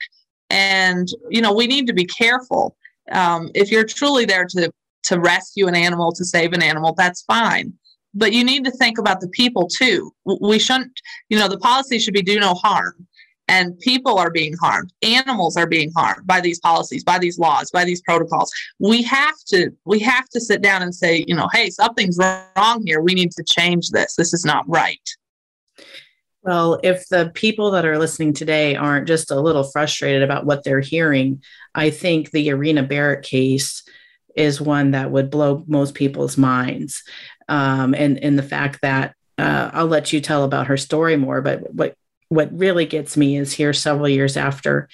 And, 0.49 1.07
you 1.29 1.41
know, 1.41 1.53
we 1.53 1.67
need 1.67 1.87
to 1.87 1.93
be 1.93 2.05
careful. 2.05 2.75
Um, 3.11 3.51
if 3.53 3.71
you're 3.71 3.85
truly 3.85 4.25
there 4.25 4.45
to, 4.45 4.71
to 5.03 5.19
rescue 5.19 5.67
an 5.67 5.75
animal, 5.75 6.11
to 6.13 6.25
save 6.25 6.53
an 6.53 6.63
animal, 6.63 6.93
that's 6.97 7.21
fine 7.23 7.73
but 8.13 8.33
you 8.33 8.43
need 8.43 8.65
to 8.65 8.71
think 8.71 8.97
about 8.97 9.21
the 9.21 9.27
people 9.29 9.67
too. 9.67 10.11
We 10.25 10.59
shouldn't, 10.59 10.99
you 11.29 11.37
know, 11.37 11.47
the 11.47 11.57
policy 11.57 11.99
should 11.99 12.13
be 12.13 12.21
do 12.21 12.39
no 12.39 12.53
harm. 12.53 13.07
And 13.47 13.79
people 13.79 14.19
are 14.19 14.29
being 14.29 14.53
harmed. 14.61 14.93
Animals 15.01 15.57
are 15.57 15.65
being 15.65 15.91
harmed 15.95 16.27
by 16.27 16.39
these 16.39 16.59
policies, 16.59 17.03
by 17.03 17.17
these 17.17 17.39
laws, 17.39 17.71
by 17.71 17.83
these 17.83 17.99
protocols. 18.01 18.51
We 18.77 19.01
have 19.03 19.33
to, 19.47 19.71
we 19.85 19.97
have 19.99 20.29
to 20.29 20.39
sit 20.39 20.61
down 20.61 20.83
and 20.83 20.93
say, 20.93 21.25
you 21.27 21.33
know, 21.33 21.47
hey, 21.51 21.71
something's 21.71 22.19
wrong 22.19 22.83
here. 22.85 23.01
We 23.01 23.15
need 23.15 23.31
to 23.31 23.43
change 23.43 23.89
this. 23.89 24.15
This 24.15 24.35
is 24.35 24.45
not 24.45 24.69
right. 24.69 25.01
Well, 26.41 26.79
if 26.83 27.07
the 27.09 27.31
people 27.33 27.71
that 27.71 27.85
are 27.85 27.99
listening 27.99 28.33
today 28.33 28.75
aren't 28.75 29.07
just 29.07 29.29
a 29.29 29.39
little 29.39 29.63
frustrated 29.63 30.23
about 30.23 30.45
what 30.45 30.63
they're 30.63 30.79
hearing, 30.79 31.43
I 31.75 31.89
think 31.89 32.31
the 32.31 32.47
Irina 32.47 32.83
Barrett 32.83 33.25
case 33.25 33.83
is 34.35 34.61
one 34.61 34.91
that 34.91 35.11
would 35.11 35.29
blow 35.29 35.63
most 35.67 35.95
people's 35.95 36.37
minds 36.37 37.03
um, 37.49 37.93
and 37.93 38.17
and 38.19 38.37
the 38.37 38.43
fact 38.43 38.79
that 38.81 39.15
uh, 39.37 39.71
I'll 39.73 39.87
let 39.87 40.13
you 40.13 40.21
tell 40.21 40.43
about 40.43 40.67
her 40.67 40.77
story 40.77 41.17
more. 41.17 41.41
But 41.41 41.73
what 41.73 41.95
what 42.29 42.57
really 42.57 42.85
gets 42.85 43.17
me 43.17 43.37
is 43.37 43.51
here 43.51 43.73
several 43.73 44.07
years 44.07 44.37
after 44.37 44.87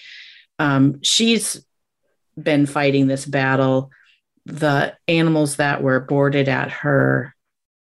um, 0.57 1.01
she's 1.03 1.63
been 2.41 2.65
fighting 2.65 3.07
this 3.07 3.25
battle. 3.25 3.91
The 4.45 4.95
animals 5.07 5.57
that 5.57 5.83
were 5.83 5.99
boarded 5.99 6.47
at 6.47 6.71
her 6.71 7.35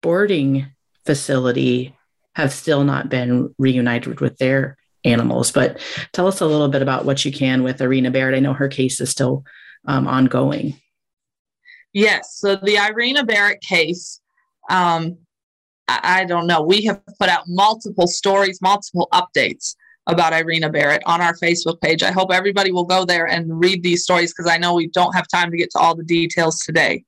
boarding 0.01 0.67
facility 1.05 1.95
have 2.35 2.53
still 2.53 2.83
not 2.83 3.09
been 3.09 3.53
reunited 3.57 4.19
with 4.19 4.37
their 4.37 4.77
animals. 5.03 5.51
But 5.51 5.79
tell 6.13 6.27
us 6.27 6.41
a 6.41 6.45
little 6.45 6.69
bit 6.69 6.81
about 6.81 7.05
what 7.05 7.25
you 7.25 7.31
can 7.31 7.63
with 7.63 7.81
Irina 7.81 8.11
Barrett. 8.11 8.35
I 8.35 8.39
know 8.39 8.53
her 8.53 8.67
case 8.67 9.01
is 9.01 9.09
still 9.09 9.43
um, 9.85 10.07
ongoing. 10.07 10.79
Yes. 11.93 12.37
So 12.37 12.55
the 12.55 12.77
Irina 12.77 13.23
Barrett 13.23 13.61
case 13.61 14.21
um, 14.69 15.17
I, 15.89 16.21
I 16.21 16.25
don't 16.25 16.47
know. 16.47 16.61
We 16.61 16.85
have 16.85 17.01
put 17.19 17.29
out 17.29 17.43
multiple 17.47 18.07
stories, 18.07 18.61
multiple 18.61 19.09
updates 19.11 19.75
about 20.07 20.33
Irina 20.33 20.69
Barrett 20.69 21.03
on 21.05 21.21
our 21.21 21.33
Facebook 21.33 21.81
page. 21.81 22.03
I 22.03 22.11
hope 22.11 22.31
everybody 22.31 22.71
will 22.71 22.85
go 22.85 23.05
there 23.05 23.27
and 23.27 23.59
read 23.59 23.83
these 23.83 24.03
stories 24.03 24.33
because 24.33 24.49
I 24.49 24.57
know 24.57 24.73
we 24.73 24.87
don't 24.87 25.13
have 25.13 25.27
time 25.27 25.51
to 25.51 25.57
get 25.57 25.71
to 25.71 25.79
all 25.79 25.95
the 25.95 26.03
details 26.03 26.59
today. 26.59 27.03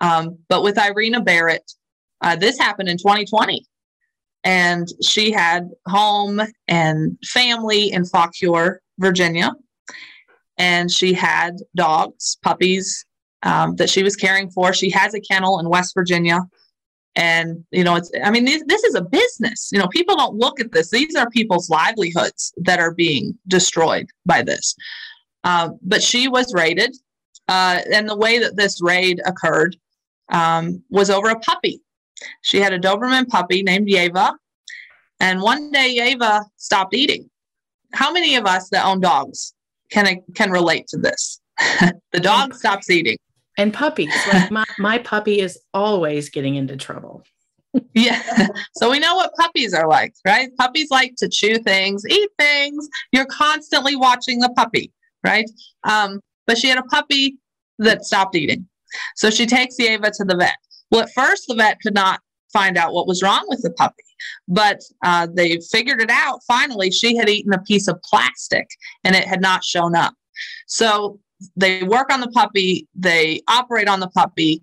Um, 0.00 0.38
but 0.48 0.62
with 0.62 0.78
Irina 0.78 1.20
Barrett, 1.20 1.70
uh, 2.20 2.36
this 2.36 2.58
happened 2.58 2.88
in 2.88 2.96
2020. 2.96 3.64
And 4.44 4.88
she 5.02 5.30
had 5.30 5.70
home 5.86 6.40
and 6.68 7.16
family 7.24 7.92
in 7.92 8.04
Fauquier, 8.04 8.80
Virginia. 8.98 9.52
And 10.58 10.90
she 10.90 11.12
had 11.12 11.56
dogs, 11.76 12.38
puppies 12.42 13.04
um, 13.42 13.76
that 13.76 13.90
she 13.90 14.02
was 14.02 14.16
caring 14.16 14.50
for. 14.50 14.72
She 14.72 14.90
has 14.90 15.14
a 15.14 15.20
kennel 15.20 15.58
in 15.60 15.68
West 15.68 15.94
Virginia. 15.94 16.40
And 17.14 17.62
you 17.70 17.84
know 17.84 17.96
it's 17.96 18.10
i 18.24 18.30
mean 18.30 18.46
this, 18.46 18.64
this 18.66 18.84
is 18.84 18.94
a 18.94 19.02
business. 19.02 19.68
You 19.70 19.78
know 19.78 19.88
people 19.88 20.16
don't 20.16 20.36
look 20.36 20.60
at 20.60 20.72
this. 20.72 20.90
These 20.90 21.14
are 21.14 21.28
people's 21.28 21.68
livelihoods 21.68 22.54
that 22.56 22.80
are 22.80 22.94
being 22.94 23.36
destroyed 23.48 24.06
by 24.24 24.42
this. 24.42 24.74
Uh, 25.44 25.70
but 25.82 26.02
she 26.02 26.26
was 26.26 26.54
raided 26.54 26.96
uh, 27.48 27.80
and 27.92 28.08
the 28.08 28.16
way 28.16 28.38
that 28.38 28.56
this 28.56 28.80
raid 28.80 29.20
occurred 29.26 29.76
um, 30.30 30.82
was 30.88 31.10
over 31.10 31.28
a 31.28 31.38
puppy 31.40 31.82
she 32.42 32.58
had 32.58 32.72
a 32.72 32.78
doberman 32.78 33.26
puppy 33.28 33.62
named 33.62 33.88
yeva 33.88 34.32
and 35.20 35.40
one 35.40 35.70
day 35.70 35.96
yeva 35.98 36.44
stopped 36.56 36.94
eating 36.94 37.28
how 37.92 38.12
many 38.12 38.36
of 38.36 38.46
us 38.46 38.68
that 38.70 38.84
own 38.84 39.00
dogs 39.00 39.54
can 39.90 40.22
can 40.34 40.50
relate 40.50 40.86
to 40.88 40.96
this 40.96 41.42
the 42.12 42.20
dog 42.20 42.54
stops 42.54 42.90
eating. 42.90 43.16
And 43.58 43.72
puppies. 43.72 44.14
Like 44.32 44.50
my, 44.50 44.64
my 44.78 44.98
puppy 44.98 45.40
is 45.40 45.58
always 45.74 46.30
getting 46.30 46.54
into 46.54 46.76
trouble. 46.76 47.22
yeah. 47.94 48.48
So 48.74 48.90
we 48.90 48.98
know 48.98 49.14
what 49.14 49.34
puppies 49.38 49.74
are 49.74 49.88
like, 49.88 50.14
right? 50.26 50.54
Puppies 50.56 50.90
like 50.90 51.14
to 51.18 51.28
chew 51.28 51.58
things, 51.58 52.02
eat 52.08 52.30
things. 52.38 52.88
You're 53.12 53.26
constantly 53.26 53.96
watching 53.96 54.40
the 54.40 54.50
puppy, 54.56 54.92
right? 55.24 55.48
Um, 55.84 56.20
but 56.46 56.58
she 56.58 56.68
had 56.68 56.78
a 56.78 56.82
puppy 56.84 57.36
that 57.78 58.04
stopped 58.04 58.36
eating. 58.36 58.66
So 59.16 59.30
she 59.30 59.46
takes 59.46 59.78
Eva 59.80 60.10
to 60.10 60.24
the 60.24 60.36
vet. 60.36 60.56
Well, 60.92 61.00
at 61.00 61.12
first, 61.14 61.48
the 61.48 61.54
vet 61.54 61.80
could 61.80 61.94
not 61.94 62.20
find 62.52 62.76
out 62.76 62.92
what 62.92 63.06
was 63.06 63.22
wrong 63.22 63.46
with 63.48 63.62
the 63.62 63.70
puppy, 63.70 64.04
but 64.46 64.80
uh, 65.02 65.26
they 65.32 65.58
figured 65.70 66.02
it 66.02 66.10
out. 66.10 66.40
Finally, 66.46 66.90
she 66.90 67.16
had 67.16 67.30
eaten 67.30 67.54
a 67.54 67.62
piece 67.62 67.88
of 67.88 68.00
plastic 68.02 68.68
and 69.02 69.16
it 69.16 69.24
had 69.24 69.40
not 69.40 69.64
shown 69.64 69.96
up. 69.96 70.12
So 70.66 71.18
they 71.56 71.82
work 71.82 72.12
on 72.12 72.20
the 72.20 72.28
puppy, 72.28 72.86
they 72.94 73.40
operate 73.48 73.88
on 73.88 74.00
the 74.00 74.08
puppy, 74.08 74.62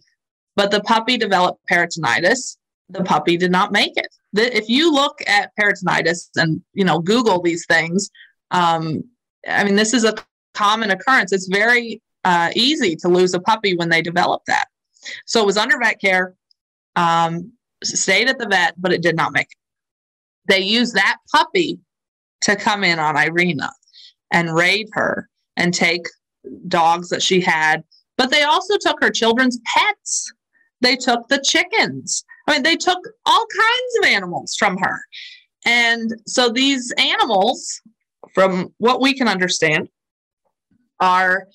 but 0.55 0.69
the 0.69 0.81
puppy 0.81 1.17
developed 1.17 1.61
peritonitis. 1.69 2.57
The 2.89 3.03
puppy 3.03 3.35
did 3.35 3.51
not 3.51 3.71
make 3.71 3.97
it. 3.97 4.07
If 4.33 4.69
you 4.69 4.93
look 4.93 5.19
at 5.27 5.51
peritonitis 5.59 6.29
and 6.35 6.61
you 6.73 6.85
know 6.85 6.99
Google 6.99 7.41
these 7.41 7.65
things, 7.67 8.09
um, 8.51 9.03
I 9.47 9.63
mean 9.63 9.75
this 9.75 9.93
is 9.93 10.05
a 10.05 10.15
common 10.53 10.91
occurrence. 10.91 11.31
It's 11.31 11.47
very 11.47 12.01
uh, 12.23 12.51
easy 12.55 12.95
to 12.97 13.07
lose 13.07 13.33
a 13.33 13.39
puppy 13.39 13.75
when 13.75 13.89
they 13.89 14.01
develop 14.01 14.43
that. 14.47 14.67
So 15.25 15.41
it 15.41 15.45
was 15.45 15.57
under 15.57 15.77
vet 15.79 15.99
care, 15.99 16.35
um, 16.95 17.51
stayed 17.83 18.29
at 18.29 18.37
the 18.37 18.47
vet, 18.47 18.73
but 18.77 18.93
it 18.93 19.01
did 19.01 19.15
not 19.15 19.33
make 19.33 19.47
it. 19.47 19.57
They 20.47 20.59
used 20.59 20.95
that 20.95 21.17
puppy 21.31 21.79
to 22.41 22.55
come 22.55 22.83
in 22.83 22.99
on 22.99 23.17
Irina 23.17 23.71
and 24.31 24.55
raid 24.55 24.87
her 24.93 25.29
and 25.57 25.73
take 25.73 26.01
dogs 26.67 27.09
that 27.09 27.21
she 27.21 27.41
had, 27.41 27.83
but 28.17 28.31
they 28.31 28.43
also 28.43 28.75
took 28.79 29.01
her 29.01 29.09
children's 29.09 29.59
pets. 29.65 30.31
They 30.81 30.95
took 30.95 31.27
the 31.27 31.41
chickens. 31.45 32.23
I 32.47 32.53
mean, 32.53 32.63
they 32.63 32.75
took 32.75 32.99
all 33.25 33.45
kinds 33.57 33.97
of 33.99 34.05
animals 34.05 34.55
from 34.57 34.77
her. 34.77 34.99
And 35.65 36.11
so 36.25 36.49
these 36.49 36.91
animals, 36.97 37.81
from 38.33 38.73
what 38.77 39.01
we 39.01 39.13
can 39.13 39.27
understand, 39.27 39.89
are 40.99 41.47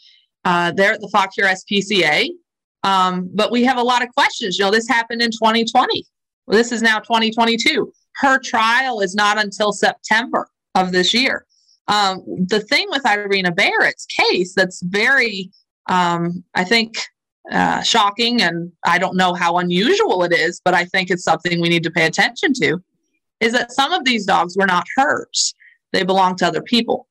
uh, 0.45 0.73
there 0.73 0.93
at 0.93 1.01
the 1.01 1.09
Fauquier 1.09 1.47
SPCA. 1.47 2.29
Um, 2.85 3.31
but 3.35 3.51
we 3.51 3.65
have 3.65 3.79
a 3.79 3.83
lot 3.83 4.03
of 4.03 4.11
questions. 4.11 4.59
You 4.59 4.67
know, 4.67 4.71
this 4.71 4.87
happened 4.87 5.23
in 5.23 5.31
2020. 5.31 6.05
Well, 6.47 6.57
this 6.57 6.71
is 6.71 6.83
now 6.83 6.99
2022. 7.01 7.93
Her 8.17 8.39
trial 8.39 9.01
is 9.01 9.15
not 9.15 9.43
until 9.43 9.73
September 9.73 10.49
of 10.75 10.93
this 10.93 11.13
year. 11.13 11.47
Um, 11.89 12.23
the 12.47 12.61
thing 12.61 12.87
with 12.91 13.07
Irina 13.07 13.53
Barrett's 13.53 14.07
case 14.07 14.55
that's 14.55 14.83
very, 14.83 15.51
um, 15.89 16.45
I 16.55 16.65
think, 16.65 16.97
uh, 17.51 17.83
shocking, 17.83 18.41
and 18.43 18.73
I 18.87 18.99
don't 18.99 19.17
know 19.17 19.35
how 19.35 19.59
unusual 19.59 20.23
it 20.25 20.33
is, 20.33 20.61
but 20.65 20.75
I 20.75 20.85
think 20.87 21.11
it's 21.11 21.25
something 21.25 21.61
we 21.61 21.69
need 21.69 21.83
to 21.83 21.91
pay 21.91 22.07
attention 22.07 22.53
to, 22.55 22.79
is 23.41 23.53
that 23.53 23.73
some 23.73 23.93
of 23.93 24.05
these 24.05 24.25
dogs 24.25 24.57
were 24.57 24.67
not 24.67 24.87
hers. 24.97 25.55
They 25.93 26.05
belong 26.05 26.37
to 26.37 26.47
other 26.47 26.63
people. 26.63 27.07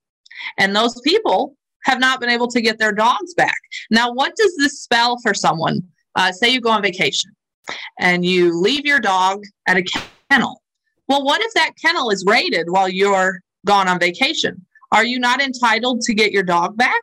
And 0.58 0.76
those 0.76 1.00
people 1.02 1.56
have 1.86 2.00
not 2.00 2.20
been 2.20 2.30
able 2.30 2.48
to 2.48 2.62
get 2.62 2.78
their 2.78 2.92
dogs 2.92 3.34
back. 3.34 3.58
Now, 3.90 4.12
what 4.12 4.36
does 4.36 4.56
this 4.58 4.82
spell 4.82 5.18
for 5.22 5.34
someone? 5.34 5.82
Uh, 6.16 6.32
say 6.32 6.50
you 6.50 6.62
go 6.62 6.70
on 6.70 6.82
vacation 6.82 7.32
and 8.00 8.26
you 8.26 8.60
leave 8.60 8.86
your 8.86 9.00
dog 9.00 9.44
at 9.68 9.78
a 9.78 9.86
kennel. 10.30 10.62
Well, 11.08 11.24
what 11.24 11.42
if 11.42 11.54
that 11.54 11.72
kennel 11.82 12.10
is 12.10 12.24
raided 12.28 12.70
while 12.70 12.90
you're 12.90 13.42
gone 13.66 13.88
on 13.88 14.00
vacation? 14.00 14.66
Are 14.92 15.06
you 15.06 15.20
not 15.20 15.42
entitled 15.42 16.02
to 16.02 16.14
get 16.14 16.32
your 16.32 16.44
dog 16.44 16.78
back? 16.78 17.02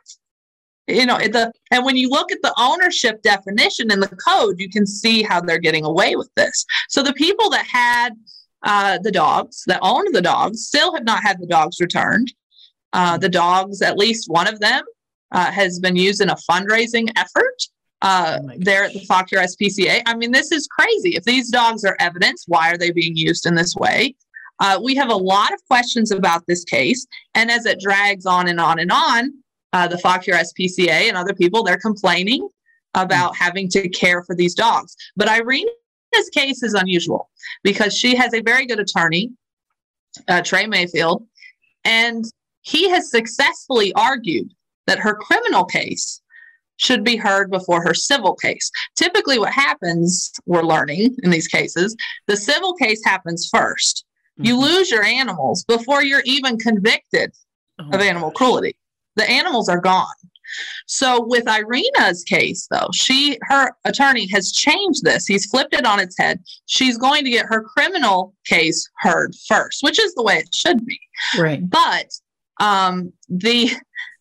You 0.87 1.05
know, 1.05 1.17
the 1.17 1.51
and 1.71 1.85
when 1.85 1.95
you 1.95 2.09
look 2.09 2.31
at 2.31 2.41
the 2.41 2.53
ownership 2.57 3.21
definition 3.21 3.91
in 3.91 3.99
the 3.99 4.07
code, 4.27 4.59
you 4.59 4.69
can 4.69 4.85
see 4.85 5.23
how 5.23 5.39
they're 5.39 5.59
getting 5.59 5.85
away 5.85 6.15
with 6.15 6.29
this. 6.35 6.65
So 6.89 7.03
the 7.03 7.13
people 7.13 7.49
that 7.51 7.65
had 7.65 8.13
uh, 8.63 8.97
the 9.01 9.11
dogs, 9.11 9.63
that 9.67 9.79
owned 9.81 10.13
the 10.13 10.21
dogs, 10.21 10.65
still 10.65 10.93
have 10.93 11.03
not 11.03 11.21
had 11.21 11.39
the 11.39 11.47
dogs 11.47 11.79
returned. 11.79 12.33
Uh, 12.93 13.17
the 13.17 13.29
dogs, 13.29 13.81
at 13.81 13.97
least 13.97 14.29
one 14.29 14.47
of 14.47 14.59
them, 14.59 14.83
uh, 15.31 15.51
has 15.51 15.79
been 15.79 15.95
used 15.95 16.21
in 16.21 16.29
a 16.29 16.35
fundraising 16.49 17.09
effort 17.15 17.55
uh, 18.01 18.39
oh 18.41 18.51
there 18.57 18.83
at 18.83 18.93
the 18.93 18.99
Fauquier 19.01 19.39
SPCA. 19.39 20.01
I 20.05 20.15
mean, 20.15 20.31
this 20.31 20.51
is 20.51 20.67
crazy. 20.67 21.15
If 21.15 21.23
these 21.23 21.49
dogs 21.49 21.85
are 21.85 21.95
evidence, 21.99 22.45
why 22.47 22.71
are 22.71 22.77
they 22.77 22.91
being 22.91 23.15
used 23.15 23.45
in 23.45 23.55
this 23.55 23.75
way? 23.75 24.15
Uh, 24.59 24.79
we 24.83 24.95
have 24.95 25.09
a 25.09 25.15
lot 25.15 25.53
of 25.53 25.59
questions 25.67 26.11
about 26.11 26.45
this 26.47 26.63
case. 26.63 27.07
And 27.33 27.49
as 27.49 27.65
it 27.65 27.79
drags 27.79 28.25
on 28.25 28.47
and 28.47 28.59
on 28.59 28.79
and 28.79 28.91
on, 28.91 29.33
uh, 29.73 29.87
the 29.87 29.97
Fauquier 29.97 30.35
SPCA 30.35 31.07
and 31.07 31.17
other 31.17 31.33
people, 31.33 31.63
they're 31.63 31.77
complaining 31.77 32.47
about 32.93 33.35
having 33.35 33.69
to 33.69 33.87
care 33.89 34.23
for 34.23 34.35
these 34.35 34.53
dogs. 34.53 34.95
But 35.15 35.29
Irina's 35.29 35.71
case 36.33 36.61
is 36.61 36.73
unusual 36.73 37.29
because 37.63 37.95
she 37.95 38.15
has 38.15 38.33
a 38.33 38.41
very 38.41 38.65
good 38.65 38.79
attorney, 38.79 39.31
uh, 40.27 40.41
Trey 40.41 40.67
Mayfield, 40.67 41.25
and 41.85 42.25
he 42.61 42.89
has 42.89 43.11
successfully 43.11 43.93
argued 43.93 44.51
that 44.87 44.99
her 44.99 45.15
criminal 45.15 45.65
case 45.65 46.21
should 46.77 47.03
be 47.03 47.15
heard 47.15 47.51
before 47.51 47.83
her 47.83 47.93
civil 47.93 48.35
case. 48.35 48.71
Typically, 48.95 49.37
what 49.37 49.53
happens, 49.53 50.31
we're 50.45 50.63
learning 50.63 51.15
in 51.23 51.29
these 51.29 51.47
cases, 51.47 51.95
the 52.27 52.35
civil 52.35 52.73
case 52.73 53.01
happens 53.05 53.49
1st 53.53 54.03
mm-hmm. 54.03 54.45
You 54.45 54.59
lose 54.59 54.89
your 54.89 55.03
animals 55.03 55.63
before 55.65 56.03
you're 56.03 56.23
even 56.25 56.57
convicted 56.57 57.31
oh 57.79 57.89
of 57.93 58.01
animal 58.01 58.31
cruelty. 58.31 58.75
The 59.15 59.29
animals 59.29 59.69
are 59.69 59.79
gone. 59.79 60.07
So 60.87 61.25
with 61.25 61.47
Irina's 61.47 62.23
case 62.23 62.67
though, 62.69 62.89
she 62.93 63.37
her 63.43 63.71
attorney 63.85 64.27
has 64.33 64.51
changed 64.51 65.03
this. 65.03 65.25
He's 65.25 65.45
flipped 65.45 65.73
it 65.73 65.85
on 65.85 65.99
its 65.99 66.17
head. 66.17 66.41
She's 66.65 66.97
going 66.97 67.23
to 67.23 67.29
get 67.29 67.45
her 67.45 67.63
criminal 67.63 68.33
case 68.45 68.89
heard 68.97 69.33
first, 69.47 69.83
which 69.83 69.99
is 69.99 70.13
the 70.15 70.23
way 70.23 70.37
it 70.37 70.53
should 70.53 70.85
be. 70.85 70.99
Right. 71.37 71.69
But 71.69 72.11
um, 72.59 73.13
the 73.29 73.71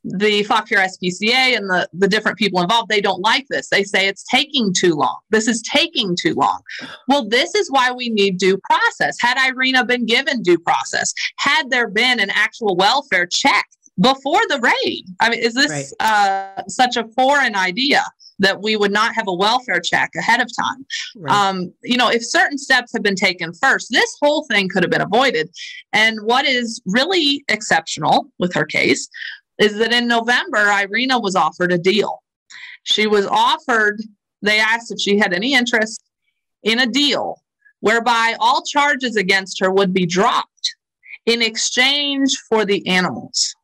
the 0.05 0.43
Fauquier 0.45 0.78
SPCA 0.78 1.57
and 1.57 1.68
the, 1.68 1.89
the 1.93 2.09
different 2.09 2.39
people 2.39 2.62
involved, 2.62 2.89
they 2.89 3.03
don't 3.03 3.20
like 3.20 3.47
this. 3.51 3.68
They 3.68 3.85
say 3.85 4.09
it's 4.09 4.24
taking 4.24 4.72
too 4.72 4.95
long. 4.95 5.18
This 5.31 5.47
is 5.47 5.61
taking 5.62 6.16
too 6.16 6.35
long. 6.35 6.62
Well, 7.07 7.28
this 7.28 7.55
is 7.55 7.70
why 7.70 7.93
we 7.93 8.09
need 8.09 8.39
due 8.39 8.59
process. 8.59 9.18
Had 9.20 9.37
Irina 9.47 9.85
been 9.85 10.07
given 10.07 10.43
due 10.43 10.59
process, 10.59 11.12
had 11.37 11.70
there 11.70 11.89
been 11.89 12.18
an 12.18 12.31
actual 12.31 12.76
welfare 12.76 13.26
check 13.26 13.66
before 14.01 14.41
the 14.49 14.61
raid, 14.61 15.05
I 15.20 15.28
mean, 15.28 15.41
is 15.41 15.55
this 15.55 15.93
right. 16.01 16.57
uh, 16.59 16.62
such 16.68 16.97
a 16.97 17.07
foreign 17.09 17.55
idea? 17.55 18.03
That 18.41 18.61
we 18.61 18.76
would 18.76 18.91
not 18.91 19.14
have 19.14 19.28
a 19.28 19.34
welfare 19.34 19.80
check 19.80 20.11
ahead 20.16 20.41
of 20.41 20.49
time. 20.55 20.84
Right. 21.14 21.32
Um, 21.32 21.72
you 21.82 21.97
know, 21.97 22.09
if 22.09 22.24
certain 22.26 22.59
steps 22.59 22.93
had 22.93 23.03
been 23.03 23.14
taken 23.14 23.53
first, 23.53 23.88
this 23.91 24.16
whole 24.20 24.45
thing 24.47 24.68
could 24.68 24.82
have 24.82 24.91
been 24.91 25.01
avoided. 25.01 25.51
And 25.93 26.18
what 26.22 26.47
is 26.47 26.82
really 26.86 27.45
exceptional 27.49 28.32
with 28.38 28.53
her 28.55 28.64
case 28.64 29.09
is 29.59 29.76
that 29.78 29.93
in 29.93 30.09
November, 30.09 30.59
Irina 30.59 31.20
was 31.20 31.36
offered 31.36 31.72
a 31.72 31.78
deal. 31.78 32.22
She 32.82 33.07
was 33.07 33.26
offered, 33.26 34.01
they 34.43 34.59
asked 34.59 34.91
if 34.91 34.99
she 34.99 35.18
had 35.18 35.34
any 35.34 35.55
interest 35.55 36.03
in 36.62 36.80
a 36.80 36.86
deal 36.86 37.43
whereby 37.80 38.36
all 38.41 38.62
charges 38.62 39.16
against 39.16 39.61
her 39.61 39.70
would 39.70 39.93
be 39.93 40.07
dropped 40.07 40.74
in 41.26 41.43
exchange 41.43 42.36
for 42.49 42.64
the 42.64 42.86
animals 42.86 43.55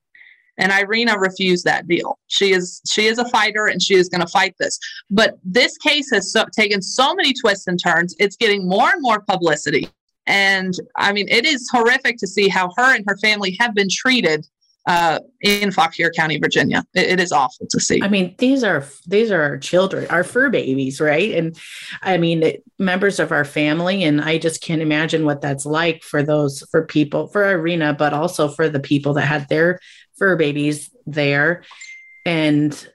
and 0.58 0.72
Irina 0.72 1.18
refused 1.18 1.64
that 1.64 1.86
deal. 1.86 2.18
She 2.28 2.52
is 2.52 2.80
she 2.88 3.06
is 3.06 3.18
a 3.18 3.28
fighter 3.28 3.66
and 3.66 3.82
she 3.82 3.94
is 3.94 4.08
going 4.08 4.20
to 4.20 4.26
fight 4.26 4.54
this. 4.58 4.78
But 5.10 5.38
this 5.44 5.76
case 5.78 6.10
has 6.12 6.32
so, 6.32 6.44
taken 6.52 6.82
so 6.82 7.14
many 7.14 7.32
twists 7.32 7.66
and 7.66 7.78
turns. 7.82 8.14
It's 8.18 8.36
getting 8.36 8.68
more 8.68 8.90
and 8.90 9.02
more 9.02 9.20
publicity. 9.20 9.88
And 10.26 10.74
I 10.96 11.12
mean, 11.12 11.28
it 11.28 11.44
is 11.44 11.68
horrific 11.70 12.16
to 12.18 12.26
see 12.26 12.48
how 12.48 12.70
her 12.76 12.94
and 12.94 13.04
her 13.06 13.16
family 13.18 13.56
have 13.60 13.74
been 13.74 13.88
treated 13.90 14.46
uh, 14.86 15.18
in 15.40 15.72
Fauquier 15.72 16.10
County, 16.10 16.38
Virginia. 16.38 16.84
It, 16.94 17.10
it 17.10 17.20
is 17.20 17.32
awful 17.32 17.66
to 17.70 17.80
see. 17.80 18.00
I 18.02 18.08
mean, 18.08 18.34
these 18.38 18.62
are 18.62 18.84
these 19.06 19.30
are 19.30 19.42
our 19.42 19.58
children, 19.58 20.06
our 20.10 20.22
fur 20.22 20.48
babies, 20.48 21.00
right? 21.00 21.34
And 21.34 21.58
I 22.02 22.18
mean, 22.18 22.42
it, 22.42 22.62
members 22.78 23.18
of 23.18 23.32
our 23.32 23.44
family, 23.44 24.04
and 24.04 24.20
I 24.20 24.38
just 24.38 24.62
can't 24.62 24.82
imagine 24.82 25.24
what 25.24 25.40
that's 25.40 25.66
like 25.66 26.02
for 26.02 26.22
those 26.22 26.62
for 26.70 26.86
people 26.86 27.26
for 27.28 27.50
Irina, 27.50 27.94
but 27.94 28.12
also 28.12 28.48
for 28.48 28.68
the 28.68 28.80
people 28.80 29.14
that 29.14 29.22
had 29.22 29.48
their 29.48 29.80
fur 30.16 30.36
babies 30.36 30.90
there. 31.06 31.62
And 32.24 32.88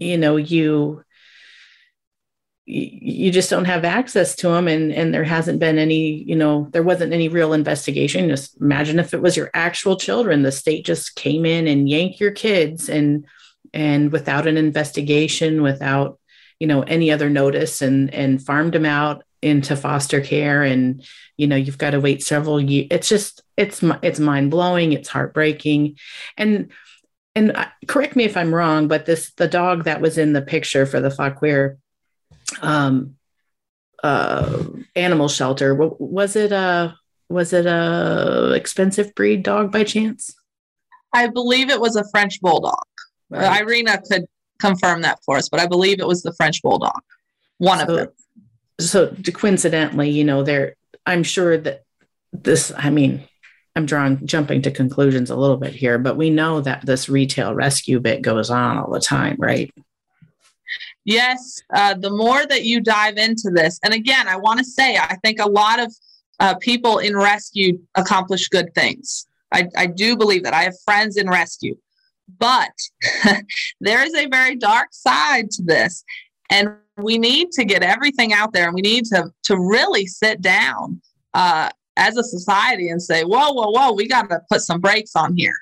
you 0.00 0.16
know 0.16 0.36
you 0.36 1.04
you 2.66 3.32
just 3.32 3.50
don't 3.50 3.64
have 3.64 3.84
access 3.84 4.36
to 4.36 4.48
them 4.48 4.68
and 4.68 4.92
and 4.92 5.12
there 5.12 5.24
hasn't 5.24 5.58
been 5.58 5.76
any 5.76 6.22
you 6.22 6.36
know 6.36 6.68
there 6.72 6.82
wasn't 6.82 7.12
any 7.12 7.28
real 7.28 7.52
investigation. 7.52 8.28
Just 8.28 8.60
imagine 8.60 8.98
if 8.98 9.12
it 9.12 9.22
was 9.22 9.36
your 9.36 9.50
actual 9.54 9.96
children. 9.96 10.42
The 10.42 10.52
state 10.52 10.84
just 10.84 11.16
came 11.16 11.44
in 11.44 11.66
and 11.66 11.88
yanked 11.88 12.20
your 12.20 12.30
kids 12.30 12.88
and 12.88 13.26
and 13.72 14.12
without 14.12 14.46
an 14.46 14.56
investigation 14.56 15.62
without 15.62 16.18
you 16.58 16.66
know 16.66 16.82
any 16.82 17.10
other 17.10 17.28
notice 17.28 17.82
and 17.82 18.12
and 18.14 18.44
farmed 18.44 18.72
them 18.72 18.86
out 18.86 19.24
into 19.42 19.74
foster 19.74 20.20
care 20.20 20.62
and 20.62 21.04
you 21.36 21.46
know 21.46 21.56
you've 21.56 21.78
got 21.78 21.90
to 21.90 22.00
wait 22.00 22.22
several 22.22 22.60
years 22.60 22.86
it's 22.90 23.08
just 23.08 23.42
it's 23.56 23.82
it's 24.02 24.20
mind 24.20 24.50
blowing 24.50 24.92
it's 24.92 25.08
heartbreaking 25.08 25.96
and 26.36 26.70
and 27.34 27.56
correct 27.86 28.16
me 28.16 28.24
if 28.24 28.36
I'm 28.36 28.54
wrong, 28.54 28.88
but 28.88 29.06
this 29.06 29.32
the 29.34 29.48
dog 29.48 29.84
that 29.84 30.00
was 30.00 30.18
in 30.18 30.32
the 30.32 30.42
picture 30.42 30.86
for 30.86 31.00
the 31.00 31.10
Fauquier 31.10 31.78
um, 32.60 33.16
uh, 34.02 34.64
animal 34.96 35.28
shelter 35.28 35.74
was 35.74 36.34
it 36.36 36.52
a 36.52 36.96
was 37.28 37.52
it 37.52 37.66
a 37.66 38.52
expensive 38.54 39.14
breed 39.14 39.42
dog 39.42 39.70
by 39.70 39.84
chance? 39.84 40.34
I 41.12 41.28
believe 41.28 41.70
it 41.70 41.80
was 41.80 41.96
a 41.96 42.08
French 42.10 42.40
bulldog. 42.40 42.84
Right. 43.28 43.62
Irina 43.62 44.02
could 44.10 44.26
confirm 44.60 45.02
that 45.02 45.20
for 45.24 45.36
us, 45.36 45.48
but 45.48 45.60
I 45.60 45.66
believe 45.66 46.00
it 46.00 46.06
was 46.06 46.22
the 46.22 46.32
French 46.34 46.60
bulldog, 46.62 47.00
one 47.58 47.78
so, 47.78 47.84
of 47.84 47.96
them. 47.96 48.08
So 48.80 49.14
coincidentally, 49.32 50.10
you 50.10 50.24
know, 50.24 50.42
there 50.42 50.74
I'm 51.06 51.22
sure 51.22 51.56
that 51.58 51.84
this. 52.32 52.72
I 52.76 52.90
mean, 52.90 53.24
I'm 53.76 53.86
drawing 53.86 54.26
jumping 54.26 54.62
to 54.62 54.70
conclusions 54.70 55.30
a 55.30 55.36
little 55.36 55.56
bit 55.56 55.74
here, 55.74 55.98
but 55.98 56.16
we 56.16 56.30
know 56.30 56.60
that 56.60 56.84
this 56.84 57.08
retail 57.08 57.54
rescue 57.54 58.00
bit 58.00 58.22
goes 58.22 58.50
on 58.50 58.78
all 58.78 58.90
the 58.90 59.00
time, 59.00 59.36
right? 59.38 59.72
Yes. 61.04 61.62
Uh, 61.74 61.94
the 61.94 62.10
more 62.10 62.46
that 62.46 62.64
you 62.64 62.80
dive 62.80 63.16
into 63.16 63.50
this, 63.50 63.80
and 63.82 63.94
again, 63.94 64.28
I 64.28 64.36
want 64.36 64.58
to 64.58 64.64
say, 64.64 64.96
I 64.96 65.16
think 65.22 65.40
a 65.40 65.48
lot 65.48 65.80
of 65.80 65.94
uh, 66.38 66.54
people 66.56 66.98
in 66.98 67.16
rescue 67.16 67.78
accomplish 67.94 68.48
good 68.48 68.74
things. 68.74 69.26
I, 69.52 69.68
I 69.76 69.86
do 69.86 70.16
believe 70.16 70.44
that. 70.44 70.54
I 70.54 70.62
have 70.62 70.74
friends 70.84 71.16
in 71.16 71.28
rescue, 71.28 71.76
but 72.38 72.72
there 73.80 74.04
is 74.06 74.14
a 74.14 74.26
very 74.26 74.56
dark 74.56 74.88
side 74.92 75.50
to 75.52 75.62
this. 75.62 76.04
And 76.50 76.76
we 77.02 77.18
need 77.18 77.50
to 77.52 77.64
get 77.64 77.82
everything 77.82 78.32
out 78.32 78.52
there 78.52 78.66
and 78.66 78.74
we 78.74 78.82
need 78.82 79.04
to, 79.06 79.30
to 79.44 79.56
really 79.56 80.06
sit 80.06 80.40
down 80.40 81.00
uh, 81.34 81.70
as 81.96 82.16
a 82.16 82.24
society 82.24 82.88
and 82.88 83.02
say, 83.02 83.22
whoa, 83.22 83.52
whoa, 83.52 83.70
whoa, 83.70 83.92
we 83.92 84.08
got 84.08 84.28
to 84.30 84.40
put 84.50 84.62
some 84.62 84.80
brakes 84.80 85.14
on 85.16 85.36
here. 85.36 85.54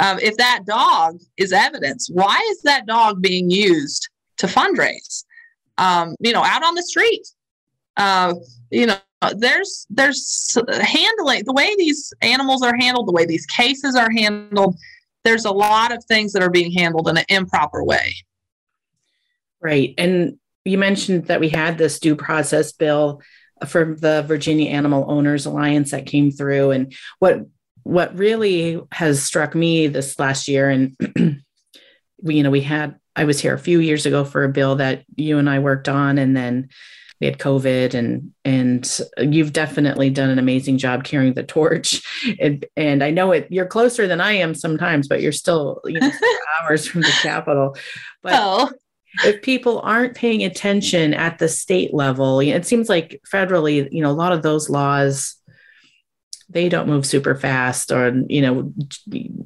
Um, 0.00 0.18
if 0.20 0.36
that 0.36 0.60
dog 0.66 1.20
is 1.36 1.52
evidence, 1.52 2.08
why 2.12 2.40
is 2.50 2.62
that 2.62 2.86
dog 2.86 3.20
being 3.20 3.50
used 3.50 4.08
to 4.38 4.46
fundraise? 4.46 5.24
Um, 5.78 6.14
you 6.20 6.32
know, 6.32 6.44
out 6.44 6.64
on 6.64 6.74
the 6.74 6.82
street. 6.82 7.26
Uh, 7.96 8.34
you 8.70 8.86
know, 8.86 8.96
there's 9.36 9.86
there's 9.90 10.56
handling 10.80 11.44
the 11.44 11.52
way 11.52 11.74
these 11.76 12.12
animals 12.22 12.62
are 12.62 12.74
handled, 12.78 13.08
the 13.08 13.12
way 13.12 13.26
these 13.26 13.46
cases 13.46 13.94
are 13.94 14.10
handled. 14.10 14.76
There's 15.24 15.44
a 15.44 15.52
lot 15.52 15.92
of 15.92 16.02
things 16.04 16.32
that 16.32 16.42
are 16.42 16.50
being 16.50 16.72
handled 16.72 17.08
in 17.08 17.18
an 17.18 17.24
improper 17.28 17.84
way. 17.84 18.14
Right, 19.60 19.92
and 19.98 20.38
you 20.64 20.78
mentioned 20.78 21.26
that 21.26 21.40
we 21.40 21.48
had 21.48 21.78
this 21.78 21.98
due 21.98 22.16
process 22.16 22.72
bill 22.72 23.22
from 23.66 23.96
the 23.96 24.22
Virginia 24.26 24.70
Animal 24.70 25.04
Owners 25.08 25.46
Alliance 25.46 25.90
that 25.90 26.06
came 26.06 26.30
through. 26.30 26.70
And 26.70 26.94
what 27.18 27.40
what 27.82 28.16
really 28.16 28.80
has 28.92 29.22
struck 29.22 29.54
me 29.54 29.86
this 29.86 30.18
last 30.18 30.48
year, 30.48 30.68
and 30.68 30.96
we, 32.22 32.36
you 32.36 32.42
know, 32.42 32.50
we 32.50 32.60
had 32.60 32.96
I 33.16 33.24
was 33.24 33.40
here 33.40 33.54
a 33.54 33.58
few 33.58 33.80
years 33.80 34.06
ago 34.06 34.24
for 34.24 34.44
a 34.44 34.48
bill 34.48 34.76
that 34.76 35.04
you 35.16 35.38
and 35.38 35.48
I 35.48 35.58
worked 35.58 35.88
on, 35.88 36.18
and 36.18 36.36
then 36.36 36.68
we 37.20 37.26
had 37.26 37.38
COVID, 37.38 37.94
and 37.94 38.32
and 38.44 39.00
you've 39.18 39.52
definitely 39.52 40.10
done 40.10 40.30
an 40.30 40.38
amazing 40.38 40.78
job 40.78 41.04
carrying 41.04 41.34
the 41.34 41.42
torch. 41.42 42.02
And, 42.38 42.66
and 42.76 43.02
I 43.02 43.10
know 43.10 43.32
it 43.32 43.48
you're 43.50 43.66
closer 43.66 44.06
than 44.06 44.20
I 44.20 44.32
am 44.32 44.54
sometimes, 44.54 45.08
but 45.08 45.22
you're 45.22 45.32
still 45.32 45.80
you 45.86 46.00
know, 46.00 46.12
hours 46.62 46.86
from 46.86 47.00
the 47.00 47.12
Capitol. 47.22 47.76
But 48.22 48.34
oh 48.36 48.70
if 49.24 49.42
people 49.42 49.80
aren't 49.80 50.14
paying 50.14 50.44
attention 50.44 51.14
at 51.14 51.38
the 51.38 51.48
state 51.48 51.92
level, 51.92 52.40
it 52.40 52.66
seems 52.66 52.88
like 52.88 53.20
federally, 53.30 53.88
you 53.90 54.02
know, 54.02 54.10
a 54.10 54.12
lot 54.12 54.32
of 54.32 54.42
those 54.42 54.70
laws 54.70 55.36
they 56.50 56.68
don't 56.68 56.88
move 56.88 57.06
super 57.06 57.36
fast 57.36 57.92
or 57.92 58.24
you 58.28 58.42
know 58.42 58.72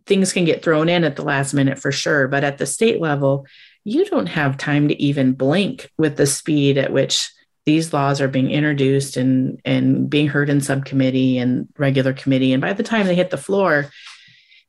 things 0.06 0.32
can 0.32 0.44
get 0.44 0.62
thrown 0.62 0.88
in 0.88 1.04
at 1.04 1.16
the 1.16 1.22
last 1.22 1.52
minute 1.52 1.78
for 1.78 1.92
sure. 1.92 2.28
But 2.28 2.44
at 2.44 2.58
the 2.58 2.66
state 2.66 3.00
level 3.00 3.46
you 3.84 4.04
don't 4.06 4.26
have 4.26 4.56
time 4.56 4.88
to 4.88 5.02
even 5.02 5.34
blink 5.34 5.90
with 5.98 6.16
the 6.16 6.26
speed 6.26 6.78
at 6.78 6.92
which 6.92 7.30
these 7.66 7.92
laws 7.92 8.20
are 8.20 8.28
being 8.28 8.50
introduced 8.50 9.16
and 9.16 9.60
and 9.64 10.08
being 10.08 10.28
heard 10.28 10.48
in 10.48 10.60
subcommittee 10.60 11.38
and 11.38 11.68
regular 11.76 12.14
committee. 12.14 12.52
And 12.52 12.62
by 12.62 12.72
the 12.72 12.82
time 12.82 13.06
they 13.06 13.14
hit 13.14 13.30
the 13.30 13.36
floor 13.36 13.90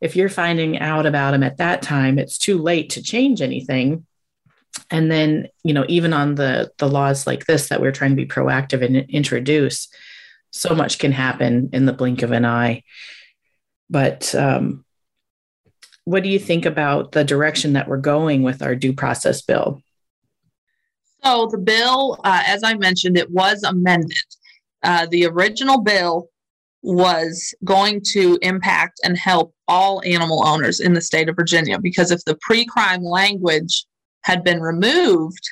if 0.01 0.15
you're 0.15 0.29
finding 0.29 0.77
out 0.79 1.05
about 1.05 1.31
them 1.31 1.43
at 1.43 1.57
that 1.57 1.81
time 1.81 2.19
it's 2.19 2.37
too 2.37 2.61
late 2.61 2.91
to 2.91 3.01
change 3.01 3.41
anything 3.41 4.05
and 4.91 5.11
then 5.11 5.47
you 5.63 5.73
know 5.73 5.85
even 5.87 6.13
on 6.13 6.35
the 6.35 6.71
the 6.77 6.87
laws 6.87 7.25
like 7.25 7.45
this 7.45 7.69
that 7.69 7.81
we're 7.81 7.91
trying 7.91 8.11
to 8.11 8.15
be 8.15 8.25
proactive 8.25 8.83
and 8.83 8.97
introduce 9.09 9.87
so 10.51 10.73
much 10.73 10.99
can 10.99 11.11
happen 11.11 11.69
in 11.73 11.85
the 11.85 11.91
blink 11.91 12.21
of 12.21 12.31
an 12.31 12.45
eye. 12.45 12.83
But 13.89 14.33
um, 14.33 14.85
what 16.05 16.23
do 16.23 16.29
you 16.29 16.39
think 16.39 16.65
about 16.65 17.11
the 17.11 17.25
direction 17.25 17.73
that 17.73 17.89
we're 17.89 17.97
going 17.97 18.41
with 18.41 18.61
our 18.61 18.73
due 18.73 18.93
process 18.93 19.41
bill? 19.41 19.81
So 21.23 21.47
the 21.47 21.57
bill 21.57 22.19
uh, 22.23 22.43
as 22.45 22.63
i 22.63 22.73
mentioned 22.75 23.17
it 23.17 23.31
was 23.31 23.63
amended. 23.63 24.17
Uh, 24.83 25.07
the 25.09 25.25
original 25.25 25.81
bill 25.81 26.29
was 26.83 27.53
going 27.63 27.99
to 27.99 28.37
impact 28.43 28.99
and 29.03 29.17
help 29.17 29.53
all 29.67 30.03
animal 30.05 30.45
owners 30.45 30.79
in 30.79 30.93
the 30.93 31.01
state 31.01 31.27
of 31.27 31.35
virginia 31.35 31.79
because 31.79 32.11
if 32.11 32.23
the 32.25 32.37
pre-crime 32.41 33.03
language 33.03 33.85
had 34.25 34.43
been 34.43 34.59
removed, 34.59 35.43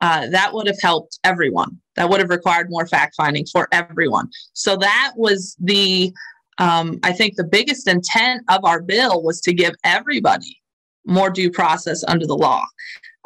uh, 0.00 0.26
that 0.28 0.52
would 0.52 0.66
have 0.66 0.80
helped 0.82 1.18
everyone. 1.22 1.78
That 1.96 2.08
would 2.08 2.20
have 2.20 2.30
required 2.30 2.68
more 2.70 2.86
fact 2.86 3.14
finding 3.16 3.46
for 3.46 3.68
everyone. 3.72 4.28
So 4.52 4.76
that 4.76 5.12
was 5.16 5.56
the, 5.60 6.12
um, 6.58 6.98
I 7.02 7.12
think, 7.12 7.36
the 7.36 7.44
biggest 7.44 7.86
intent 7.86 8.42
of 8.48 8.64
our 8.64 8.82
bill 8.82 9.22
was 9.22 9.40
to 9.42 9.54
give 9.54 9.74
everybody 9.84 10.58
more 11.04 11.30
due 11.30 11.50
process 11.50 12.02
under 12.08 12.26
the 12.26 12.36
law. 12.36 12.64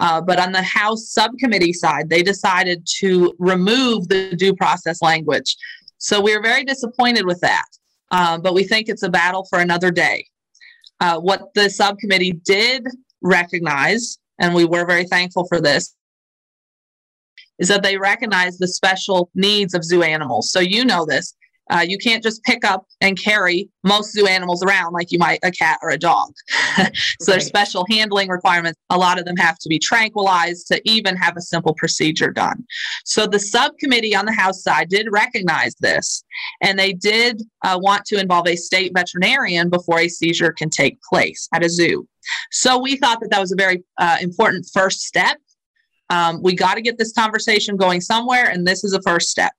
Uh, 0.00 0.20
but 0.20 0.40
on 0.40 0.52
the 0.52 0.62
House 0.62 1.10
subcommittee 1.10 1.72
side, 1.72 2.08
they 2.08 2.22
decided 2.22 2.86
to 2.98 3.32
remove 3.38 4.08
the 4.08 4.34
due 4.36 4.54
process 4.54 5.02
language. 5.02 5.56
So 5.98 6.20
we 6.20 6.34
are 6.34 6.42
very 6.42 6.64
disappointed 6.64 7.26
with 7.26 7.40
that. 7.40 7.66
Uh, 8.10 8.38
but 8.38 8.54
we 8.54 8.64
think 8.64 8.88
it's 8.88 9.04
a 9.04 9.10
battle 9.10 9.46
for 9.50 9.60
another 9.60 9.90
day. 9.90 10.26
Uh, 11.00 11.18
what 11.18 11.54
the 11.54 11.68
subcommittee 11.70 12.32
did 12.44 12.86
recognize 13.22 14.18
and 14.40 14.54
we 14.54 14.64
were 14.64 14.86
very 14.86 15.04
thankful 15.04 15.46
for 15.46 15.60
this, 15.60 15.94
is 17.58 17.68
that 17.68 17.82
they 17.82 17.98
recognize 17.98 18.58
the 18.58 18.66
special 18.66 19.30
needs 19.34 19.74
of 19.74 19.84
zoo 19.84 20.02
animals. 20.02 20.50
So 20.50 20.60
you 20.60 20.84
know 20.84 21.04
this. 21.04 21.34
Uh, 21.70 21.80
you 21.80 21.98
can't 21.98 22.22
just 22.22 22.42
pick 22.44 22.64
up 22.64 22.86
and 23.00 23.18
carry 23.18 23.68
most 23.84 24.12
zoo 24.12 24.26
animals 24.26 24.62
around 24.62 24.92
like 24.92 25.10
you 25.12 25.18
might 25.18 25.38
a 25.42 25.50
cat 25.50 25.78
or 25.82 25.90
a 25.90 25.98
dog. 25.98 26.32
so 26.76 26.82
right. 26.82 26.92
there's 27.26 27.46
special 27.46 27.86
handling 27.90 28.28
requirements. 28.28 28.78
A 28.90 28.98
lot 28.98 29.18
of 29.18 29.24
them 29.24 29.36
have 29.36 29.58
to 29.58 29.68
be 29.68 29.78
tranquilized 29.78 30.66
to 30.68 30.80
even 30.84 31.16
have 31.16 31.36
a 31.36 31.40
simple 31.40 31.74
procedure 31.74 32.30
done. 32.30 32.64
So 33.04 33.26
the 33.26 33.38
subcommittee 33.38 34.14
on 34.14 34.26
the 34.26 34.32
House 34.32 34.62
side 34.62 34.88
did 34.88 35.08
recognize 35.10 35.74
this, 35.80 36.24
and 36.60 36.78
they 36.78 36.92
did 36.92 37.42
uh, 37.64 37.78
want 37.80 38.04
to 38.06 38.20
involve 38.20 38.48
a 38.48 38.56
state 38.56 38.92
veterinarian 38.94 39.70
before 39.70 40.00
a 40.00 40.08
seizure 40.08 40.52
can 40.52 40.70
take 40.70 41.00
place 41.02 41.48
at 41.54 41.64
a 41.64 41.68
zoo. 41.68 42.06
So 42.50 42.78
we 42.78 42.96
thought 42.96 43.20
that 43.20 43.30
that 43.30 43.40
was 43.40 43.52
a 43.52 43.56
very 43.56 43.82
uh, 43.98 44.18
important 44.20 44.66
first 44.72 45.00
step. 45.00 45.38
Um, 46.10 46.42
we 46.42 46.54
got 46.54 46.74
to 46.74 46.82
get 46.82 46.98
this 46.98 47.12
conversation 47.12 47.76
going 47.76 48.00
somewhere, 48.00 48.48
and 48.48 48.66
this 48.66 48.82
is 48.82 48.92
a 48.92 49.02
first 49.02 49.30
step. 49.30 49.52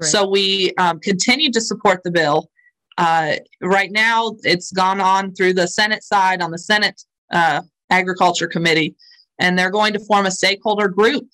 So 0.00 0.28
we 0.28 0.72
um, 0.78 1.00
continue 1.00 1.50
to 1.52 1.60
support 1.60 2.02
the 2.04 2.10
bill. 2.10 2.50
Uh, 2.96 3.36
right 3.60 3.92
now, 3.92 4.36
it's 4.42 4.72
gone 4.72 5.00
on 5.00 5.34
through 5.34 5.54
the 5.54 5.68
Senate 5.68 6.02
side 6.02 6.42
on 6.42 6.50
the 6.50 6.58
Senate 6.58 7.00
uh, 7.32 7.62
Agriculture 7.90 8.48
Committee, 8.48 8.96
and 9.38 9.58
they're 9.58 9.70
going 9.70 9.92
to 9.92 10.00
form 10.00 10.26
a 10.26 10.30
stakeholder 10.30 10.88
group 10.88 11.24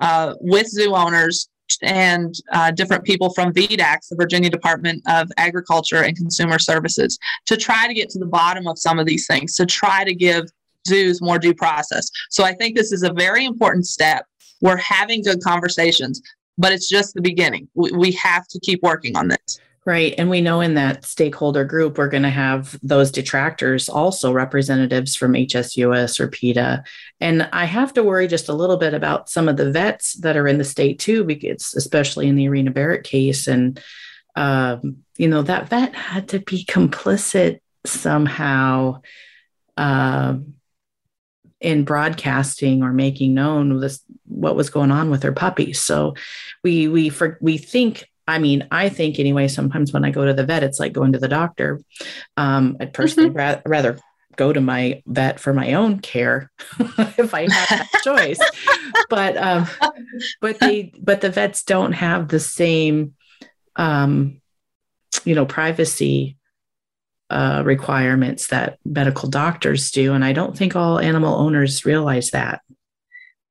uh, 0.00 0.34
with 0.40 0.68
zoo 0.68 0.94
owners 0.94 1.48
and 1.82 2.34
uh, 2.52 2.70
different 2.70 3.04
people 3.04 3.32
from 3.34 3.52
VDACS, 3.52 4.08
the 4.10 4.16
Virginia 4.16 4.50
Department 4.50 5.02
of 5.08 5.30
Agriculture 5.36 6.02
and 6.02 6.16
Consumer 6.16 6.58
Services, 6.58 7.18
to 7.46 7.56
try 7.56 7.86
to 7.86 7.94
get 7.94 8.08
to 8.10 8.18
the 8.18 8.26
bottom 8.26 8.66
of 8.66 8.78
some 8.78 8.98
of 8.98 9.06
these 9.06 9.26
things, 9.26 9.54
to 9.54 9.66
try 9.66 10.04
to 10.04 10.14
give 10.14 10.44
zoos 10.86 11.20
more 11.20 11.38
due 11.38 11.54
process. 11.54 12.10
So 12.30 12.44
I 12.44 12.54
think 12.54 12.76
this 12.76 12.92
is 12.92 13.02
a 13.02 13.12
very 13.12 13.44
important 13.44 13.86
step. 13.86 14.24
We're 14.60 14.76
having 14.76 15.22
good 15.22 15.42
conversations, 15.42 16.20
but 16.58 16.72
it's 16.72 16.88
just 16.88 17.14
the 17.14 17.22
beginning. 17.22 17.68
We, 17.74 17.92
we 17.92 18.12
have 18.12 18.46
to 18.48 18.60
keep 18.60 18.82
working 18.82 19.16
on 19.16 19.28
this. 19.28 19.60
Right. 19.88 20.14
And 20.18 20.28
we 20.28 20.42
know 20.42 20.60
in 20.60 20.74
that 20.74 21.06
stakeholder 21.06 21.64
group, 21.64 21.96
we're 21.96 22.10
going 22.10 22.24
to 22.24 22.28
have 22.28 22.78
those 22.82 23.10
detractors, 23.10 23.88
also 23.88 24.32
representatives 24.32 25.16
from 25.16 25.32
HSUS 25.32 26.20
or 26.20 26.28
PETA. 26.28 26.84
And 27.20 27.48
I 27.54 27.64
have 27.64 27.94
to 27.94 28.02
worry 28.02 28.28
just 28.28 28.50
a 28.50 28.52
little 28.52 28.76
bit 28.76 28.92
about 28.92 29.30
some 29.30 29.48
of 29.48 29.56
the 29.56 29.70
vets 29.70 30.12
that 30.16 30.36
are 30.36 30.46
in 30.46 30.58
the 30.58 30.64
state 30.64 30.98
too, 30.98 31.24
because 31.24 31.72
especially 31.74 32.28
in 32.28 32.36
the 32.36 32.44
Irina 32.44 32.70
Barrett 32.70 33.04
case. 33.04 33.46
And, 33.46 33.82
um, 34.36 34.98
you 35.16 35.28
know, 35.28 35.40
that 35.40 35.70
vet 35.70 35.94
had 35.94 36.28
to 36.30 36.40
be 36.40 36.66
complicit 36.66 37.60
somehow 37.86 39.00
uh, 39.78 40.36
in 41.60 41.84
broadcasting 41.84 42.82
or 42.82 42.92
making 42.92 43.34
known 43.34 43.80
this, 43.80 44.00
what 44.26 44.56
was 44.56 44.70
going 44.70 44.90
on 44.90 45.10
with 45.10 45.22
her 45.22 45.32
puppy. 45.32 45.72
So 45.72 46.14
we, 46.62 46.88
we, 46.88 47.08
for, 47.08 47.38
we 47.40 47.58
think 47.58 48.08
I 48.28 48.38
mean, 48.38 48.68
I 48.70 48.90
think 48.90 49.18
anyway, 49.18 49.48
sometimes 49.48 49.90
when 49.90 50.04
I 50.04 50.10
go 50.10 50.26
to 50.26 50.34
the 50.34 50.44
vet, 50.44 50.62
it's 50.62 50.78
like 50.78 50.92
going 50.92 51.12
to 51.12 51.18
the 51.18 51.28
doctor. 51.28 51.80
Um, 52.36 52.76
I'd 52.78 52.92
personally 52.92 53.30
mm-hmm. 53.30 53.38
ra- 53.38 53.62
rather 53.64 53.98
go 54.38 54.52
to 54.52 54.60
my 54.60 55.02
vet 55.04 55.38
for 55.38 55.52
my 55.52 55.74
own 55.74 55.98
care 55.98 56.50
if 56.78 57.34
I 57.34 57.42
have 57.42 57.50
that 57.50 57.88
choice. 58.04 58.38
But 59.10 59.36
um, 59.36 59.66
but 60.40 60.58
they 60.60 60.92
but 60.98 61.20
the 61.20 61.28
vets 61.28 61.64
don't 61.64 61.92
have 61.92 62.28
the 62.28 62.40
same 62.40 63.14
um, 63.76 64.40
you 65.24 65.34
know 65.34 65.44
privacy 65.44 66.37
uh, 67.30 67.62
requirements 67.64 68.48
that 68.48 68.78
medical 68.84 69.28
doctors 69.28 69.90
do, 69.90 70.14
and 70.14 70.24
I 70.24 70.32
don't 70.32 70.56
think 70.56 70.76
all 70.76 70.98
animal 70.98 71.34
owners 71.34 71.84
realize 71.84 72.30
that. 72.30 72.60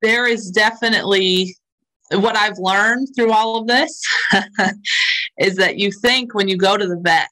There 0.01 0.27
is 0.27 0.51
definitely 0.51 1.55
what 2.11 2.37
I've 2.37 2.57
learned 2.57 3.09
through 3.15 3.31
all 3.31 3.57
of 3.57 3.67
this 3.67 4.01
is 5.39 5.55
that 5.57 5.77
you 5.77 5.91
think 5.91 6.33
when 6.33 6.47
you 6.47 6.57
go 6.57 6.77
to 6.77 6.87
the 6.87 6.99
vet, 6.99 7.29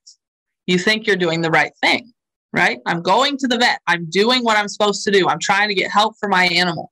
you 0.67 0.77
think 0.77 1.07
you're 1.07 1.15
doing 1.15 1.41
the 1.41 1.51
right 1.51 1.71
thing 1.81 2.11
right? 2.55 2.79
I'm 2.85 3.01
going 3.01 3.37
to 3.37 3.47
the 3.47 3.57
vet. 3.57 3.81
I'm 3.85 4.09
doing 4.09 4.43
what 4.43 4.57
I'm 4.57 4.69
supposed 4.69 5.03
to 5.03 5.11
do. 5.11 5.27
I'm 5.27 5.39
trying 5.39 5.67
to 5.67 5.75
get 5.75 5.91
help 5.91 6.15
for 6.17 6.29
my 6.29 6.45
animal. 6.45 6.91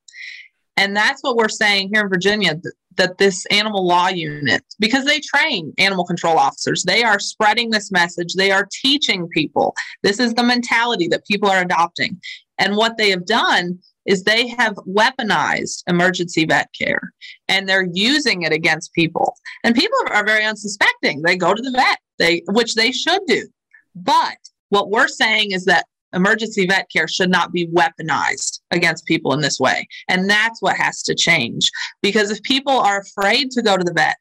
And 0.76 0.95
that's 0.95 1.24
what 1.24 1.38
we're 1.38 1.49
saying 1.49 1.89
here 1.93 2.01
in 2.01 2.10
Virginia 2.10 2.56
that, 2.98 3.18
this 3.18 3.46
animal 3.48 3.86
law 3.86 4.10
unit, 4.10 4.64
because 4.80 5.06
they 5.06 5.20
train 5.20 5.74
animal 5.78 6.06
control 6.06 6.38
officers, 6.38 6.84
they 6.84 7.04
are 7.04 7.20
spreading 7.20 7.70
this 7.70 7.91
message. 7.91 8.34
They 8.34 8.52
are 8.52 8.68
teaching 8.82 9.28
people. 9.30 9.76
This 10.02 10.20
is 10.20 10.34
the 10.34 10.44
mentality 10.44 11.08
that 11.10 11.26
people 11.26 11.50
are 11.50 11.62
adopting. 11.62 12.20
And 12.58 12.76
what 12.76 12.98
they 12.98 13.10
have 13.10 13.26
done 13.26 13.80
is 14.06 14.24
they 14.24 14.48
have 14.48 14.76
weaponized 14.88 15.84
emergency 15.88 16.46
vet 16.46 16.70
care 16.78 17.14
and 17.48 17.68
they're 17.68 17.88
using 17.94 18.41
it 18.44 18.52
against 18.52 18.94
people. 18.94 19.36
And 19.64 19.76
people 19.76 19.98
are 20.12 20.26
very 20.26 20.44
unsuspecting. 20.44 21.22
They 21.22 21.38
go 21.38 21.54
to 21.54 21.62
the 21.62 21.72
vet, 21.72 22.00
they 22.20 22.44
which 22.50 22.76
they 22.76 22.91
should 22.91 23.22
do. 23.28 23.48
But 23.96 24.38
what 24.70 24.89
we're 24.89 25.08
saying 25.08 25.52
is 25.52 25.66
that 25.66 25.86
emergency 26.14 26.66
vet 26.66 26.89
care 26.91 27.07
should 27.07 27.30
not 27.30 27.51
be 27.51 27.68
weaponized 27.68 28.59
against 28.72 29.05
people 29.05 29.34
in 29.34 29.41
this 29.41 29.59
way. 29.59 29.88
And 30.07 30.30
that's 30.30 30.61
what 30.61 30.76
has 30.78 31.01
to 31.03 31.16
change. 31.16 31.70
Because 32.01 32.32
if 32.32 32.41
people 32.43 32.74
are 32.74 32.99
afraid 32.99 33.51
to 33.51 33.61
go 33.61 33.78
to 33.78 33.84
the 33.84 33.93
vet, 33.93 34.18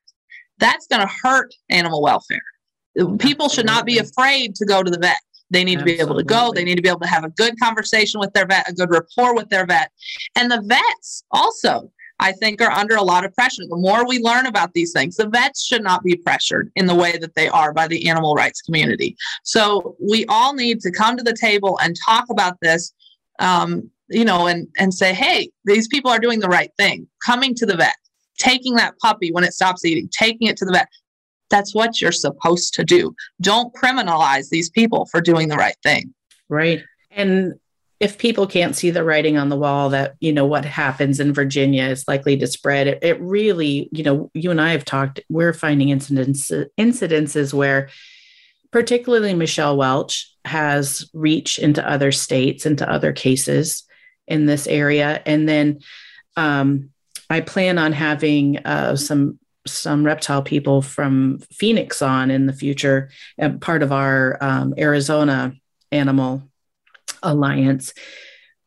that's 0.59 0.86
going 0.86 1.03
to 1.03 1.12
hurt 1.22 1.55
animal 1.70 2.03
welfare. 2.03 2.43
People 3.18 3.49
should 3.49 3.66
not 3.66 3.86
be 3.86 3.99
afraid 3.99 4.55
to 4.57 4.66
go 4.66 4.82
to 4.82 4.90
the 4.90 4.99
vet. 4.99 5.20
They 5.51 5.64
need 5.64 5.78
Absolutely. 5.78 5.93
to 5.93 5.99
be 5.99 6.11
able 6.11 6.18
to 6.18 6.24
go. 6.24 6.53
They 6.55 6.64
need 6.64 6.76
to 6.76 6.82
be 6.82 6.88
able 6.88 7.01
to 7.01 7.09
have 7.09 7.24
a 7.24 7.30
good 7.30 7.59
conversation 7.61 8.20
with 8.20 8.32
their 8.32 8.47
vet, 8.47 8.68
a 8.68 8.72
good 8.72 8.90
rapport 8.90 9.34
with 9.34 9.49
their 9.51 9.66
vet. 9.66 9.90
And 10.36 10.51
the 10.51 10.62
vets 10.62 11.24
also 11.30 11.90
I 12.23 12.33
think 12.33 12.61
are 12.61 12.70
under 12.70 12.95
a 12.97 13.03
lot 13.03 13.25
of 13.25 13.35
pressure. 13.35 13.64
The 13.68 13.77
more 13.77 14.07
we 14.07 14.20
learn 14.20 14.47
about 14.47 14.73
these 14.75 14.93
things, 14.93 15.16
the 15.16 15.29
vets 15.29 15.64
should 15.64 15.83
not 15.83 16.05
be 16.05 16.14
pressured 16.14 16.70
in 16.77 16.87
the 16.87 16.95
way 16.95 17.18
that 17.18 17.35
they 17.35 17.49
are 17.49 17.73
by 17.73 17.89
the 17.89 18.09
animal 18.09 18.35
rights 18.35 18.62
community. 18.62 19.16
So 19.43 19.97
we 20.01 20.25
all 20.27 20.55
need 20.55 20.81
to 20.81 20.93
come 20.93 21.16
to 21.16 21.25
the 21.25 21.37
table 21.39 21.79
and 21.83 21.97
talk 22.07 22.27
about 22.31 22.59
this. 22.62 22.95
Um, 23.39 23.91
you 24.09 24.25
know, 24.25 24.47
and 24.47 24.68
and 24.79 24.93
say, 24.93 25.14
hey, 25.14 25.51
these 25.64 25.89
people 25.89 26.11
are 26.11 26.18
doing 26.18 26.39
the 26.39 26.49
right 26.49 26.70
thing. 26.79 27.09
Coming 27.25 27.55
to 27.57 27.66
the 27.66 27.77
vet, 27.77 27.97
taking 28.39 28.75
that 28.75 28.99
puppy 28.99 29.33
when 29.33 29.43
it 29.43 29.55
stops 29.55 29.85
eating, 29.85 30.09
taking 30.16 30.49
it 30.49 30.57
to 30.59 30.64
the 30.64 30.73
vet. 30.73 30.89
That's 31.51 31.75
what 31.75 32.01
you're 32.01 32.12
supposed 32.12 32.75
to 32.75 32.85
do. 32.85 33.14
Don't 33.41 33.75
criminalize 33.75 34.49
these 34.49 34.70
people 34.70 35.07
for 35.07 35.20
doing 35.20 35.49
the 35.49 35.57
right 35.57 35.77
thing. 35.83 36.14
Right. 36.49 36.83
And 37.11 37.55
if 38.03 38.19
people 38.19 38.49
can't 38.49 38.75
see 38.75 38.91
the 38.91 39.05
writing 39.05 39.39
on 39.39 39.49
the 39.49 39.57
wall 39.57 39.89
that 39.91 40.17
you 40.21 40.33
know 40.33 40.45
what 40.45 40.65
happens 40.65 41.21
in 41.21 41.33
virginia 41.33 41.85
is 41.85 42.07
likely 42.09 42.37
to 42.37 42.47
spread 42.47 42.87
it, 42.87 42.99
it 43.03 43.21
really 43.21 43.89
you 43.93 44.03
know 44.03 44.31
you 44.35 44.51
and 44.51 44.61
i 44.61 44.73
have 44.73 44.85
talked 44.85 45.21
we're 45.29 45.53
finding 45.53 45.89
incidents 45.89 46.51
incidences 46.79 47.55
where 47.55 47.89
particularly 48.71 49.35
michelle 49.35 49.77
welch 49.77 50.35
has 50.45 51.09
reach 51.15 51.59
into 51.59 51.89
other 51.89 52.11
states 52.13 52.67
into 52.67 52.89
other 52.91 53.13
cases 53.13 53.85
in 54.27 54.47
this 54.47 54.67
area. 54.67 55.23
And 55.27 55.49
then 55.49 55.81
um, 56.37 56.91
i 57.29 57.41
plan 57.41 57.79
on 57.79 57.93
having 57.93 58.59
uh, 58.59 58.97
some 58.97 59.39
some 59.67 60.05
reptile 60.05 60.43
people 60.43 60.83
from 60.83 61.39
phoenix 61.53 62.03
on 62.03 62.31
in 62.31 62.47
the 62.47 62.53
future 62.53 63.11
and 63.39 63.61
part 63.61 63.83
of 63.83 63.93
our 63.93 64.37
um, 64.41 64.75
arizona 64.77 65.53
animal 65.93 66.43
alliance. 67.23 67.93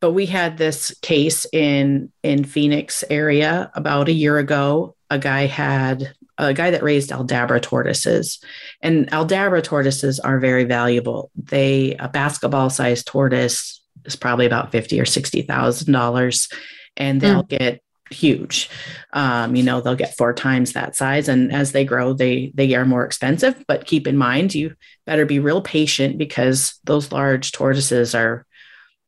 But 0.00 0.12
we 0.12 0.26
had 0.26 0.58
this 0.58 0.94
case 1.02 1.46
in 1.52 2.12
in 2.22 2.44
phoenix 2.44 3.02
area 3.08 3.70
about 3.74 4.08
a 4.08 4.12
year 4.12 4.38
ago. 4.38 4.94
A 5.10 5.18
guy 5.18 5.46
had 5.46 6.12
a 6.38 6.52
guy 6.52 6.70
that 6.70 6.82
raised 6.82 7.10
aldabra 7.10 7.60
tortoises. 7.62 8.38
And 8.82 9.10
aldabra 9.10 9.62
tortoises 9.62 10.20
are 10.20 10.38
very 10.38 10.64
valuable. 10.64 11.30
They 11.34 11.96
a 11.98 12.08
basketball 12.08 12.70
sized 12.70 13.06
tortoise 13.06 13.82
is 14.04 14.16
probably 14.16 14.46
about 14.46 14.72
50 14.72 15.00
or 15.00 15.04
60 15.04 15.42
thousand 15.42 15.92
dollars 15.92 16.48
and 16.96 17.20
they'll 17.20 17.44
mm. 17.44 17.48
get 17.48 17.82
huge. 18.10 18.70
Um, 19.12 19.56
you 19.56 19.62
know 19.62 19.80
they'll 19.80 19.96
get 19.96 20.16
four 20.16 20.32
times 20.32 20.74
that 20.74 20.94
size 20.94 21.28
and 21.28 21.52
as 21.52 21.72
they 21.72 21.84
grow 21.84 22.12
they 22.12 22.52
they 22.54 22.74
are 22.74 22.84
more 22.84 23.04
expensive. 23.04 23.64
But 23.66 23.86
keep 23.86 24.06
in 24.06 24.16
mind 24.16 24.54
you 24.54 24.74
better 25.06 25.26
be 25.26 25.38
real 25.38 25.62
patient 25.62 26.18
because 26.18 26.78
those 26.84 27.12
large 27.12 27.52
tortoises 27.52 28.14
are 28.14 28.45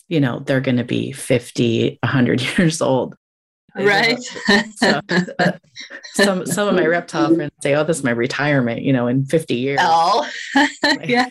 you 0.08 0.20
know 0.20 0.40
they're 0.40 0.60
going 0.60 0.78
to 0.78 0.84
be 0.84 1.12
50 1.12 1.98
100 2.02 2.40
years 2.58 2.80
old. 2.80 3.14
Right. 3.76 4.18
So, 4.76 5.00
uh, 5.38 5.52
some 6.14 6.46
some 6.46 6.68
of 6.68 6.74
my 6.74 6.86
reptile 6.86 7.32
friends 7.34 7.52
say 7.62 7.74
oh 7.74 7.84
this 7.84 7.98
is 7.98 8.04
my 8.04 8.10
retirement 8.10 8.82
you 8.82 8.92
know 8.92 9.06
in 9.06 9.24
50 9.24 9.54
years. 9.54 9.78
Oh. 9.80 10.28
Yeah. 11.04 11.28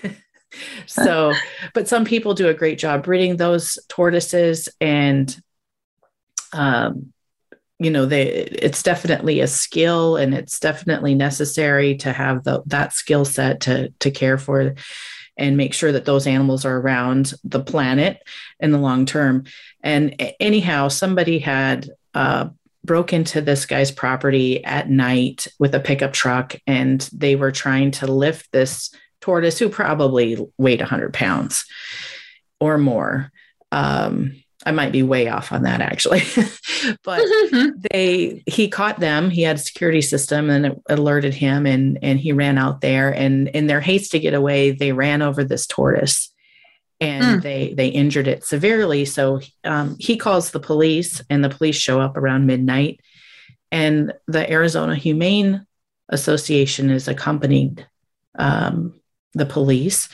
So 0.86 1.34
but 1.74 1.88
some 1.88 2.06
people 2.06 2.34
do 2.34 2.48
a 2.48 2.54
great 2.54 2.80
job 2.80 3.04
breeding 3.04 3.36
those 3.36 3.78
tortoises 3.90 4.70
and 4.80 5.36
um 6.54 7.12
you 7.80 7.92
know 7.92 8.06
they 8.06 8.28
it's 8.28 8.82
definitely 8.82 9.40
a 9.40 9.48
skill 9.48 10.16
and 10.16 10.34
it's 10.34 10.60
definitely 10.60 11.16
necessary 11.16 11.96
to 11.98 12.12
have 12.12 12.44
the, 12.44 12.64
that 12.68 12.94
skill 12.94 13.26
set 13.26 13.62
to 13.62 13.90
to 14.00 14.10
care 14.10 14.38
for 14.38 14.74
and 15.38 15.58
make 15.58 15.74
sure 15.74 15.92
that 15.92 16.06
those 16.06 16.28
animals 16.28 16.66
are 16.66 16.78
around 16.78 17.34
the 17.44 17.64
planet 17.64 18.22
in 18.60 18.72
the 18.72 18.78
long 18.78 19.06
term. 19.06 19.46
And 19.84 20.34
anyhow 20.40 20.88
somebody 20.88 21.40
had 21.40 21.90
uh, 22.14 22.50
broke 22.84 23.14
into 23.14 23.42
this 23.42 23.66
guy's 23.66 23.92
property 23.92 24.64
at 24.64 24.90
night 24.90 25.48
with 25.60 25.76
a 25.76 25.80
pickup 25.80 26.14
truck 26.14 26.56
and 26.66 27.02
they 27.14 27.36
were 27.36 27.52
trying 27.52 27.92
to 27.92 28.08
lift 28.08 28.52
this 28.52 28.92
tortoise 29.22 29.60
who 29.60 29.70
probably 29.70 30.38
weighed 30.58 30.80
100 30.80 31.14
pounds 31.14 31.66
or 32.60 32.78
more. 32.78 33.32
Um, 33.72 34.42
I 34.66 34.72
might 34.72 34.92
be 34.92 35.04
way 35.04 35.30
off 35.30 35.52
on 35.52 35.64
that 35.64 35.82
actually. 35.82 36.24
but 37.04 37.24
they 37.92 38.44
he 38.46 38.68
caught 38.68 39.00
them. 39.00 39.30
He 39.30 39.44
had 39.44 39.58
a 39.58 39.60
security 39.60 40.02
system 40.02 40.50
and 40.50 40.66
it 40.66 40.82
alerted 40.90 41.34
him 41.34 41.66
and 41.66 42.00
and 42.02 42.20
he 42.20 42.32
ran 42.32 42.58
out 42.58 42.82
there 42.82 43.14
and 43.14 43.50
in 43.50 43.68
their 43.68 43.82
haste 43.82 44.12
to 44.12 44.20
get 44.20 44.34
away, 44.34 44.72
they 44.72 44.92
ran 44.92 45.22
over 45.22 45.44
this 45.44 45.68
tortoise 45.68 46.34
and 47.00 47.40
mm. 47.40 47.44
they 47.44 47.74
they 47.76 47.88
injured 47.88 48.28
it 48.28 48.44
severely. 48.44 49.06
So 49.06 49.42
um, 49.64 49.96
he 50.00 50.18
calls 50.18 50.52
the 50.52 50.60
police 50.60 51.22
and 51.30 51.44
the 51.44 51.50
police 51.50 51.76
show 51.76 52.02
up 52.02 52.18
around 52.18 52.48
midnight 52.48 53.00
and 53.72 54.14
the 54.28 54.50
Arizona 54.50 54.96
Humane 54.96 55.66
Association 56.10 56.90
is 56.90 57.08
accompanied 57.08 57.86
um, 58.40 59.00
the 59.34 59.46
police 59.46 60.10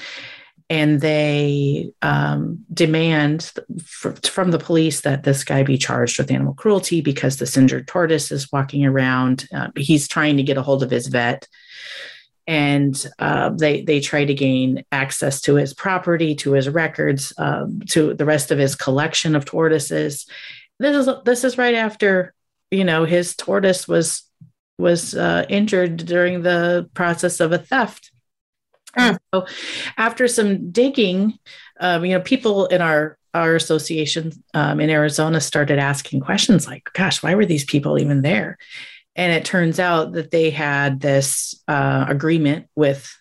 and 0.74 1.02
they 1.02 1.94
um, 2.02 2.66
demand 2.74 3.54
f- 3.78 4.18
from 4.24 4.50
the 4.50 4.58
police 4.58 5.02
that 5.02 5.22
this 5.22 5.44
guy 5.44 5.62
be 5.62 5.78
charged 5.78 6.18
with 6.18 6.32
animal 6.32 6.56
cruelty 6.56 7.00
because 7.00 7.38
this 7.38 7.56
injured 7.56 7.88
tortoise 7.88 8.32
is 8.32 8.52
walking 8.52 8.84
around. 8.84 9.48
Uh, 9.54 9.68
he's 9.76 10.08
trying 10.08 10.36
to 10.38 10.42
get 10.42 10.58
a 10.58 10.64
hold 10.64 10.82
of 10.82 10.90
his 10.90 11.06
vet, 11.06 11.48
and 12.48 13.06
uh, 13.20 13.52
they 13.52 13.84
they 13.84 14.00
try 14.00 14.26
to 14.26 14.34
gain 14.34 14.84
access 14.92 15.42
to 15.42 15.54
his 15.54 15.76
property, 15.76 16.34
to 16.34 16.54
his 16.54 16.68
records, 16.68 17.34
um, 17.38 17.80
to 17.90 18.16
the 18.16 18.26
rest 18.26 18.50
of 18.50 18.58
his 18.58 18.74
collection 18.74 19.36
of 19.36 19.46
tortoises. 19.46 20.26
This 20.80 21.06
is 21.06 21.24
this 21.24 21.44
is 21.44 21.56
right 21.56 21.76
after 21.76 22.34
you 22.72 22.84
know 22.84 23.06
his 23.06 23.36
tortoise 23.36 23.88
was 23.88 24.24
was 24.80 25.14
uh, 25.14 25.46
injured 25.50 25.98
during 25.98 26.42
the 26.42 26.90
process 26.96 27.40
of 27.40 27.52
a 27.52 27.60
theft 27.60 28.10
Mm. 28.98 29.18
So 29.34 29.46
after 29.98 30.28
some 30.28 30.72
digging, 30.72 31.40
um, 31.80 32.06
you 32.06 32.14
know, 32.14 32.22
people 32.22 32.68
in 32.68 32.82
our 32.82 33.18
our 33.34 33.56
association 33.56 34.32
um, 34.54 34.80
in 34.80 34.92
Arizona 34.92 35.42
started 35.42 35.80
asking 35.80 36.22
questions 36.22 36.68
like, 36.68 36.90
"Gosh, 36.94 37.24
why 37.24 37.34
were 37.36 37.46
these 37.46 37.66
people 37.66 38.00
even 38.00 38.22
there?" 38.22 38.58
And 39.16 39.32
it 39.32 39.46
turns 39.46 39.80
out 39.80 40.14
that 40.14 40.32
they 40.32 40.50
had 40.50 41.00
this 41.00 41.56
uh, 41.68 42.06
agreement 42.08 42.68
with 42.76 43.12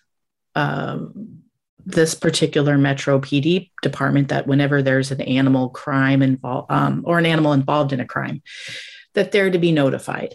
um, 0.55 1.43
this 1.85 2.15
particular 2.15 2.77
Metro 2.77 3.19
PD 3.19 3.71
department 3.81 4.29
that 4.29 4.47
whenever 4.47 4.81
there's 4.81 5.11
an 5.11 5.21
animal 5.21 5.69
crime 5.69 6.21
involved 6.21 6.71
um, 6.71 7.03
or 7.05 7.19
an 7.19 7.25
animal 7.25 7.53
involved 7.53 7.93
in 7.93 7.99
a 7.99 8.05
crime, 8.05 8.41
that 9.13 9.31
they're 9.31 9.51
to 9.51 9.59
be 9.59 9.71
notified. 9.71 10.33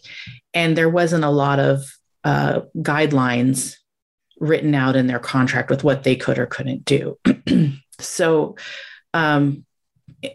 And 0.54 0.76
there 0.76 0.90
wasn't 0.90 1.24
a 1.24 1.30
lot 1.30 1.58
of 1.58 1.84
uh, 2.24 2.60
guidelines 2.76 3.76
written 4.40 4.74
out 4.74 4.96
in 4.96 5.06
their 5.06 5.18
contract 5.18 5.70
with 5.70 5.84
what 5.84 6.04
they 6.04 6.16
could 6.16 6.38
or 6.38 6.46
couldn't 6.46 6.84
do. 6.84 7.18
so 8.00 8.56
um, 9.14 9.64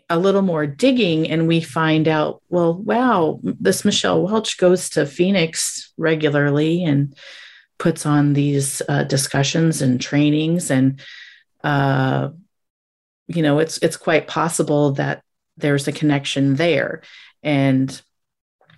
a 0.09 0.19
little 0.19 0.41
more 0.41 0.65
digging 0.65 1.29
and 1.29 1.47
we 1.47 1.61
find 1.61 2.07
out, 2.07 2.41
well, 2.49 2.73
wow, 2.73 3.39
this 3.43 3.85
Michelle 3.85 4.21
Welch 4.21 4.57
goes 4.57 4.89
to 4.91 5.05
Phoenix 5.05 5.93
regularly 5.97 6.83
and 6.83 7.15
puts 7.77 8.05
on 8.05 8.33
these 8.33 8.81
uh, 8.87 9.03
discussions 9.03 9.81
and 9.81 9.99
trainings 9.99 10.71
and 10.71 11.01
uh, 11.63 12.29
you 13.27 13.41
know 13.41 13.59
it's 13.59 13.77
it's 13.79 13.97
quite 13.97 14.27
possible 14.27 14.91
that 14.91 15.21
there's 15.57 15.87
a 15.87 15.91
connection 15.91 16.55
there 16.55 17.01
and 17.41 18.01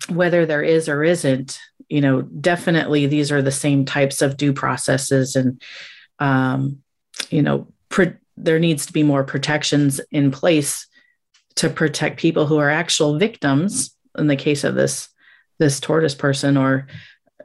whether 0.08 0.46
there 0.46 0.62
is 0.62 0.88
or 0.88 1.02
isn't 1.02 1.58
you 1.88 2.00
know 2.00 2.22
definitely 2.22 3.06
these 3.06 3.30
are 3.30 3.42
the 3.42 3.52
same 3.52 3.84
types 3.84 4.22
of 4.22 4.36
due 4.36 4.52
processes 4.52 5.36
and 5.36 5.62
um, 6.18 6.78
you 7.30 7.42
know 7.42 7.68
there 8.36 8.58
needs 8.58 8.86
to 8.86 8.92
be 8.92 9.02
more 9.02 9.24
protections 9.24 10.00
in 10.10 10.30
place 10.30 10.86
to 11.54 11.70
protect 11.70 12.20
people 12.20 12.46
who 12.46 12.58
are 12.58 12.68
actual 12.68 13.18
victims 13.18 13.96
in 14.18 14.26
the 14.26 14.36
case 14.36 14.64
of 14.64 14.74
this 14.74 15.08
this 15.58 15.80
tortoise 15.80 16.14
person 16.14 16.56
or 16.56 16.86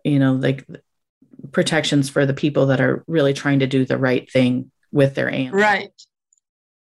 you 0.04 0.20
know 0.20 0.34
like 0.34 0.66
protections 1.52 2.10
for 2.10 2.26
the 2.26 2.34
people 2.34 2.68
that 2.68 2.82
are 2.82 3.04
really 3.08 3.34
trying 3.34 3.60
to 3.60 3.68
do 3.68 3.86
the 3.86 3.98
right 3.98 4.30
thing 4.32 4.72
with 4.92 5.16
their 5.16 5.30
animal. 5.30 5.60
Right. 5.60 5.92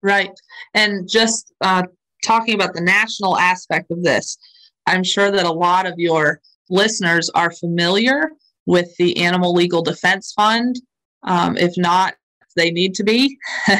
Right. 0.03 0.31
And 0.75 1.09
just 1.09 1.53
uh, 1.61 1.85
talking 2.25 2.55
about 2.55 2.75
the 2.75 2.81
national 2.81 3.37
aspect 3.39 3.91
of 3.91 4.03
this 4.03 4.39
i'm 4.87 5.05
sure 5.05 5.31
that 5.31 5.47
a 5.47 5.53
lot 5.53 5.87
of 5.87 5.95
your 5.97 6.41
listeners 6.75 7.31
are 7.31 7.51
familiar 7.51 8.31
with 8.67 8.95
the 8.99 9.17
animal 9.19 9.55
legal 9.55 9.83
defense 9.83 10.33
fund 10.33 10.77
um, 11.25 11.57
if 11.57 11.73
not 11.77 12.15
they 12.57 12.71
need 12.71 12.95
to 12.95 13.05
be. 13.05 13.37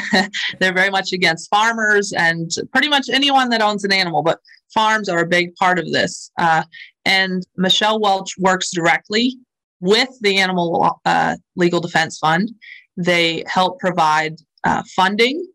They're 0.59 0.73
very 0.73 0.89
much 0.89 1.13
against 1.13 1.49
farmers 1.49 2.11
and 2.11 2.51
pretty 2.71 2.89
much 2.89 3.07
anyone 3.09 3.49
that 3.49 3.61
owns 3.61 3.83
an 3.83 3.93
animal, 3.93 4.21
but 4.21 4.39
farms 4.73 5.07
are 5.07 5.19
a 5.19 5.27
big 5.27 5.55
part 5.55 5.79
of 5.79 5.91
this. 5.91 6.29
Uh, 6.37 6.63
and 7.05 7.45
Michelle 7.55 7.99
Welch 7.99 8.35
works 8.37 8.71
directly 8.71 9.37
with 9.79 10.09
the 10.21 10.37
Animal 10.37 10.99
uh, 11.05 11.37
Legal 11.55 11.79
Defense 11.79 12.17
Fund. 12.17 12.51
They 12.97 13.43
help 13.47 13.79
provide 13.79 14.35
uh, 14.63 14.83
funding 14.95 15.45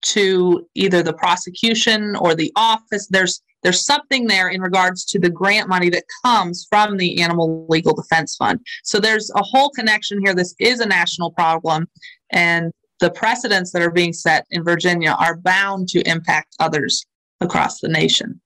to 0.00 0.66
either 0.74 1.02
the 1.02 1.14
prosecution 1.14 2.14
or 2.16 2.34
the 2.34 2.52
office. 2.54 3.08
There's 3.08 3.42
there's 3.62 3.84
something 3.84 4.26
there 4.26 4.48
in 4.48 4.60
regards 4.60 5.04
to 5.06 5.18
the 5.18 5.30
grant 5.30 5.68
money 5.68 5.90
that 5.90 6.04
comes 6.24 6.66
from 6.70 6.96
the 6.96 7.20
Animal 7.20 7.66
Legal 7.68 7.94
Defense 7.94 8.36
Fund. 8.36 8.60
So 8.84 9.00
there's 9.00 9.30
a 9.34 9.42
whole 9.42 9.70
connection 9.70 10.20
here. 10.24 10.34
This 10.34 10.54
is 10.58 10.80
a 10.80 10.86
national 10.86 11.32
problem, 11.32 11.88
and 12.30 12.72
the 13.00 13.10
precedents 13.10 13.72
that 13.72 13.82
are 13.82 13.90
being 13.90 14.12
set 14.12 14.46
in 14.50 14.64
Virginia 14.64 15.16
are 15.18 15.36
bound 15.36 15.88
to 15.88 16.08
impact 16.08 16.56
others 16.58 17.06
across 17.40 17.80
the 17.80 17.88
nation. 17.88 18.40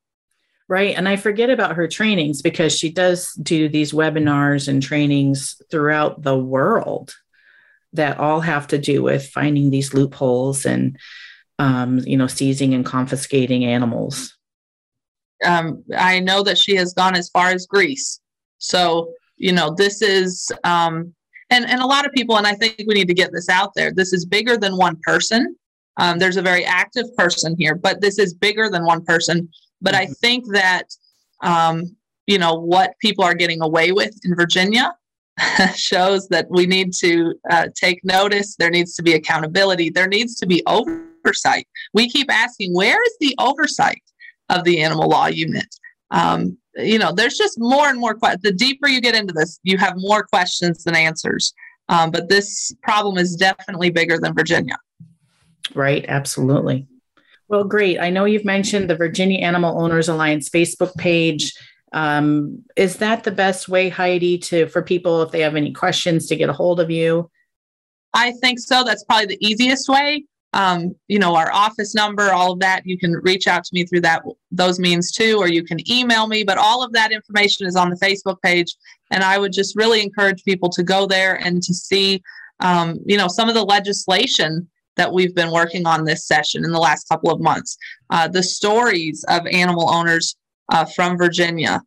Right. 0.68 0.96
And 0.96 1.08
I 1.08 1.16
forget 1.16 1.50
about 1.50 1.76
her 1.76 1.88
trainings 1.88 2.40
because 2.40 2.76
she 2.76 2.90
does 2.90 3.32
do 3.42 3.68
these 3.68 3.92
webinars 3.92 4.68
and 4.68 4.82
trainings 4.82 5.60
throughout 5.70 6.22
the 6.22 6.38
world 6.38 7.14
that 7.92 8.18
all 8.18 8.40
have 8.40 8.68
to 8.68 8.78
do 8.78 9.02
with 9.02 9.28
finding 9.28 9.70
these 9.70 9.92
loopholes 9.92 10.64
and, 10.64 10.98
um, 11.58 11.98
you 11.98 12.16
know, 12.16 12.26
seizing 12.26 12.72
and 12.72 12.86
confiscating 12.86 13.64
animals. 13.64 14.34
Um, 15.44 15.82
I 15.96 16.20
know 16.20 16.42
that 16.42 16.58
she 16.58 16.76
has 16.76 16.94
gone 16.94 17.14
as 17.14 17.28
far 17.30 17.48
as 17.48 17.66
Greece. 17.66 18.20
So, 18.58 19.12
you 19.36 19.52
know, 19.52 19.74
this 19.74 20.02
is 20.02 20.50
um, 20.64 21.14
and 21.52 21.68
and 21.68 21.80
a 21.80 21.86
lot 21.86 22.06
of 22.06 22.12
people 22.12 22.36
and 22.38 22.46
i 22.46 22.54
think 22.54 22.76
we 22.86 22.94
need 22.94 23.08
to 23.08 23.14
get 23.14 23.30
this 23.32 23.48
out 23.48 23.72
there 23.74 23.92
this 23.92 24.12
is 24.12 24.24
bigger 24.24 24.56
than 24.56 24.76
one 24.76 24.98
person. 25.02 25.54
Um, 25.98 26.18
there's 26.18 26.38
a 26.38 26.42
very 26.42 26.64
active 26.64 27.06
person 27.16 27.54
here 27.58 27.74
but 27.74 28.00
this 28.00 28.18
is 28.18 28.34
bigger 28.34 28.68
than 28.70 28.84
one 28.84 29.04
person. 29.04 29.48
But 29.80 29.94
mm-hmm. 29.94 30.10
i 30.10 30.14
think 30.14 30.44
that 30.52 30.84
um, 31.42 31.94
you 32.26 32.38
know 32.38 32.54
what 32.54 32.94
people 33.00 33.24
are 33.24 33.34
getting 33.34 33.62
away 33.62 33.92
with 33.92 34.14
in 34.24 34.34
virginia 34.34 34.94
shows 35.74 36.28
that 36.28 36.46
we 36.50 36.66
need 36.66 36.92
to 36.94 37.34
uh, 37.50 37.66
take 37.74 38.04
notice. 38.04 38.54
There 38.56 38.70
needs 38.70 38.94
to 38.96 39.02
be 39.02 39.14
accountability. 39.14 39.88
There 39.88 40.06
needs 40.06 40.34
to 40.36 40.46
be 40.46 40.62
oversight. 40.66 41.66
We 41.94 42.10
keep 42.10 42.30
asking 42.30 42.74
where 42.74 43.02
is 43.02 43.16
the 43.18 43.34
oversight 43.38 44.02
of 44.52 44.64
the 44.64 44.82
animal 44.82 45.08
law 45.08 45.26
unit 45.26 45.66
um, 46.12 46.58
you 46.76 46.98
know, 46.98 47.12
there's 47.12 47.36
just 47.36 47.58
more 47.58 47.88
and 47.88 47.98
more. 47.98 48.14
Que- 48.14 48.36
the 48.42 48.52
deeper 48.52 48.86
you 48.86 49.00
get 49.00 49.16
into 49.16 49.32
this, 49.32 49.58
you 49.64 49.78
have 49.78 49.94
more 49.96 50.22
questions 50.22 50.84
than 50.84 50.94
answers. 50.94 51.52
Um, 51.88 52.10
but 52.10 52.28
this 52.28 52.72
problem 52.82 53.18
is 53.18 53.34
definitely 53.34 53.90
bigger 53.90 54.18
than 54.18 54.34
Virginia. 54.34 54.76
Right. 55.74 56.04
Absolutely. 56.06 56.86
Well, 57.48 57.64
great. 57.64 57.98
I 57.98 58.10
know 58.10 58.24
you've 58.24 58.44
mentioned 58.44 58.88
the 58.88 58.96
Virginia 58.96 59.40
Animal 59.40 59.82
Owners 59.82 60.08
Alliance 60.08 60.48
Facebook 60.48 60.94
page. 60.96 61.52
Um, 61.92 62.62
is 62.76 62.96
that 62.98 63.24
the 63.24 63.30
best 63.30 63.68
way, 63.68 63.90
Heidi, 63.90 64.38
to 64.38 64.66
for 64.68 64.80
people 64.80 65.22
if 65.22 65.30
they 65.30 65.40
have 65.40 65.56
any 65.56 65.72
questions 65.72 66.26
to 66.28 66.36
get 66.36 66.48
a 66.48 66.54
hold 66.54 66.80
of 66.80 66.90
you? 66.90 67.30
I 68.14 68.32
think 68.42 68.58
so. 68.58 68.84
That's 68.84 69.04
probably 69.04 69.26
the 69.26 69.46
easiest 69.46 69.88
way 69.88 70.24
um, 70.52 70.94
you 71.08 71.18
know, 71.18 71.34
our 71.34 71.50
office 71.52 71.94
number, 71.94 72.30
all 72.32 72.52
of 72.52 72.60
that. 72.60 72.82
You 72.84 72.98
can 72.98 73.12
reach 73.12 73.46
out 73.46 73.64
to 73.64 73.70
me 73.72 73.84
through 73.84 74.02
that 74.02 74.22
those 74.50 74.78
means 74.78 75.10
too, 75.10 75.36
or 75.38 75.48
you 75.48 75.64
can 75.64 75.78
email 75.90 76.26
me. 76.26 76.44
But 76.44 76.58
all 76.58 76.82
of 76.82 76.92
that 76.92 77.12
information 77.12 77.66
is 77.66 77.76
on 77.76 77.90
the 77.90 77.96
Facebook 77.96 78.40
page, 78.42 78.74
and 79.10 79.24
I 79.24 79.38
would 79.38 79.52
just 79.52 79.76
really 79.76 80.02
encourage 80.02 80.44
people 80.44 80.68
to 80.70 80.82
go 80.82 81.06
there 81.06 81.36
and 81.36 81.62
to 81.62 81.74
see, 81.74 82.22
um, 82.60 82.98
you 83.06 83.16
know, 83.16 83.28
some 83.28 83.48
of 83.48 83.54
the 83.54 83.64
legislation 83.64 84.68
that 84.96 85.10
we've 85.10 85.34
been 85.34 85.50
working 85.50 85.86
on 85.86 86.04
this 86.04 86.26
session 86.26 86.64
in 86.64 86.70
the 86.70 86.78
last 86.78 87.08
couple 87.08 87.30
of 87.30 87.40
months. 87.40 87.78
Uh, 88.10 88.28
the 88.28 88.42
stories 88.42 89.24
of 89.28 89.46
animal 89.46 89.88
owners 89.88 90.36
uh, 90.70 90.84
from 90.84 91.16
Virginia 91.16 91.80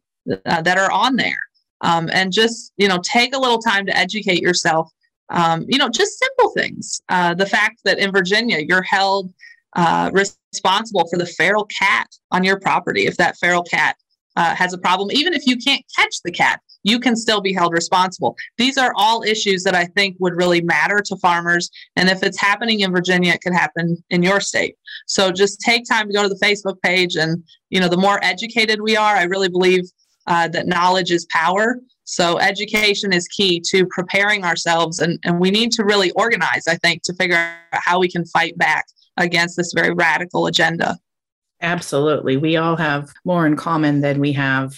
uh, 0.48 0.62
that 0.64 0.80
are 0.80 0.92
on 0.92 1.16
there, 1.16 1.40
um, 1.82 2.10
and 2.12 2.34
just 2.34 2.74
you 2.78 2.88
know, 2.88 3.00
take 3.04 3.36
a 3.36 3.40
little 3.40 3.60
time 3.60 3.86
to 3.86 3.96
educate 3.96 4.42
yourself 4.42 4.90
um, 5.30 5.66
you 5.68 5.78
know, 5.78 5.90
just 5.90 6.20
simple 6.20 6.52
things. 6.52 7.02
Uh, 7.10 7.34
the 7.34 7.46
fact 7.46 7.80
that 7.86 8.00
in 8.00 8.12
Virginia 8.12 8.60
you're 8.60 8.84
held 8.84 9.34
uh, 9.76 10.10
responsible 10.14 11.08
for 11.10 11.18
the 11.18 11.26
feral 11.26 11.66
cat 11.66 12.08
on 12.32 12.44
your 12.44 12.60
property. 12.60 13.08
If 13.08 13.18
that 13.18 13.38
feral 13.38 13.64
cat 13.64 13.98
uh, 14.38 14.56
has 14.56 14.74
a 14.74 14.78
problem, 14.78 15.12
even 15.12 15.34
if 15.34 15.46
you 15.46 15.58
can't 15.58 15.84
catch 15.98 16.22
the 16.24 16.32
cat, 16.32 16.62
you 16.84 17.00
can 17.00 17.16
still 17.16 17.42
be 17.42 17.52
held 17.52 17.74
responsible. 17.74 18.36
These 18.58 18.78
are 18.78 18.94
all 18.96 19.24
issues 19.24 19.64
that 19.64 19.74
I 19.74 19.86
think 19.86 20.18
would 20.20 20.36
really 20.36 20.62
matter 20.62 21.02
to 21.06 21.18
farmers. 21.18 21.70
And 21.96 22.10
if 22.10 22.22
it's 22.22 22.40
happening 22.40 22.82
in 22.82 22.92
Virginia, 22.92 23.34
it 23.34 23.42
could 23.42 23.54
happen 23.54 23.98
in 24.12 24.22
your 24.22 24.40
state. 24.40 24.76
So 25.08 25.32
just 25.32 25.60
take 25.62 25.84
time 25.86 26.08
to 26.08 26.14
go 26.14 26.22
to 26.22 26.30
the 26.30 26.40
Facebook 26.46 26.80
page. 26.82 27.16
And, 27.16 27.44
you 27.70 27.80
know, 27.80 27.90
the 27.90 27.98
more 27.98 28.20
educated 28.24 28.82
we 28.82 28.96
are, 28.96 29.16
I 29.16 29.24
really 29.24 29.50
believe 29.50 29.84
uh, 30.28 30.48
that 30.50 30.68
knowledge 30.68 31.12
is 31.12 31.26
power. 31.32 31.80
So 32.06 32.40
education 32.40 33.12
is 33.12 33.28
key 33.28 33.60
to 33.68 33.86
preparing 33.88 34.44
ourselves, 34.44 35.00
and, 35.00 35.20
and 35.24 35.40
we 35.40 35.52
need 35.52 35.72
to 35.74 35.84
really 35.84 36.12
organize, 36.12 36.68
I 36.68 36.76
think, 36.76 37.02
to 37.04 37.14
figure 37.14 37.36
out 37.38 37.82
how 37.84 38.00
we 38.00 38.10
can 38.10 38.26
fight 38.26 38.58
back 38.58 38.86
against 39.18 39.58
this 39.58 39.74
very 39.74 39.94
radical 39.94 40.46
agenda. 40.46 40.98
Absolutely. 41.62 42.38
We 42.38 42.58
all 42.58 42.76
have 42.76 43.12
more 43.24 43.48
in 43.48 43.56
common 43.56 44.02
than 44.02 44.20
we 44.20 44.34
have 44.34 44.76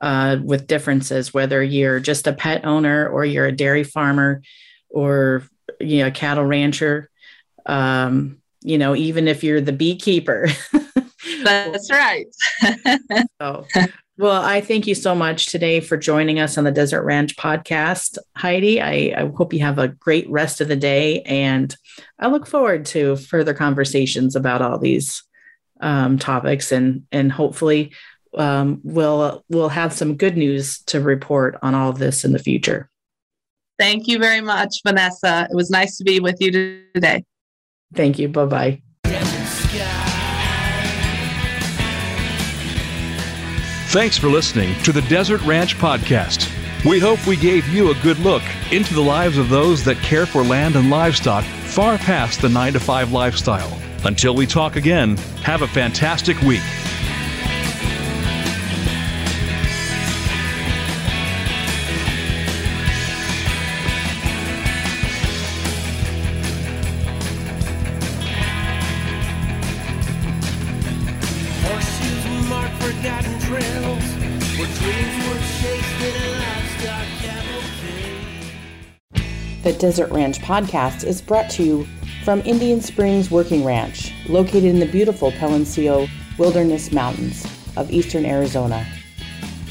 uh, 0.00 0.38
with 0.42 0.66
differences, 0.66 1.34
whether 1.34 1.62
you're 1.62 2.00
just 2.00 2.26
a 2.26 2.32
pet 2.32 2.64
owner 2.64 3.08
or 3.08 3.24
you're 3.24 3.46
a 3.46 3.52
dairy 3.52 3.84
farmer 3.84 4.42
or 4.88 5.42
you 5.78 5.98
know, 5.98 6.06
a 6.06 6.10
cattle 6.10 6.44
rancher. 6.44 7.10
Um, 7.66 8.38
you 8.62 8.78
know, 8.78 8.94
even 8.94 9.28
if 9.28 9.42
you're 9.42 9.60
the 9.60 9.72
beekeeper. 9.72 10.48
That's 11.44 11.90
right. 11.90 12.26
so 13.40 13.66
well, 14.20 14.42
I 14.42 14.60
thank 14.60 14.86
you 14.86 14.94
so 14.94 15.14
much 15.14 15.46
today 15.46 15.80
for 15.80 15.96
joining 15.96 16.38
us 16.38 16.58
on 16.58 16.64
the 16.64 16.70
Desert 16.70 17.04
Ranch 17.04 17.36
podcast, 17.36 18.18
Heidi. 18.36 18.78
I, 18.78 19.14
I, 19.16 19.32
hope 19.34 19.54
you 19.54 19.60
have 19.60 19.78
a 19.78 19.88
great 19.88 20.28
rest 20.28 20.60
of 20.60 20.68
the 20.68 20.76
day, 20.76 21.22
and 21.22 21.74
I 22.18 22.28
look 22.28 22.46
forward 22.46 22.84
to 22.86 23.16
further 23.16 23.54
conversations 23.54 24.36
about 24.36 24.60
all 24.60 24.78
these 24.78 25.22
um, 25.80 26.18
topics, 26.18 26.70
and 26.70 27.06
and 27.10 27.32
hopefully 27.32 27.92
um, 28.36 28.82
we'll 28.84 29.42
we'll 29.48 29.70
have 29.70 29.94
some 29.94 30.18
good 30.18 30.36
news 30.36 30.80
to 30.84 31.00
report 31.00 31.58
on 31.62 31.74
all 31.74 31.88
of 31.88 31.98
this 31.98 32.22
in 32.22 32.32
the 32.32 32.38
future. 32.38 32.90
Thank 33.78 34.06
you 34.06 34.18
very 34.18 34.42
much, 34.42 34.82
Vanessa. 34.86 35.48
It 35.50 35.56
was 35.56 35.70
nice 35.70 35.96
to 35.96 36.04
be 36.04 36.20
with 36.20 36.36
you 36.40 36.50
today. 36.94 37.24
Thank 37.94 38.18
you. 38.18 38.28
Bye 38.28 38.44
bye. 38.44 38.82
Thanks 43.90 44.16
for 44.16 44.28
listening 44.28 44.80
to 44.84 44.92
the 44.92 45.02
Desert 45.02 45.42
Ranch 45.42 45.76
Podcast. 45.76 46.48
We 46.84 47.00
hope 47.00 47.26
we 47.26 47.34
gave 47.34 47.66
you 47.70 47.90
a 47.90 47.94
good 47.96 48.20
look 48.20 48.44
into 48.70 48.94
the 48.94 49.00
lives 49.00 49.36
of 49.36 49.48
those 49.48 49.82
that 49.82 49.96
care 49.96 50.26
for 50.26 50.44
land 50.44 50.76
and 50.76 50.88
livestock 50.88 51.42
far 51.42 51.98
past 51.98 52.40
the 52.40 52.48
9 52.48 52.74
to 52.74 52.78
5 52.78 53.10
lifestyle. 53.10 53.76
Until 54.04 54.36
we 54.36 54.46
talk 54.46 54.76
again, 54.76 55.16
have 55.42 55.62
a 55.62 55.66
fantastic 55.66 56.40
week. 56.42 56.62
The 79.70 79.78
Desert 79.78 80.10
Ranch 80.10 80.40
podcast 80.40 81.04
is 81.04 81.22
brought 81.22 81.48
to 81.50 81.62
you 81.62 81.86
from 82.24 82.40
Indian 82.40 82.80
Springs 82.80 83.30
Working 83.30 83.64
Ranch, 83.64 84.12
located 84.28 84.64
in 84.64 84.80
the 84.80 84.86
beautiful 84.86 85.30
Peloncillo 85.30 86.08
Wilderness 86.38 86.90
Mountains 86.90 87.46
of 87.76 87.92
eastern 87.92 88.26
Arizona. 88.26 88.84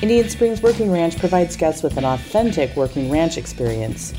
Indian 0.02 0.30
Springs 0.30 0.62
Working 0.62 0.90
Ranch 0.90 1.20
provides 1.20 1.58
guests 1.58 1.84
with 1.84 1.98
an 1.98 2.06
authentic 2.06 2.74
working 2.78 3.12
ranch 3.12 3.38
experience. 3.38 4.14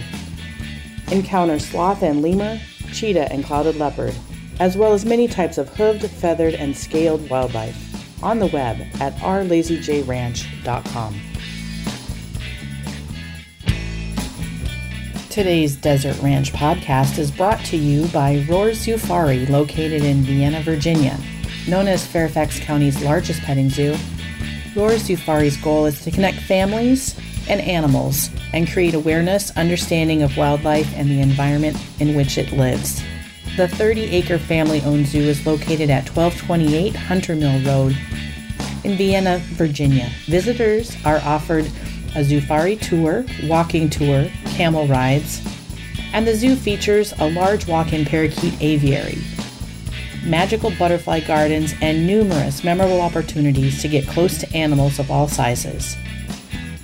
Encounter 1.12 1.60
sloth 1.60 2.02
and 2.02 2.22
lemur, 2.22 2.58
cheetah 2.92 3.32
and 3.32 3.44
clouded 3.44 3.76
leopard, 3.76 4.16
as 4.58 4.76
well 4.76 4.92
as 4.92 5.04
many 5.04 5.28
types 5.28 5.58
of 5.58 5.70
hooved, 5.70 6.08
feathered, 6.08 6.54
and 6.54 6.76
scaled 6.76 7.30
wildlife 7.30 7.84
on 8.22 8.40
the 8.40 8.46
web 8.46 8.80
at 9.00 9.14
ourlazyjranch.com. 9.16 11.20
Today's 15.38 15.76
Desert 15.76 16.20
Ranch 16.20 16.52
podcast 16.52 17.16
is 17.16 17.30
brought 17.30 17.64
to 17.66 17.76
you 17.76 18.08
by 18.08 18.44
Roer's 18.48 18.84
Zoofari, 18.84 19.48
located 19.48 20.02
in 20.02 20.22
Vienna, 20.22 20.60
Virginia. 20.62 21.16
Known 21.68 21.86
as 21.86 22.04
Fairfax 22.04 22.58
County's 22.58 23.00
largest 23.04 23.42
petting 23.42 23.70
zoo, 23.70 23.96
Roer's 24.74 25.04
Zoofari's 25.04 25.56
goal 25.56 25.86
is 25.86 26.02
to 26.02 26.10
connect 26.10 26.38
families 26.38 27.16
and 27.48 27.60
animals 27.60 28.30
and 28.52 28.68
create 28.68 28.94
awareness, 28.94 29.56
understanding 29.56 30.24
of 30.24 30.36
wildlife, 30.36 30.92
and 30.96 31.08
the 31.08 31.20
environment 31.20 31.76
in 32.00 32.16
which 32.16 32.36
it 32.36 32.50
lives. 32.50 33.00
The 33.56 33.68
30 33.68 34.06
acre 34.06 34.38
family 34.38 34.80
owned 34.80 35.06
zoo 35.06 35.20
is 35.20 35.46
located 35.46 35.88
at 35.88 36.08
1228 36.08 36.96
Hunter 36.96 37.36
Mill 37.36 37.60
Road 37.60 37.96
in 38.82 38.96
Vienna, 38.96 39.38
Virginia. 39.52 40.10
Visitors 40.26 40.96
are 41.04 41.18
offered 41.18 41.66
a 42.16 42.24
Zoofari 42.24 42.80
tour, 42.80 43.24
walking 43.48 43.88
tour, 43.88 44.26
camel 44.58 44.86
rides, 44.88 45.40
and 46.12 46.26
the 46.26 46.34
zoo 46.34 46.56
features 46.56 47.14
a 47.20 47.30
large 47.30 47.68
walk 47.68 47.92
in 47.92 48.04
parakeet 48.04 48.60
aviary, 48.60 49.18
magical 50.24 50.72
butterfly 50.76 51.20
gardens, 51.20 51.74
and 51.80 52.08
numerous 52.08 52.64
memorable 52.64 53.00
opportunities 53.00 53.80
to 53.80 53.86
get 53.86 54.08
close 54.08 54.38
to 54.38 54.56
animals 54.56 54.98
of 54.98 55.12
all 55.12 55.28
sizes. 55.28 55.96